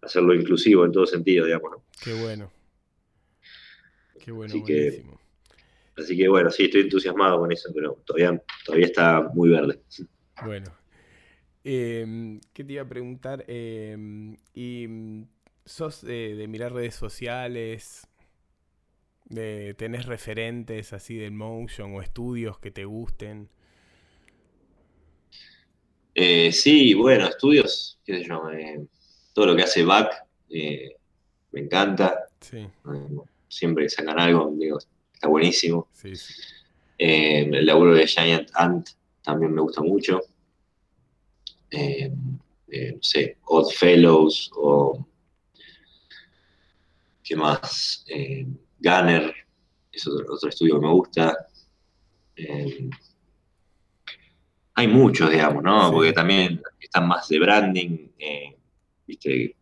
hacerlo 0.00 0.34
inclusivo 0.34 0.84
en 0.84 0.92
todo 0.92 1.06
sentido, 1.06 1.46
digamos. 1.46 1.72
¿no? 1.72 1.84
Qué 2.02 2.12
bueno. 2.14 2.50
Qué 4.24 4.32
bueno, 4.32 4.50
así 4.50 4.60
buenísimo. 4.60 5.12
Que, 5.12 5.27
así 5.98 6.16
que 6.16 6.28
bueno, 6.28 6.50
sí, 6.50 6.64
estoy 6.64 6.82
entusiasmado 6.82 7.38
con 7.38 7.52
eso, 7.52 7.70
pero 7.74 8.02
todavía, 8.04 8.42
todavía 8.64 8.86
está 8.86 9.22
muy 9.34 9.50
verde. 9.50 9.80
Bueno. 10.44 10.66
Em, 11.64 12.40
¿Qué 12.52 12.64
te 12.64 12.72
iba 12.72 12.82
a 12.82 12.88
preguntar? 12.88 13.44
Em, 13.46 14.36
¿Y 14.54 14.86
mm, 14.88 15.28
sos 15.64 16.02
de 16.02 16.46
mirar 16.48 16.72
redes 16.72 16.94
sociales? 16.94 18.06
De, 19.26 19.74
¿Tenés 19.74 20.06
referentes 20.06 20.92
así 20.92 21.16
del 21.16 21.32
motion 21.32 21.94
o 21.94 22.00
estudios 22.00 22.58
que 22.58 22.70
te 22.70 22.84
gusten? 22.84 23.50
Eh, 26.20 26.50
sí, 26.50 26.94
bueno, 26.94 27.28
estudios, 27.28 28.00
qué 28.04 28.18
sé 28.18 28.24
yo, 28.26 28.50
eh, 28.50 28.84
todo 29.32 29.46
lo 29.46 29.54
que 29.56 29.62
hace 29.62 29.84
Back 29.84 30.26
eh, 30.50 30.96
me 31.52 31.60
encanta. 31.60 32.24
Sí. 32.40 32.66
siempre 33.46 33.84
que 33.84 33.90
sacan 33.90 34.18
algo, 34.18 34.52
digo, 34.56 34.78
está 35.18 35.28
buenísimo. 35.28 35.88
el 36.96 37.66
laburo 37.66 37.94
de 37.94 38.06
Giant 38.06 38.50
Ant 38.54 38.90
también 39.22 39.52
me 39.52 39.60
gusta 39.60 39.82
mucho. 39.82 40.20
no 41.72 42.98
sé, 43.00 43.36
Odd 43.44 43.70
Fellows 43.72 44.50
o. 44.54 45.04
¿Qué 47.22 47.36
más? 47.36 48.06
Gunner, 48.78 49.34
es 49.92 50.06
otro, 50.06 50.48
estudio 50.48 50.76
que 50.76 50.86
me 50.86 50.92
gusta. 50.92 51.48
Eh, 52.36 52.88
hay 54.74 54.86
muchos, 54.86 55.30
digamos, 55.30 55.62
¿no? 55.62 55.90
Porque 55.90 56.12
también 56.12 56.62
están 56.80 57.08
más 57.08 57.28
de 57.28 57.38
branding, 57.40 58.08
eh, 58.18 58.56
¿viste? 59.06 59.56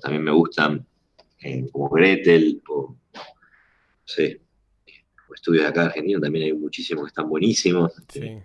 También 0.00 0.24
me 0.24 0.30
gustan 0.30 0.86
eh, 1.40 1.68
como 1.70 1.90
Gretel 1.90 2.62
o, 2.68 2.96
no 3.14 3.22
sé, 4.06 4.40
estudios 5.34 5.64
de 5.64 5.68
acá 5.68 5.80
de 5.82 5.86
Argentina, 5.86 6.20
también 6.20 6.46
hay 6.46 6.52
muchísimos 6.52 7.04
que 7.04 7.08
están 7.08 7.28
buenísimos. 7.28 7.92
Sí. 8.08 8.42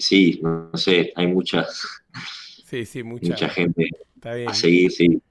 sí, 0.00 0.40
no, 0.42 0.70
sé, 0.76 1.12
hay 1.16 1.26
muchas. 1.26 2.02
Sí, 2.64 2.84
sí, 2.84 3.02
mucha, 3.04 3.48
gente 3.48 3.88
a 4.22 4.54
seguir, 4.54 4.90
sí. 4.90 5.22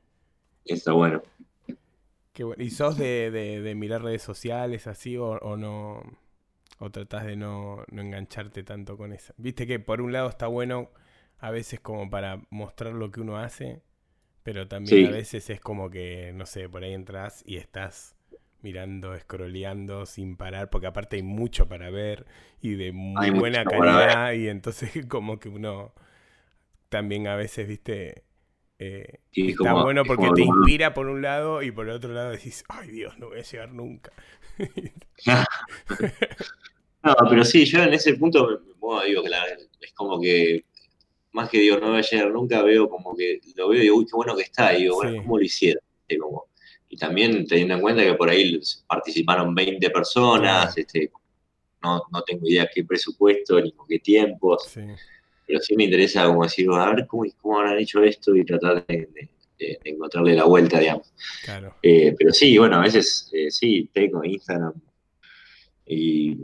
Está 0.66 0.93
bueno. 0.93 1.22
¿Y 2.57 2.70
sos 2.72 2.97
de, 2.97 3.74
mirar 3.76 4.03
redes 4.03 4.24
sociales 4.24 4.88
así 4.88 5.18
o, 5.18 5.57
no? 5.57 6.01
¿O 6.80 6.89
tratás 6.89 7.26
de 7.26 7.36
no, 7.36 7.86
engancharte 7.91 8.64
tanto 8.64 8.97
con 8.97 9.14
eso? 9.14 9.34
Viste 9.38 9.68
que 9.68 9.80
por 9.80 10.01
un 10.01 10.11
lado 10.11 10.30
está 10.30 10.47
bueno 10.47 10.89
a 11.39 11.51
veces 11.51 11.80
como 11.80 12.09
para 12.09 12.41
mostrar 12.49 12.93
lo 12.93 13.11
que 13.11 13.22
uno 13.22 13.38
hace, 13.38 13.82
pero 14.44 14.68
también 14.68 15.08
a 15.08 15.12
veces 15.12 15.50
es 15.50 15.60
como 15.60 15.89
que, 15.89 16.32
no 16.36 16.46
sé, 16.46 16.70
por 16.70 16.84
ahí 16.84 16.94
entras 16.94 17.44
y 17.46 17.58
estás 17.58 18.16
mirando, 18.62 19.18
scrolleando 19.20 20.06
sin 20.06 20.38
parar, 20.38 20.70
porque 20.70 20.88
aparte 20.88 21.18
hay 21.18 21.24
mucho 21.24 21.68
para 21.68 21.89
ver 21.89 22.26
y 22.62 22.76
de 22.76 22.91
muy 22.91 23.30
buena 23.30 23.66
calidad 23.66 24.34
y 24.34 24.48
entonces 24.48 24.91
como 25.10 25.39
que 25.39 25.50
uno 25.50 25.94
también 26.89 27.28
a 27.28 27.36
veces, 27.36 27.68
viste, 27.68 28.24
eh, 28.80 29.20
está 29.32 29.74
bueno 29.74 30.04
porque 30.04 30.30
te 30.36 30.41
inspira 30.41 30.94
por 30.94 31.08
un 31.08 31.22
lado 31.22 31.62
y 31.62 31.72
por 31.72 31.89
el 31.89 31.96
otro 31.96 32.14
lado 32.14 32.32
decís, 32.32 32.64
ay 32.70 32.89
Dios, 32.89 33.18
no 33.18 33.30
voy 33.30 33.39
a 33.39 33.44
llegar 33.44 33.72
nunca. 33.72 34.12
no, 37.04 37.16
pero 37.30 37.44
sí, 37.44 37.66
yo 37.66 37.84
en 37.84 37.94
ese 37.94 38.16
punto, 38.16 38.62
digo 39.06 39.24
que 39.24 39.30
es 39.82 39.94
como 39.94 40.22
que, 40.22 40.66
más 41.34 41.49
que 41.49 41.59
digo, 41.59 41.77
no 41.79 41.89
voy 41.89 41.99
a 41.99 42.01
llegar 42.01 42.31
nunca, 42.31 42.61
veo 42.61 42.89
como 42.89 43.15
que 43.15 43.39
lo 43.55 43.69
veo 43.69 43.79
y 43.79 43.84
digo, 43.84 43.97
uy, 43.97 44.05
qué 44.05 44.15
bueno 44.15 44.36
que 44.36 44.43
está, 44.43 44.77
y 44.77 44.84
digo, 44.84 44.95
bueno, 44.95 45.17
¿cómo 45.21 45.38
lo 45.38 45.43
hicieron? 45.43 45.84
y 46.89 46.97
también 46.97 47.47
teniendo 47.47 47.73
en 47.73 47.81
cuenta 47.81 48.03
que 48.03 48.13
por 48.13 48.29
ahí 48.29 48.61
participaron 48.88 49.55
20 49.55 49.89
personas, 49.89 50.77
este, 50.77 51.11
no, 51.81 52.03
no 52.11 52.21
tengo 52.21 52.47
idea 52.47 52.69
qué 52.71 52.84
presupuesto 52.84 53.59
ni 53.59 53.71
con 53.71 53.88
qué 53.88 53.97
tiempos. 53.97 54.69
Sí 54.71 54.81
pero 55.45 55.59
sí 55.59 55.75
me 55.75 55.86
interesa 55.86 56.25
como 56.25 56.43
decir, 56.43 56.67
a 56.71 56.93
ver 56.93 57.07
cómo, 57.07 57.23
cómo 57.41 57.59
habrán 57.59 57.79
hecho 57.79 58.03
esto 58.03 58.36
y 58.36 58.45
tratar 58.45 58.86
de, 58.86 59.29
encontrarle 59.84 60.36
la 60.36 60.45
vuelta, 60.45 60.79
digamos. 60.79 61.13
Eh, 61.81 62.13
pero 62.17 62.34
sí, 62.34 62.57
bueno, 62.57 62.77
a 62.77 62.81
veces 62.81 63.29
eh, 63.34 63.49
sí, 63.49 63.89
tengo 63.93 64.23
Instagram 64.23 64.73
y, 65.86 66.38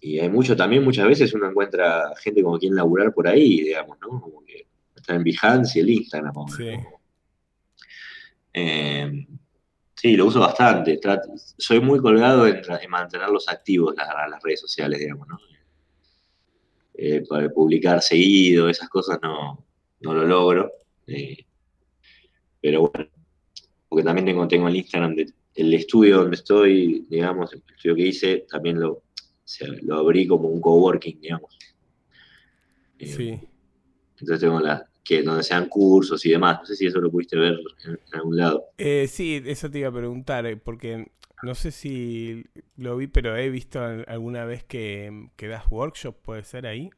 hay 0.00 0.28
mucho, 0.28 0.56
también 0.56 0.84
muchas 0.84 1.06
veces 1.06 1.34
uno 1.34 1.48
encuentra 1.48 2.14
gente 2.18 2.42
como 2.42 2.58
quien 2.58 2.74
laburar 2.74 3.12
por 3.12 3.26
ahí, 3.26 3.62
digamos, 3.62 3.98
¿no? 4.00 4.20
Como 4.20 4.44
que 4.44 4.66
está 4.94 5.14
en 5.14 5.24
Behance 5.24 5.78
y 5.78 5.82
el 5.82 5.90
Instagram. 5.90 6.34
Sí. 6.56 6.70
Eh, 8.52 9.26
sí, 9.94 10.16
lo 10.16 10.26
uso 10.26 10.40
bastante. 10.40 11.00
soy 11.56 11.80
muy 11.80 12.00
colgado 12.00 12.46
en, 12.46 12.62
mantenerlos 12.88 13.48
activos 13.48 13.94
las, 13.96 14.08
las 14.30 14.42
redes 14.42 14.60
sociales, 14.60 15.00
digamos, 15.00 15.26
¿no? 15.28 15.38
eh, 16.98 17.22
publicar 17.54 18.02
seguido, 18.02 18.68
esas 18.68 18.88
cosas 18.88 19.18
no, 19.22 19.64
lo 20.00 20.24
logro. 20.24 20.72
Eh, 21.06 21.46
pero 22.60 22.90
bueno, 22.90 23.08
porque 23.88 24.04
también 24.04 24.26
tengo, 24.26 24.48
tengo 24.48 24.68
el 24.68 24.76
Instagram 24.76 25.14
del 25.14 25.74
estudio 25.74 26.18
donde 26.18 26.36
estoy, 26.36 27.06
digamos, 27.08 27.52
el 27.52 27.62
estudio 27.74 27.94
que 27.94 28.02
hice, 28.02 28.46
también 28.50 28.80
lo, 28.80 29.04
lo 29.82 29.98
abrí 29.98 30.26
como 30.26 30.48
un 30.48 30.60
coworking, 30.60 31.20
digamos. 31.20 31.58
Eh, 32.98 33.06
sí. 33.06 33.40
Entonces 34.20 34.40
tengo 34.40 34.60
la, 34.60 34.88
que 35.04 35.22
donde 35.22 35.42
sean 35.42 35.68
cursos 35.68 36.24
y 36.26 36.30
demás. 36.30 36.58
No 36.60 36.66
sé 36.66 36.76
si 36.76 36.86
eso 36.86 37.00
lo 37.00 37.10
pudiste 37.10 37.36
ver 37.36 37.58
en, 37.84 37.98
algún 38.12 38.36
lado. 38.36 38.64
Eh, 38.76 39.06
sí, 39.08 39.42
eso 39.46 39.70
te 39.70 39.78
iba 39.78 39.88
a 39.88 39.92
preguntar, 39.92 40.46
eh, 40.46 40.56
porque 40.56 41.10
no 41.42 41.54
sé 41.54 41.70
si 41.70 42.44
lo 42.76 42.96
vi, 42.96 43.06
pero 43.06 43.36
he 43.36 43.48
visto 43.48 43.80
alguna 44.06 44.44
vez 44.44 44.64
que, 44.64 45.28
que 45.36 45.48
das 45.48 45.64
workshop, 45.70 46.16
¿puede 46.22 46.44
ser 46.44 46.66
ahí? 46.66 46.90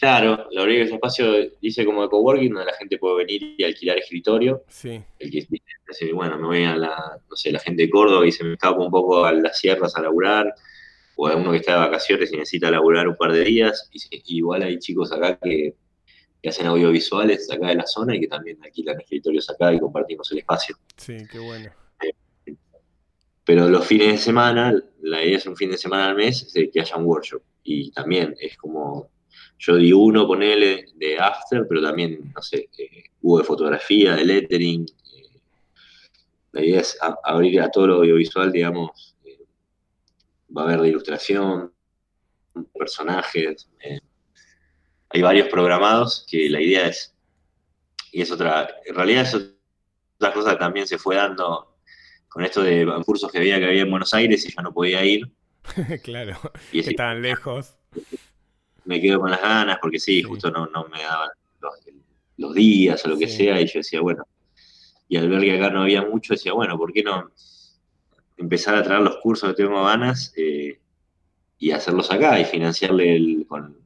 Claro, 0.00 0.48
lo 0.50 0.62
abrí 0.62 0.80
ese 0.80 0.94
espacio 0.94 1.30
dice 1.60 1.84
como 1.84 2.02
de 2.02 2.08
coworking 2.08 2.54
donde 2.54 2.64
la 2.64 2.76
gente 2.76 2.96
puede 2.96 3.18
venir 3.18 3.54
y 3.58 3.64
alquilar 3.64 3.98
escritorio. 3.98 4.64
Sí. 4.68 5.02
El 5.18 5.30
que 5.30 5.46
dice, 5.46 6.12
bueno, 6.14 6.38
me 6.38 6.46
voy 6.46 6.64
a 6.64 6.74
la, 6.74 7.20
no 7.28 7.36
sé, 7.36 7.52
la 7.52 7.58
gente 7.60 7.82
de 7.82 7.90
Córdoba 7.90 8.26
y 8.26 8.32
se 8.32 8.42
me 8.44 8.54
escapa 8.54 8.78
un 8.78 8.90
poco 8.90 9.26
a 9.26 9.32
las 9.32 9.58
sierras 9.58 9.94
a 9.96 10.00
laburar, 10.00 10.54
o 11.20 11.28
a 11.28 11.36
uno 11.36 11.50
que 11.50 11.58
está 11.58 11.74
de 11.74 11.78
vacaciones 11.80 12.32
y 12.32 12.36
necesita 12.36 12.70
laburar 12.70 13.06
un 13.06 13.14
par 13.14 13.30
de 13.32 13.44
días. 13.44 13.90
Y, 13.92 14.38
igual 14.38 14.62
hay 14.62 14.78
chicos 14.78 15.12
acá 15.12 15.38
que, 15.38 15.74
hacen 16.48 16.66
audiovisuales 16.66 17.50
acá 17.52 17.68
de 17.68 17.74
la 17.74 17.86
zona 17.86 18.16
y 18.16 18.20
que 18.20 18.26
también 18.26 18.56
alquilan 18.64 18.98
escritorios 18.98 19.50
acá 19.50 19.74
y 19.74 19.78
compartimos 19.78 20.32
el 20.32 20.38
espacio. 20.38 20.78
Sí, 20.96 21.18
qué 21.30 21.38
bueno. 21.38 21.70
Pero 23.44 23.68
los 23.68 23.86
fines 23.86 24.12
de 24.12 24.16
semana, 24.18 24.72
la 25.02 25.22
idea 25.22 25.36
es 25.36 25.44
un 25.44 25.56
fin 25.56 25.70
de 25.70 25.76
semana 25.76 26.08
al 26.08 26.16
mes, 26.16 26.50
que 26.72 26.80
haya 26.80 26.96
un 26.96 27.04
workshop. 27.04 27.42
Y 27.64 27.90
también 27.90 28.34
es 28.40 28.56
como 28.56 29.10
yo 29.58 29.76
di 29.76 29.92
uno, 29.92 30.26
ponele, 30.26 30.86
de 30.94 31.18
after, 31.18 31.66
pero 31.68 31.82
también, 31.82 32.32
no 32.34 32.40
sé, 32.40 32.70
eh, 32.78 33.04
hubo 33.20 33.38
de 33.38 33.44
fotografía, 33.44 34.16
de 34.16 34.24
lettering. 34.24 34.86
Eh, 34.86 35.40
la 36.52 36.64
idea 36.64 36.80
es 36.80 36.96
abrir 37.24 37.60
a 37.60 37.70
todo 37.70 37.88
lo 37.88 37.94
audiovisual, 37.96 38.50
digamos. 38.50 39.09
Eh, 40.50 40.54
va 40.56 40.62
a 40.62 40.64
haber 40.64 40.80
de 40.80 40.88
ilustración, 40.88 41.72
personajes. 42.76 43.68
hay 45.08 45.22
varios 45.22 45.48
programados 45.48 46.26
que 46.28 46.48
la 46.50 46.60
idea 46.60 46.88
es, 46.88 47.14
y 48.12 48.22
es 48.22 48.30
otra, 48.30 48.68
en 48.84 48.94
realidad 48.94 49.22
es 49.22 49.34
otra 49.34 50.32
cosa 50.32 50.52
que 50.52 50.58
también 50.58 50.86
se 50.86 50.98
fue 50.98 51.16
dando 51.16 51.76
con 52.28 52.44
esto 52.44 52.62
de 52.62 52.86
cursos 53.04 53.30
que 53.30 53.38
había 53.38 53.58
que 53.58 53.66
había 53.66 53.82
en 53.82 53.90
Buenos 53.90 54.14
Aires 54.14 54.44
y 54.46 54.52
yo 54.54 54.62
no 54.62 54.72
podía 54.72 55.04
ir. 55.04 55.30
claro, 56.02 56.38
y 56.72 56.82
lejos 57.20 57.76
me 58.84 59.00
quedo 59.00 59.20
con 59.20 59.30
las 59.30 59.40
ganas 59.40 59.78
porque 59.80 60.00
sí, 60.00 60.22
justo 60.22 60.50
no, 60.50 60.68
me 60.88 61.02
daban 61.02 61.30
los, 62.36 62.54
días 62.54 63.04
o 63.04 63.08
lo 63.08 63.18
que 63.18 63.28
sea 63.28 63.60
y 63.60 63.66
yo 63.66 63.80
decía, 63.80 64.00
bueno, 64.00 64.24
y 65.08 65.16
al 65.16 65.28
ver 65.28 65.42
que 65.42 65.56
acá 65.56 65.70
no 65.70 65.82
había 65.82 66.02
mucho, 66.02 66.34
decía, 66.34 66.52
bueno, 66.52 66.76
¿por 66.78 66.92
qué 66.92 67.02
no 67.02 67.30
empezar 68.40 68.74
a 68.74 68.82
traer 68.82 69.02
los 69.02 69.16
cursos 69.18 69.50
que 69.50 69.62
tengo 69.62 69.84
ganas 69.84 70.32
eh, 70.36 70.78
y 71.58 71.70
hacerlos 71.70 72.10
acá 72.10 72.40
y 72.40 72.44
financiarle 72.44 73.16
el, 73.16 73.46
con, 73.46 73.76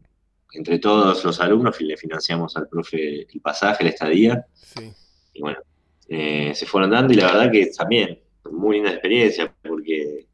entre 0.52 0.78
todos 0.78 1.24
los 1.24 1.40
alumnos, 1.40 1.80
le 1.80 1.96
financiamos 1.96 2.56
al 2.56 2.68
profe 2.68 3.26
el 3.32 3.40
pasaje, 3.40 3.84
la 3.84 3.90
estadía. 3.90 4.46
Y 5.32 5.40
bueno, 5.40 5.58
eh, 6.08 6.52
se 6.54 6.66
fueron 6.66 6.90
dando 6.90 7.12
y 7.12 7.16
la 7.16 7.26
verdad 7.26 7.50
que 7.50 7.66
también, 7.76 8.20
muy 8.50 8.76
linda 8.76 8.92
experiencia, 8.92 9.52
porque 9.62 10.26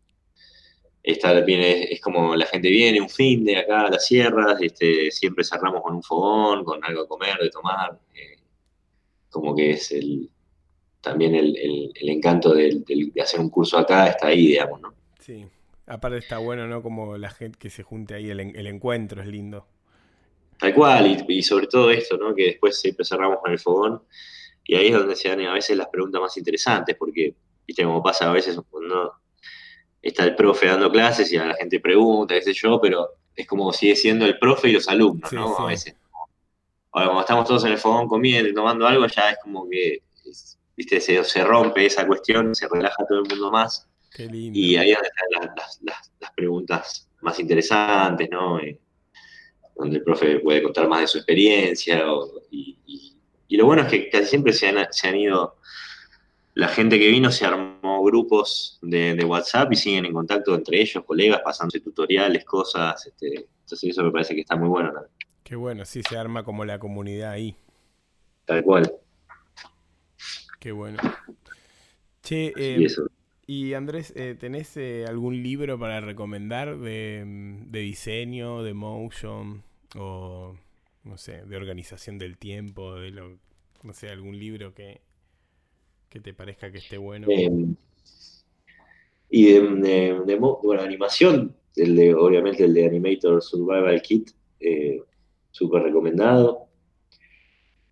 Estar 1.03 1.43
bien 1.47 1.63
es, 1.63 2.01
como 2.01 2.37
la 2.37 2.45
gente 2.45 2.69
viene 2.69 3.01
un 3.01 3.09
fin 3.09 3.43
de 3.43 3.57
acá 3.57 3.87
a 3.87 3.91
las 3.91 4.05
sierras, 4.05 4.61
este, 4.61 5.11
siempre 5.11 5.45
cerramos 5.45 5.83
con 5.83 5.95
un 5.95 6.03
fogón, 6.03 6.63
con 6.63 6.85
algo 6.85 7.03
de 7.03 7.09
comer, 7.09 7.39
de 7.39 7.49
tomar. 7.49 7.99
Eh, 8.15 8.37
como 9.31 9.57
que 9.57 9.71
es 9.71 9.93
el 9.93 10.29
también 11.01 11.35
el, 11.35 11.93
encanto 11.95 12.55
de 12.55 12.83
hacer 13.23 13.41
un 13.41 13.51
curso 13.51 13.79
acá 13.79 14.09
está 14.09 14.29
ahí, 14.29 14.49
digamos, 14.49 14.81
¿no? 14.81 14.95
Sí, 15.19 15.47
aparte 15.87 16.19
está 16.19 16.39
bueno, 16.39 16.67
¿no? 16.67 16.83
Como 16.83 17.17
la 17.17 17.31
gente 17.31 17.59
que 17.59 17.71
se 17.71 17.83
junte 17.83 18.15
ahí, 18.15 18.31
el, 18.31 18.67
encuentro 18.67 19.23
es 19.23 19.29
lindo. 19.29 19.67
Tal 20.59 20.75
cual, 20.75 21.25
y, 21.27 21.43
sobre 21.43 21.67
todo 21.67 21.91
esto, 21.91 22.17
¿no? 22.19 22.35
Que 22.35 22.47
después 22.47 22.79
siempre 22.79 23.05
cerramos 23.05 23.39
con 23.41 23.51
el 23.51 23.59
fogón, 23.59 24.03
y 24.65 24.75
ahí 24.75 24.89
es 24.89 24.93
donde 24.93 25.17
se 25.17 25.29
dan 25.29 25.41
a 25.41 25.55
veces 25.55 25.77
las 25.77 25.89
preguntas 25.89 26.21
más 26.21 26.37
interesantes, 26.37 26.97
porque, 26.97 27.35
viste, 27.67 27.83
como 27.83 28.03
pasa 28.03 28.29
a 28.29 28.33
veces, 28.33 28.59
cuando 28.69 29.15
está 30.03 30.25
el 30.25 30.35
profe 30.35 30.67
dando 30.67 30.91
clases 30.91 31.33
y 31.33 31.37
a 31.37 31.47
la 31.47 31.55
gente 31.55 31.81
pregunta, 31.81 32.35
qué 32.35 32.43
sé 32.43 32.53
yo, 32.53 32.81
pero 32.81 33.09
es 33.35 33.47
como 33.47 33.73
sigue 33.73 33.97
siendo 33.97 34.27
el 34.27 34.39
profe 34.39 34.69
y 34.69 34.73
los 34.73 34.89
alumnos, 34.89 35.33
¿no? 35.33 35.59
A 35.59 35.67
veces. 35.67 35.97
Ahora, 36.93 37.07
cuando 37.07 37.21
estamos 37.21 37.47
todos 37.47 37.65
en 37.65 37.73
el 37.73 37.79
fogón 37.79 38.09
comiendo 38.09 38.49
y 38.49 38.55
tomando 38.55 38.87
algo, 38.87 39.07
ya 39.07 39.31
es 39.31 39.39
como 39.43 39.69
que, 39.69 40.03
viste, 40.81 41.01
se, 41.01 41.45
rompe 41.45 41.87
esa 41.87 42.07
cuestión, 42.07 42.55
se 42.55 42.69
relaja 42.69 43.05
todo 43.09 43.21
el 43.21 43.29
mundo 43.29 43.51
más. 43.51 43.89
Qué 44.15 44.27
lindo. 44.27 44.59
Y 44.59 44.77
ahí 44.77 44.93
están 44.93 45.55
las, 45.83 46.33
preguntas 46.35 47.09
más 47.21 47.39
interesantes, 47.39 48.29
¿no? 48.31 48.59
Eh, 48.59 48.79
donde 49.77 49.99
el 49.99 50.03
profe 50.05 50.41
puede 50.41 50.63
contar 50.63 50.89
más 50.89 51.01
de 51.01 51.07
su 51.07 51.19
experiencia. 51.19 52.03
y, 52.51 52.77
lo 53.51 53.67
bueno 53.67 53.83
es 53.83 53.89
que 53.89 54.09
casi 54.09 54.27
siempre 54.27 54.53
se 54.53 54.69
han 54.69 55.17
ido 55.17 55.57
la 56.55 56.69
gente 56.69 56.99
que 56.99 57.09
vino 57.09 57.31
se 57.31 57.47
armó 57.47 58.03
grupos 58.03 58.79
de, 58.83 59.25
WhatsApp 59.25 59.73
y 59.73 59.77
siguen 59.77 60.07
en 60.07 60.13
contacto 60.13 60.55
entre 60.55 60.81
ellos, 60.81 61.05
colegas, 61.05 61.41
pasándose 61.43 61.81
tutoriales, 61.81 62.45
cosas. 62.45 63.07
Este, 63.07 63.47
entonces 63.63 63.91
eso 63.91 64.03
me 64.03 64.11
parece 64.11 64.35
que 64.35 64.41
está 64.41 64.57
muy 64.57 64.69
bueno. 64.69 64.93
Qué 65.43 65.57
bueno, 65.57 65.85
sí, 65.85 66.03
se 66.03 66.17
arma 66.17 66.43
como 66.43 66.65
la 66.65 66.79
comunidad 66.79 67.33
ahí. 67.33 67.57
Tal 68.45 68.63
cual. 68.63 68.93
Qué 70.61 70.73
bueno. 70.73 70.99
Che, 72.23 72.53
eh, 72.55 72.87
y 73.47 73.73
Andrés, 73.73 74.13
eh, 74.15 74.37
¿tenés 74.39 74.77
eh, 74.77 75.07
algún 75.09 75.43
libro 75.43 75.79
para 75.79 76.01
recomendar 76.01 76.79
de, 76.79 77.25
de 77.67 77.81
diseño, 77.81 78.63
de 78.63 78.75
motion 78.75 79.65
o, 79.97 80.55
no 81.03 81.17
sé, 81.17 81.45
de 81.47 81.57
organización 81.57 82.19
del 82.19 82.37
tiempo, 82.37 82.95
de 82.95 83.11
lo, 83.11 83.39
no 83.83 83.93
sé, 83.93 84.11
algún 84.11 84.39
libro 84.39 84.75
que, 84.75 85.01
que 86.09 86.21
te 86.21 86.35
parezca 86.35 86.71
que 86.71 86.79
esté 86.79 86.99
bueno. 86.99 87.27
Em, 87.31 87.75
y 89.31 89.53
de, 89.53 90.39
bueno, 90.63 90.83
animación, 90.83 91.57
el 91.77 91.97
de, 91.97 92.15
obviamente 92.15 92.65
el 92.65 92.75
de 92.75 92.87
Animator 92.87 93.43
Survival 93.43 94.03
Kit, 94.03 94.31
eh, 94.59 95.01
súper 95.51 95.85
recomendado. 95.85 96.67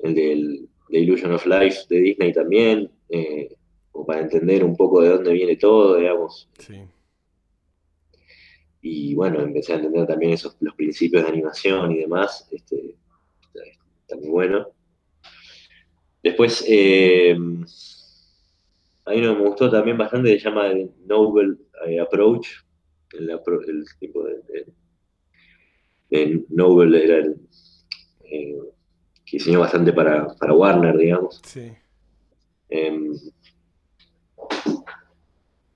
El 0.00 0.14
del, 0.14 0.68
de 0.89 0.99
Illusion 1.01 1.32
of 1.32 1.47
Life 1.47 1.82
de 1.89 2.01
Disney 2.01 2.32
también, 2.32 2.91
eh, 3.09 3.55
como 3.91 4.07
para 4.07 4.20
entender 4.20 4.64
un 4.64 4.76
poco 4.76 5.03
de 5.03 5.11
dónde 5.11 5.32
viene 5.32 5.57
todo, 5.57 5.97
digamos. 5.97 6.49
Sí. 6.59 6.80
Y 8.80 9.14
bueno, 9.14 9.41
empecé 9.41 9.72
a 9.72 9.76
entender 9.76 10.07
también 10.07 10.32
esos, 10.32 10.57
los 10.61 10.74
principios 10.74 11.24
de 11.24 11.30
animación 11.30 11.93
y 11.93 11.99
demás. 11.99 12.49
Este, 12.51 12.97
está, 14.01 14.16
muy 14.16 14.28
bueno. 14.28 14.68
Después, 16.22 16.64
eh, 16.68 17.36
hay 19.05 19.18
uno 19.18 19.34
que 19.34 19.43
me 19.43 19.49
gustó 19.49 19.70
también 19.70 19.99
bastante, 19.99 20.39
se 20.39 20.45
llama 20.49 20.72
Noble 21.07 21.57
eh, 21.86 22.01
Approach. 22.01 22.49
El, 23.12 23.41
tipo 23.99 24.24
de, 24.24 24.66
de, 26.11 26.45
Noble 26.51 27.05
era 27.05 27.16
el 27.16 27.36
eh, 28.24 28.59
que 29.31 29.37
diseñó 29.37 29.61
bastante 29.61 29.93
para, 29.93 30.26
Warner, 30.41 30.97
digamos. 30.97 31.41
Sí. 31.45 31.70
Em, 32.70 33.12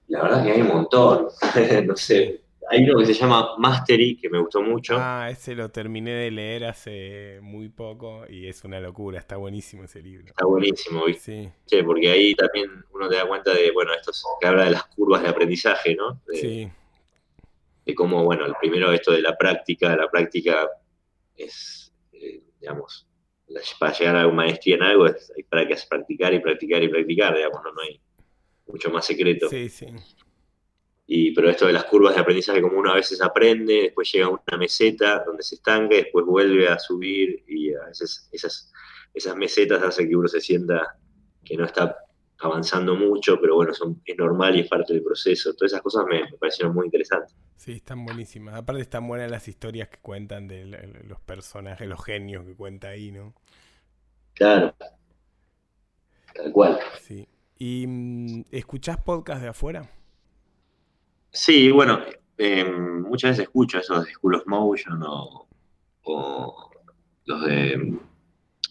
la 0.09 0.23
verdad 0.23 0.45
que 0.45 0.53
hay 0.53 0.63
un 0.63 0.69
montón. 0.69 1.29
no 1.87 1.97
sé. 1.97 2.41
Hay 2.71 2.85
uno 2.85 2.99
que 2.99 3.07
se 3.07 3.15
llama 3.15 3.57
Mastery, 3.59 4.17
que 4.17 4.31
me 4.31 4.39
gustó 4.39 4.63
mucho. 4.63 4.97
Ah, 4.99 5.29
ese 5.31 5.55
lo 5.55 5.71
terminé 5.71 6.13
de 6.13 6.31
leer 6.31 6.65
hace 6.65 7.41
muy 7.43 7.69
poco 7.69 8.25
y 8.27 8.47
es 8.47 8.65
una 8.65 8.81
locura, 8.81 9.19
está 9.19 9.37
buenísimo 9.37 9.85
ese 9.85 10.01
libro. 10.01 10.29
Está 10.29 10.47
buenísimo, 10.47 11.05
¿viste? 11.05 11.53
Sí. 11.67 11.83
porque 11.83 12.09
ahí 12.09 12.35
también 12.35 12.71
uno 12.95 13.09
te 13.09 13.17
da 13.17 13.27
cuenta 13.27 13.53
de, 13.53 13.73
bueno, 13.73 13.93
esto 13.93 14.13
es, 14.13 14.23
que 14.41 14.47
habla 14.47 14.65
de 14.65 14.71
las 14.71 14.85
curvas 14.87 15.23
de 15.23 15.29
aprendizaje, 15.29 15.95
¿no? 15.95 16.23
sí. 16.33 16.71
De 17.85 17.95
cómo, 17.97 18.25
bueno, 18.25 18.47
el 18.47 18.55
primero 18.61 18.93
esto 18.93 19.11
de 19.11 19.21
la 19.21 19.37
práctica, 19.37 19.95
la 19.97 20.09
práctica 20.09 20.69
es, 21.37 21.93
eh, 22.13 22.45
digamos, 22.61 23.09
para 23.79 23.93
llegar 23.93 24.17
a 24.17 24.27
una 24.27 24.37
maestría 24.37 24.77
en 24.77 24.83
algo 24.83 25.07
es, 25.07 25.33
hay 25.37 25.43
para 25.45 25.67
que 25.67 25.77
practicar 25.89 26.33
y 26.35 26.41
practicar 26.41 26.83
y 26.83 26.89
practicar, 26.89 27.35
digamos, 27.37 27.61
no, 27.65 27.73
no 27.73 27.81
hay 27.83 28.01
mucho 28.67 28.91
más 28.91 29.05
secreto. 29.05 29.49
Sí, 29.49 29.69
sí. 29.69 29.87
Y, 31.07 31.33
pero 31.33 31.51
esto 31.51 31.67
de 31.67 31.73
las 31.73 31.85
curvas 31.85 32.15
de 32.15 32.21
aprendizaje, 32.21 32.63
como 32.63 32.79
uno 32.79 32.93
a 32.93 32.95
veces 32.95 33.21
aprende, 33.21 33.83
después 33.83 34.11
llega 34.11 34.27
a 34.27 34.31
una 34.31 34.57
meseta 34.57 35.23
donde 35.27 35.43
se 35.43 35.57
estanca 35.57 35.95
y 35.95 36.05
después 36.05 36.25
vuelve 36.25 36.69
a 36.69 36.79
subir 36.79 37.45
y 37.47 37.75
a 37.75 37.87
veces 37.87 38.29
esas, 38.33 38.73
esas 39.13 39.37
mesetas 39.37 39.83
hacen 39.83 40.09
que 40.09 40.17
uno 40.17 40.29
se 40.29 40.41
sienta 40.41 40.97
que 41.45 41.57
no 41.57 41.65
está 41.65 41.97
avanzando 42.39 42.97
mucho, 42.97 43.39
pero 43.41 43.57
bueno, 43.57 43.73
son, 43.75 44.01
es 44.05 44.17
normal 44.17 44.57
y 44.57 44.61
es 44.61 44.69
parte 44.69 44.93
del 44.93 45.03
proceso. 45.03 45.55
Todas 45.55 45.73
esas 45.73 45.83
cosas 45.83 46.05
me, 46.09 46.25
parecieron 46.39 46.75
muy 46.75 46.87
interesantes. 46.87 47.37
Sí, 47.57 47.73
están 47.73 48.05
buenísimas. 48.05 48.55
Aparte 48.55 48.83
están 48.83 49.07
buenas 49.07 49.31
las 49.31 49.47
historias 49.49 49.89
que 49.89 49.99
cuentan 49.99 50.49
de 50.49 50.65
los 51.05 51.21
personajes, 51.21 51.87
los 51.87 52.03
genios 52.05 52.45
que 52.45 52.55
cuenta 52.55 52.89
ahí, 52.89 53.13
¿no? 53.13 53.35
Claro. 54.35 54.75
Tal 56.35 56.53
cual. 56.53 56.79
Sí. 57.01 57.29
¿Y 57.59 57.87
mm, 57.87 58.45
escuchás 58.51 58.97
podcast 58.99 59.43
de 59.43 59.49
afuera? 59.49 59.89
Sí, 61.31 61.71
bueno, 61.71 62.01
em, 62.37 63.03
muchas 63.03 63.31
veces 63.31 63.45
escucho 63.45 63.79
esos 63.79 64.05
de 64.05 64.13
School 64.13 64.35
of 64.35 64.47
Motion 64.47 65.01
o, 65.05 65.49
los 67.25 67.45
de 67.45 67.99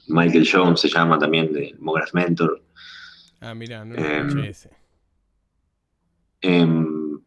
Michael 0.08 0.48
Jones 0.52 0.82
se 0.82 0.90
llama 0.90 1.18
también, 1.18 1.54
de 1.54 1.76
Mograph 1.80 2.14
Mentor. 2.14 2.62
Ah, 3.40 3.56
mira, 3.56 3.86
no 3.86 3.96
escuché 3.96 4.50
ese. 4.50 4.70
Em, 6.42 7.20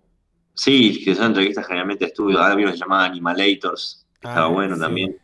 sí, 0.54 1.02
que 1.04 1.14
son 1.14 1.26
entrevistas 1.26 1.66
generalmente 1.66 2.04
estudio. 2.04 2.40
Ahora 2.40 2.56
mismo 2.56 2.72
se 2.72 2.78
llamaba 2.78 3.06
Animalators, 3.06 4.06
que 4.20 4.28
estaba 4.28 4.46
ah, 4.46 4.50
bueno 4.50 4.76
también. 4.76 5.16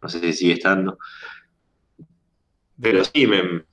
No 0.00 0.08
sé 0.08 0.20
si 0.20 0.32
sigue 0.32 0.54
estando. 0.54 0.98
Pero 2.84 3.02
sí, 3.02 3.26
me, 3.26 3.64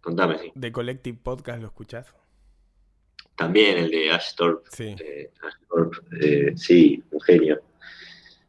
contame, 0.00 0.38
sí. 0.38 0.52
¿De 0.54 0.72
Collective 0.72 1.18
Podcast 1.22 1.60
lo 1.60 1.66
escuchás? 1.66 2.14
También 3.36 3.76
el 3.76 3.90
de 3.90 4.10
Ash 4.10 4.34
Sí, 4.70 4.96
eh, 4.98 5.30
eh, 6.22 6.52
sí 6.56 7.02
un 7.10 7.20
genio. 7.20 7.60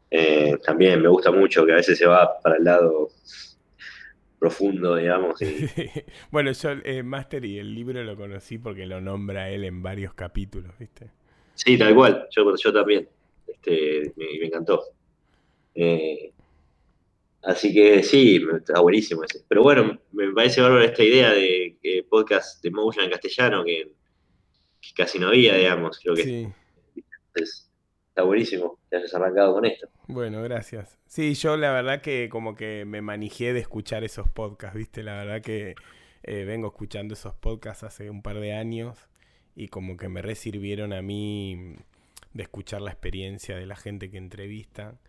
Eh, 0.10 0.58
también 0.64 1.02
me 1.02 1.10
gusta 1.10 1.32
mucho 1.32 1.66
que 1.66 1.74
a 1.74 1.76
veces 1.76 1.98
se 1.98 2.06
va 2.06 2.40
para 2.42 2.56
el 2.56 2.64
lado 2.64 3.10
profundo, 4.40 4.96
digamos. 4.96 5.38
bueno, 6.32 6.54
yo 6.54 6.72
eh, 6.86 7.04
Master 7.04 7.44
y 7.44 7.60
el 7.60 7.76
libro 7.76 8.02
lo 8.04 8.16
conocí 8.16 8.58
porque 8.58 8.86
lo 8.86 9.02
nombra 9.02 9.50
él 9.50 9.66
en 9.66 9.84
varios 9.84 10.14
capítulos, 10.14 10.72
¿viste? 10.80 11.12
Sí, 11.56 11.78
tal 11.78 11.94
cual, 11.94 12.28
yo, 12.32 12.56
yo 12.56 12.74
también. 12.74 13.08
Este, 13.48 14.14
me, 14.16 14.46
encantó. 14.48 14.82
Eh, 15.76 16.32
así 17.44 17.74
que 17.74 18.04
sí, 18.04 18.44
está 18.58 18.80
buenísimo 18.80 19.24
ese. 19.24 19.44
Pero 19.48 19.64
bueno, 19.64 20.00
me 20.12 20.32
parece 20.34 20.62
bárbaro 20.62 20.84
esta 20.84 21.04
idea 21.04 21.32
de 21.32 22.06
podcast 22.10 22.62
de 22.64 22.72
Motion 22.72 23.06
en 23.06 23.12
castellano 23.12 23.64
que, 23.64 23.94
casi 24.96 25.20
no 25.20 25.30
había, 25.30 25.56
digamos. 25.56 26.00
Creo 26.00 26.16
que 26.16 26.24
sí. 26.24 26.48
está 28.10 28.24
buenísimo 28.24 28.80
que 28.90 28.98
hayas 28.98 29.14
arrancado 29.14 29.54
con 29.54 29.66
esto. 29.66 29.88
Bueno, 30.08 30.42
gracias. 30.44 31.00
Sí, 31.08 31.34
yo 31.36 31.56
la 31.58 31.72
verdad 31.72 32.02
que 32.02 32.30
como 32.30 32.56
que 32.56 32.84
me 32.86 33.02
manijé 33.02 33.54
de 33.54 33.62
escuchar 33.62 34.04
esos 34.04 34.30
podcasts, 34.30 34.78
¿viste? 34.78 35.04
La 35.04 35.16
verdad 35.16 35.42
que 35.42 35.76
eh, 36.24 36.44
vengo 36.46 36.68
escuchando 36.68 37.14
esos 37.14 37.34
podcasts 37.34 37.84
hace 37.84 38.10
un 38.10 38.22
par 38.22 38.40
de 38.40 38.54
años 38.54 38.98
y 39.56 39.70
como 39.70 39.98
que 39.98 40.10
me 40.10 40.22
resirvieron 40.22 40.94
a 40.94 41.02
mí 41.02 41.76
de 42.34 42.44
escuchar 42.44 42.82
la 42.82 42.92
experiencia 42.92 43.56
de 43.56 43.66
la 43.66 43.76
gente 43.76 44.10
que 44.10 44.18
entrevista 44.18 45.00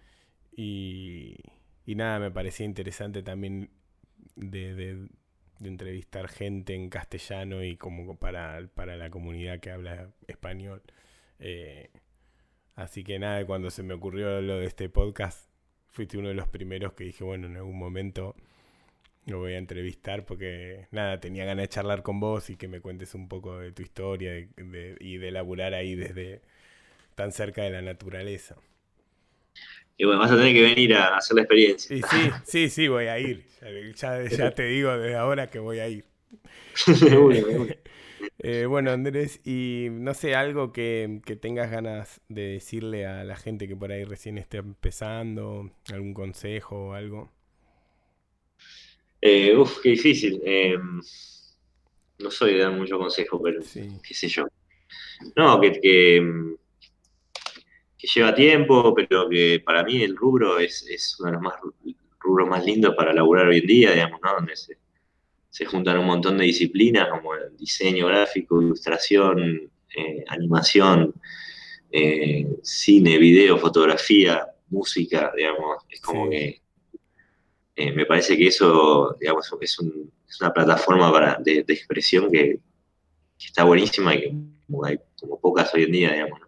y, 0.56 1.36
nada, 1.86 2.18
me 2.18 2.30
parecía 2.30 2.66
interesante 2.66 3.22
también 3.22 3.70
de, 4.36 5.08
entrevistar 5.62 6.28
gente 6.28 6.74
en 6.74 6.88
castellano 6.88 7.62
y 7.62 7.76
como 7.76 8.16
para, 8.16 8.68
para 8.74 8.96
la 8.96 9.10
comunidad 9.10 9.60
que 9.60 9.70
habla 9.70 10.10
español. 10.26 10.82
Eh, 11.38 11.90
Así 12.74 13.04
que 13.04 13.18
nada, 13.18 13.44
cuando 13.46 13.70
se 13.70 13.82
me 13.82 13.94
ocurrió 13.94 14.40
lo 14.40 14.58
de 14.58 14.66
este 14.66 14.88
podcast, 14.88 15.48
fuiste 15.90 16.16
uno 16.18 16.28
de 16.28 16.34
los 16.34 16.48
primeros 16.48 16.94
que 16.94 17.04
dije, 17.04 17.22
bueno, 17.24 17.46
en 17.46 17.56
algún 17.56 17.78
momento 17.78 18.34
lo 19.26 19.38
voy 19.40 19.54
a 19.54 19.58
entrevistar 19.58 20.24
porque 20.24 20.88
nada, 20.90 21.20
tenía 21.20 21.44
ganas 21.44 21.64
de 21.64 21.68
charlar 21.68 22.02
con 22.02 22.18
vos 22.20 22.50
y 22.50 22.56
que 22.56 22.68
me 22.68 22.80
cuentes 22.80 23.14
un 23.14 23.28
poco 23.28 23.58
de 23.58 23.72
tu 23.72 23.82
historia 23.82 24.38
y 24.38 25.16
de 25.18 25.30
laburar 25.30 25.74
ahí 25.74 25.94
desde 25.94 26.42
tan 27.14 27.32
cerca 27.32 27.62
de 27.62 27.70
la 27.70 27.82
naturaleza. 27.82 28.56
Y 29.96 30.04
bueno, 30.04 30.20
vas 30.20 30.30
a 30.30 30.36
tener 30.36 30.52
que 30.52 30.62
venir 30.62 30.94
a 30.94 31.16
hacer 31.16 31.36
la 31.36 31.42
experiencia. 31.42 31.96
Sí, 31.96 32.02
sí, 32.02 32.30
sí, 32.44 32.68
sí 32.70 32.88
voy 32.88 33.06
a 33.06 33.18
ir. 33.18 33.46
Ya, 33.96 34.22
ya 34.22 34.50
te 34.50 34.64
digo 34.64 34.96
desde 34.96 35.16
ahora 35.16 35.50
que 35.50 35.58
voy 35.58 35.78
a 35.78 35.88
ir. 35.88 36.04
Eh, 38.44 38.66
bueno, 38.66 38.90
Andrés, 38.90 39.40
y 39.44 39.86
no 39.90 40.14
sé, 40.14 40.34
algo 40.34 40.72
que, 40.72 41.22
tengas 41.40 41.70
ganas 41.70 42.20
de 42.28 42.42
decirle 42.42 43.06
a 43.06 43.22
la 43.24 43.36
gente 43.36 43.68
que 43.68 43.76
por 43.76 43.92
ahí 43.92 44.04
recién 44.04 44.36
esté 44.36 44.58
empezando, 44.58 45.70
algún 45.92 46.12
consejo 46.12 46.88
o 46.88 46.92
algo. 46.94 47.30
Eh, 49.20 49.56
uf, 49.56 49.78
qué 49.80 49.90
difícil. 49.90 50.40
Eh, 50.44 50.76
no 52.18 52.30
soy 52.30 52.54
de 52.54 52.60
dar 52.60 52.72
mucho 52.72 52.98
consejo, 52.98 53.40
pero 53.40 53.60
qué 53.62 54.14
sé 54.14 54.28
yo. 54.28 54.48
No, 55.36 55.60
que, 55.60 55.80
que, 55.80 56.56
lleva 58.06 58.34
tiempo, 58.34 58.94
pero 58.94 59.28
que 59.28 59.62
para 59.64 59.84
mí 59.84 60.02
el 60.02 60.16
rubro 60.16 60.58
es, 60.58 60.86
es 60.88 61.16
uno 61.20 61.30
de 61.30 61.32
los 61.34 61.42
más 61.42 61.54
rubros 62.20 62.48
más 62.48 62.64
lindos 62.64 62.94
para 62.94 63.12
laburar 63.12 63.48
hoy 63.48 63.58
en 63.58 63.66
día, 63.66 63.92
digamos, 63.92 64.20
¿no? 64.22 64.34
Donde 64.34 64.56
se, 64.56 64.78
se 65.50 65.64
juntan 65.66 65.98
un 65.98 66.06
montón 66.06 66.38
de 66.38 66.44
disciplinas 66.44 67.08
como 67.08 67.34
el 67.34 67.56
diseño 67.56 68.06
gráfico, 68.06 68.62
ilustración, 68.62 69.70
eh, 69.94 70.24
animación, 70.28 71.14
eh, 71.90 72.46
cine, 72.62 73.18
video, 73.18 73.58
fotografía, 73.58 74.46
música, 74.70 75.30
digamos, 75.36 75.84
es 75.90 76.00
como 76.00 76.30
que 76.30 76.62
eh, 77.76 77.92
me 77.92 78.06
parece 78.06 78.36
que 78.36 78.46
eso, 78.46 79.14
digamos, 79.20 79.52
es, 79.60 79.78
una 80.40 80.52
plataforma 80.54 81.12
para, 81.12 81.36
de, 81.44 81.64
expresión 81.68 82.30
que, 82.30 82.58
está 83.38 83.64
buenísima 83.64 84.14
y 84.14 84.20
que 84.20 84.34
hay 84.84 84.98
como 85.20 85.38
pocas 85.38 85.74
hoy 85.74 85.82
en 85.82 85.92
día, 85.92 86.12
digamos, 86.12 86.40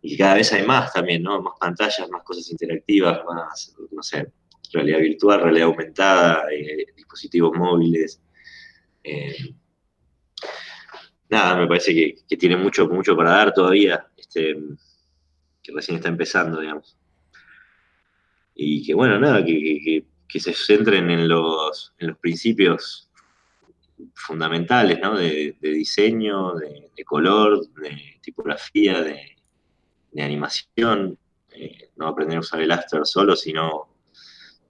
Y 0.00 0.10
que 0.10 0.18
cada 0.18 0.34
vez 0.34 0.52
hay 0.52 0.64
más 0.64 0.92
también, 0.92 1.22
¿no? 1.22 1.42
Más 1.42 1.54
pantallas, 1.58 2.08
más 2.10 2.22
cosas 2.22 2.50
interactivas, 2.50 3.20
más, 3.24 3.74
no 3.90 4.02
sé, 4.02 4.30
realidad 4.72 5.00
virtual, 5.00 5.40
realidad 5.42 5.68
aumentada, 5.68 6.44
eh, 6.52 6.86
dispositivos 6.96 7.56
móviles. 7.56 8.20
Eh, 9.02 9.54
nada, 11.28 11.56
me 11.56 11.66
parece 11.66 11.94
que, 11.94 12.36
tiene 12.36 12.56
mucho, 12.56 12.88
mucho 12.88 13.16
para 13.16 13.30
dar 13.30 13.52
todavía, 13.52 14.06
este, 14.16 14.56
que 15.62 15.72
recién 15.72 15.96
está 15.96 16.08
empezando, 16.08 16.60
digamos. 16.60 16.96
Y 18.54 18.84
que 18.84 18.94
bueno, 18.94 19.18
nada, 19.18 19.44
que, 19.44 20.04
se 20.28 20.52
centren 20.52 21.10
en 21.10 21.28
los, 21.28 21.94
en 21.98 22.08
los 22.08 22.18
principios 22.18 23.10
fundamentales, 24.14 24.98
¿no? 25.00 25.16
De, 25.16 25.56
diseño, 25.60 26.54
de, 26.54 27.04
color, 27.04 27.66
de 27.74 28.18
tipografía, 28.20 29.00
de, 29.02 29.37
animación. 30.16 31.18
Eh, 31.52 31.90
no 31.96 32.08
aprender 32.08 32.36
a 32.36 32.40
usar 32.40 32.60
el 32.60 32.70
After 32.70 33.04
solo, 33.04 33.34
sino 33.34 33.88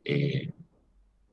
eh, 0.05 0.53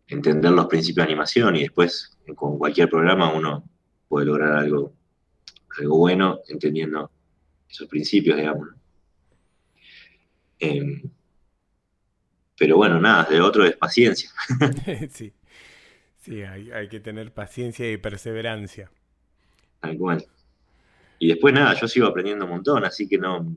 entender 0.08 0.51
los 0.51 0.68
principios 0.68 1.08
de 1.08 1.14
animación 1.14 1.56
y 1.56 1.62
después 1.62 2.18
con 2.36 2.58
cualquier 2.58 2.89
programa 2.89 3.34
uno 3.34 3.64
puede 4.08 4.26
lograr 4.26 4.53
algo, 4.53 4.93
algo 5.80 5.97
bueno 5.97 6.39
entendiendo 6.47 7.12
esos 7.70 7.88
principios, 7.88 8.38
digamos. 8.38 8.70
Em, 10.60 11.01
pero 12.58 12.78
bueno, 12.78 12.99
nada, 12.99 13.26
de 13.26 13.41
otro 13.41 13.66
es 13.66 13.76
paciencia. 13.76 14.30
sí, 15.12 15.34
sí 16.18 16.41
hay, 16.43 16.88
que 16.88 16.99
tener 16.99 17.34
paciencia 17.34 17.91
y 17.91 17.97
perseverancia. 17.97 18.91
Tal 19.82 19.97
cual. 19.97 20.26
Y 21.20 21.30
después 21.30 21.53
nada, 21.53 21.74
yo 21.74 21.88
sigo 21.88 22.08
aprendiendo 22.08 22.45
un 22.45 22.51
montón, 22.51 22.86
así 22.86 23.08
que 23.08 23.18
no, 23.18 23.56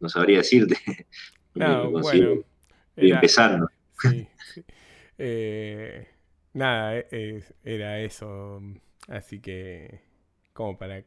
no 0.00 0.08
sabría 0.08 0.38
decirte. 0.38 0.76
No, 1.52 1.90
bueno, 1.90 2.44
Estoy 2.94 3.10
empezando. 3.12 3.68
Sí, 4.00 4.26
eh, 5.18 6.08
nada, 6.54 6.96
eh, 7.10 7.42
era 7.64 8.00
eso. 8.00 8.62
Así 9.08 9.40
que, 9.40 10.00
como 10.54 10.78
para 10.78 11.04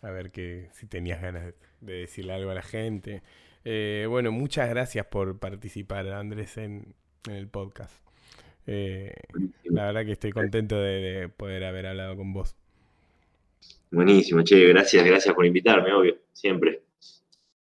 a 0.00 0.10
ver 0.10 0.30
que 0.30 0.68
si 0.72 0.86
tenías 0.86 1.20
ganas 1.20 1.52
de 1.80 1.92
decirle 1.92 2.32
algo 2.32 2.50
a 2.50 2.54
la 2.54 2.62
gente. 2.62 3.22
Eh, 3.64 4.06
bueno, 4.08 4.32
muchas 4.32 4.70
gracias 4.70 5.04
por 5.06 5.38
participar, 5.38 6.08
Andrés, 6.08 6.56
en, 6.56 6.94
el 7.28 7.48
podcast. 7.48 7.94
la 8.66 9.86
verdad 9.86 10.06
que 10.06 10.12
estoy 10.12 10.30
contento 10.32 10.80
de, 10.80 11.28
poder 11.36 11.64
haber 11.64 11.88
hablado 11.88 12.16
con 12.16 12.32
vos. 12.32 12.56
Buenísimo, 13.90 14.42
che, 14.42 14.68
gracias, 14.68 15.04
gracias 15.04 15.34
por 15.34 15.44
invitarme, 15.44 15.92
obvio, 15.92 16.16
siempre. 16.32 16.80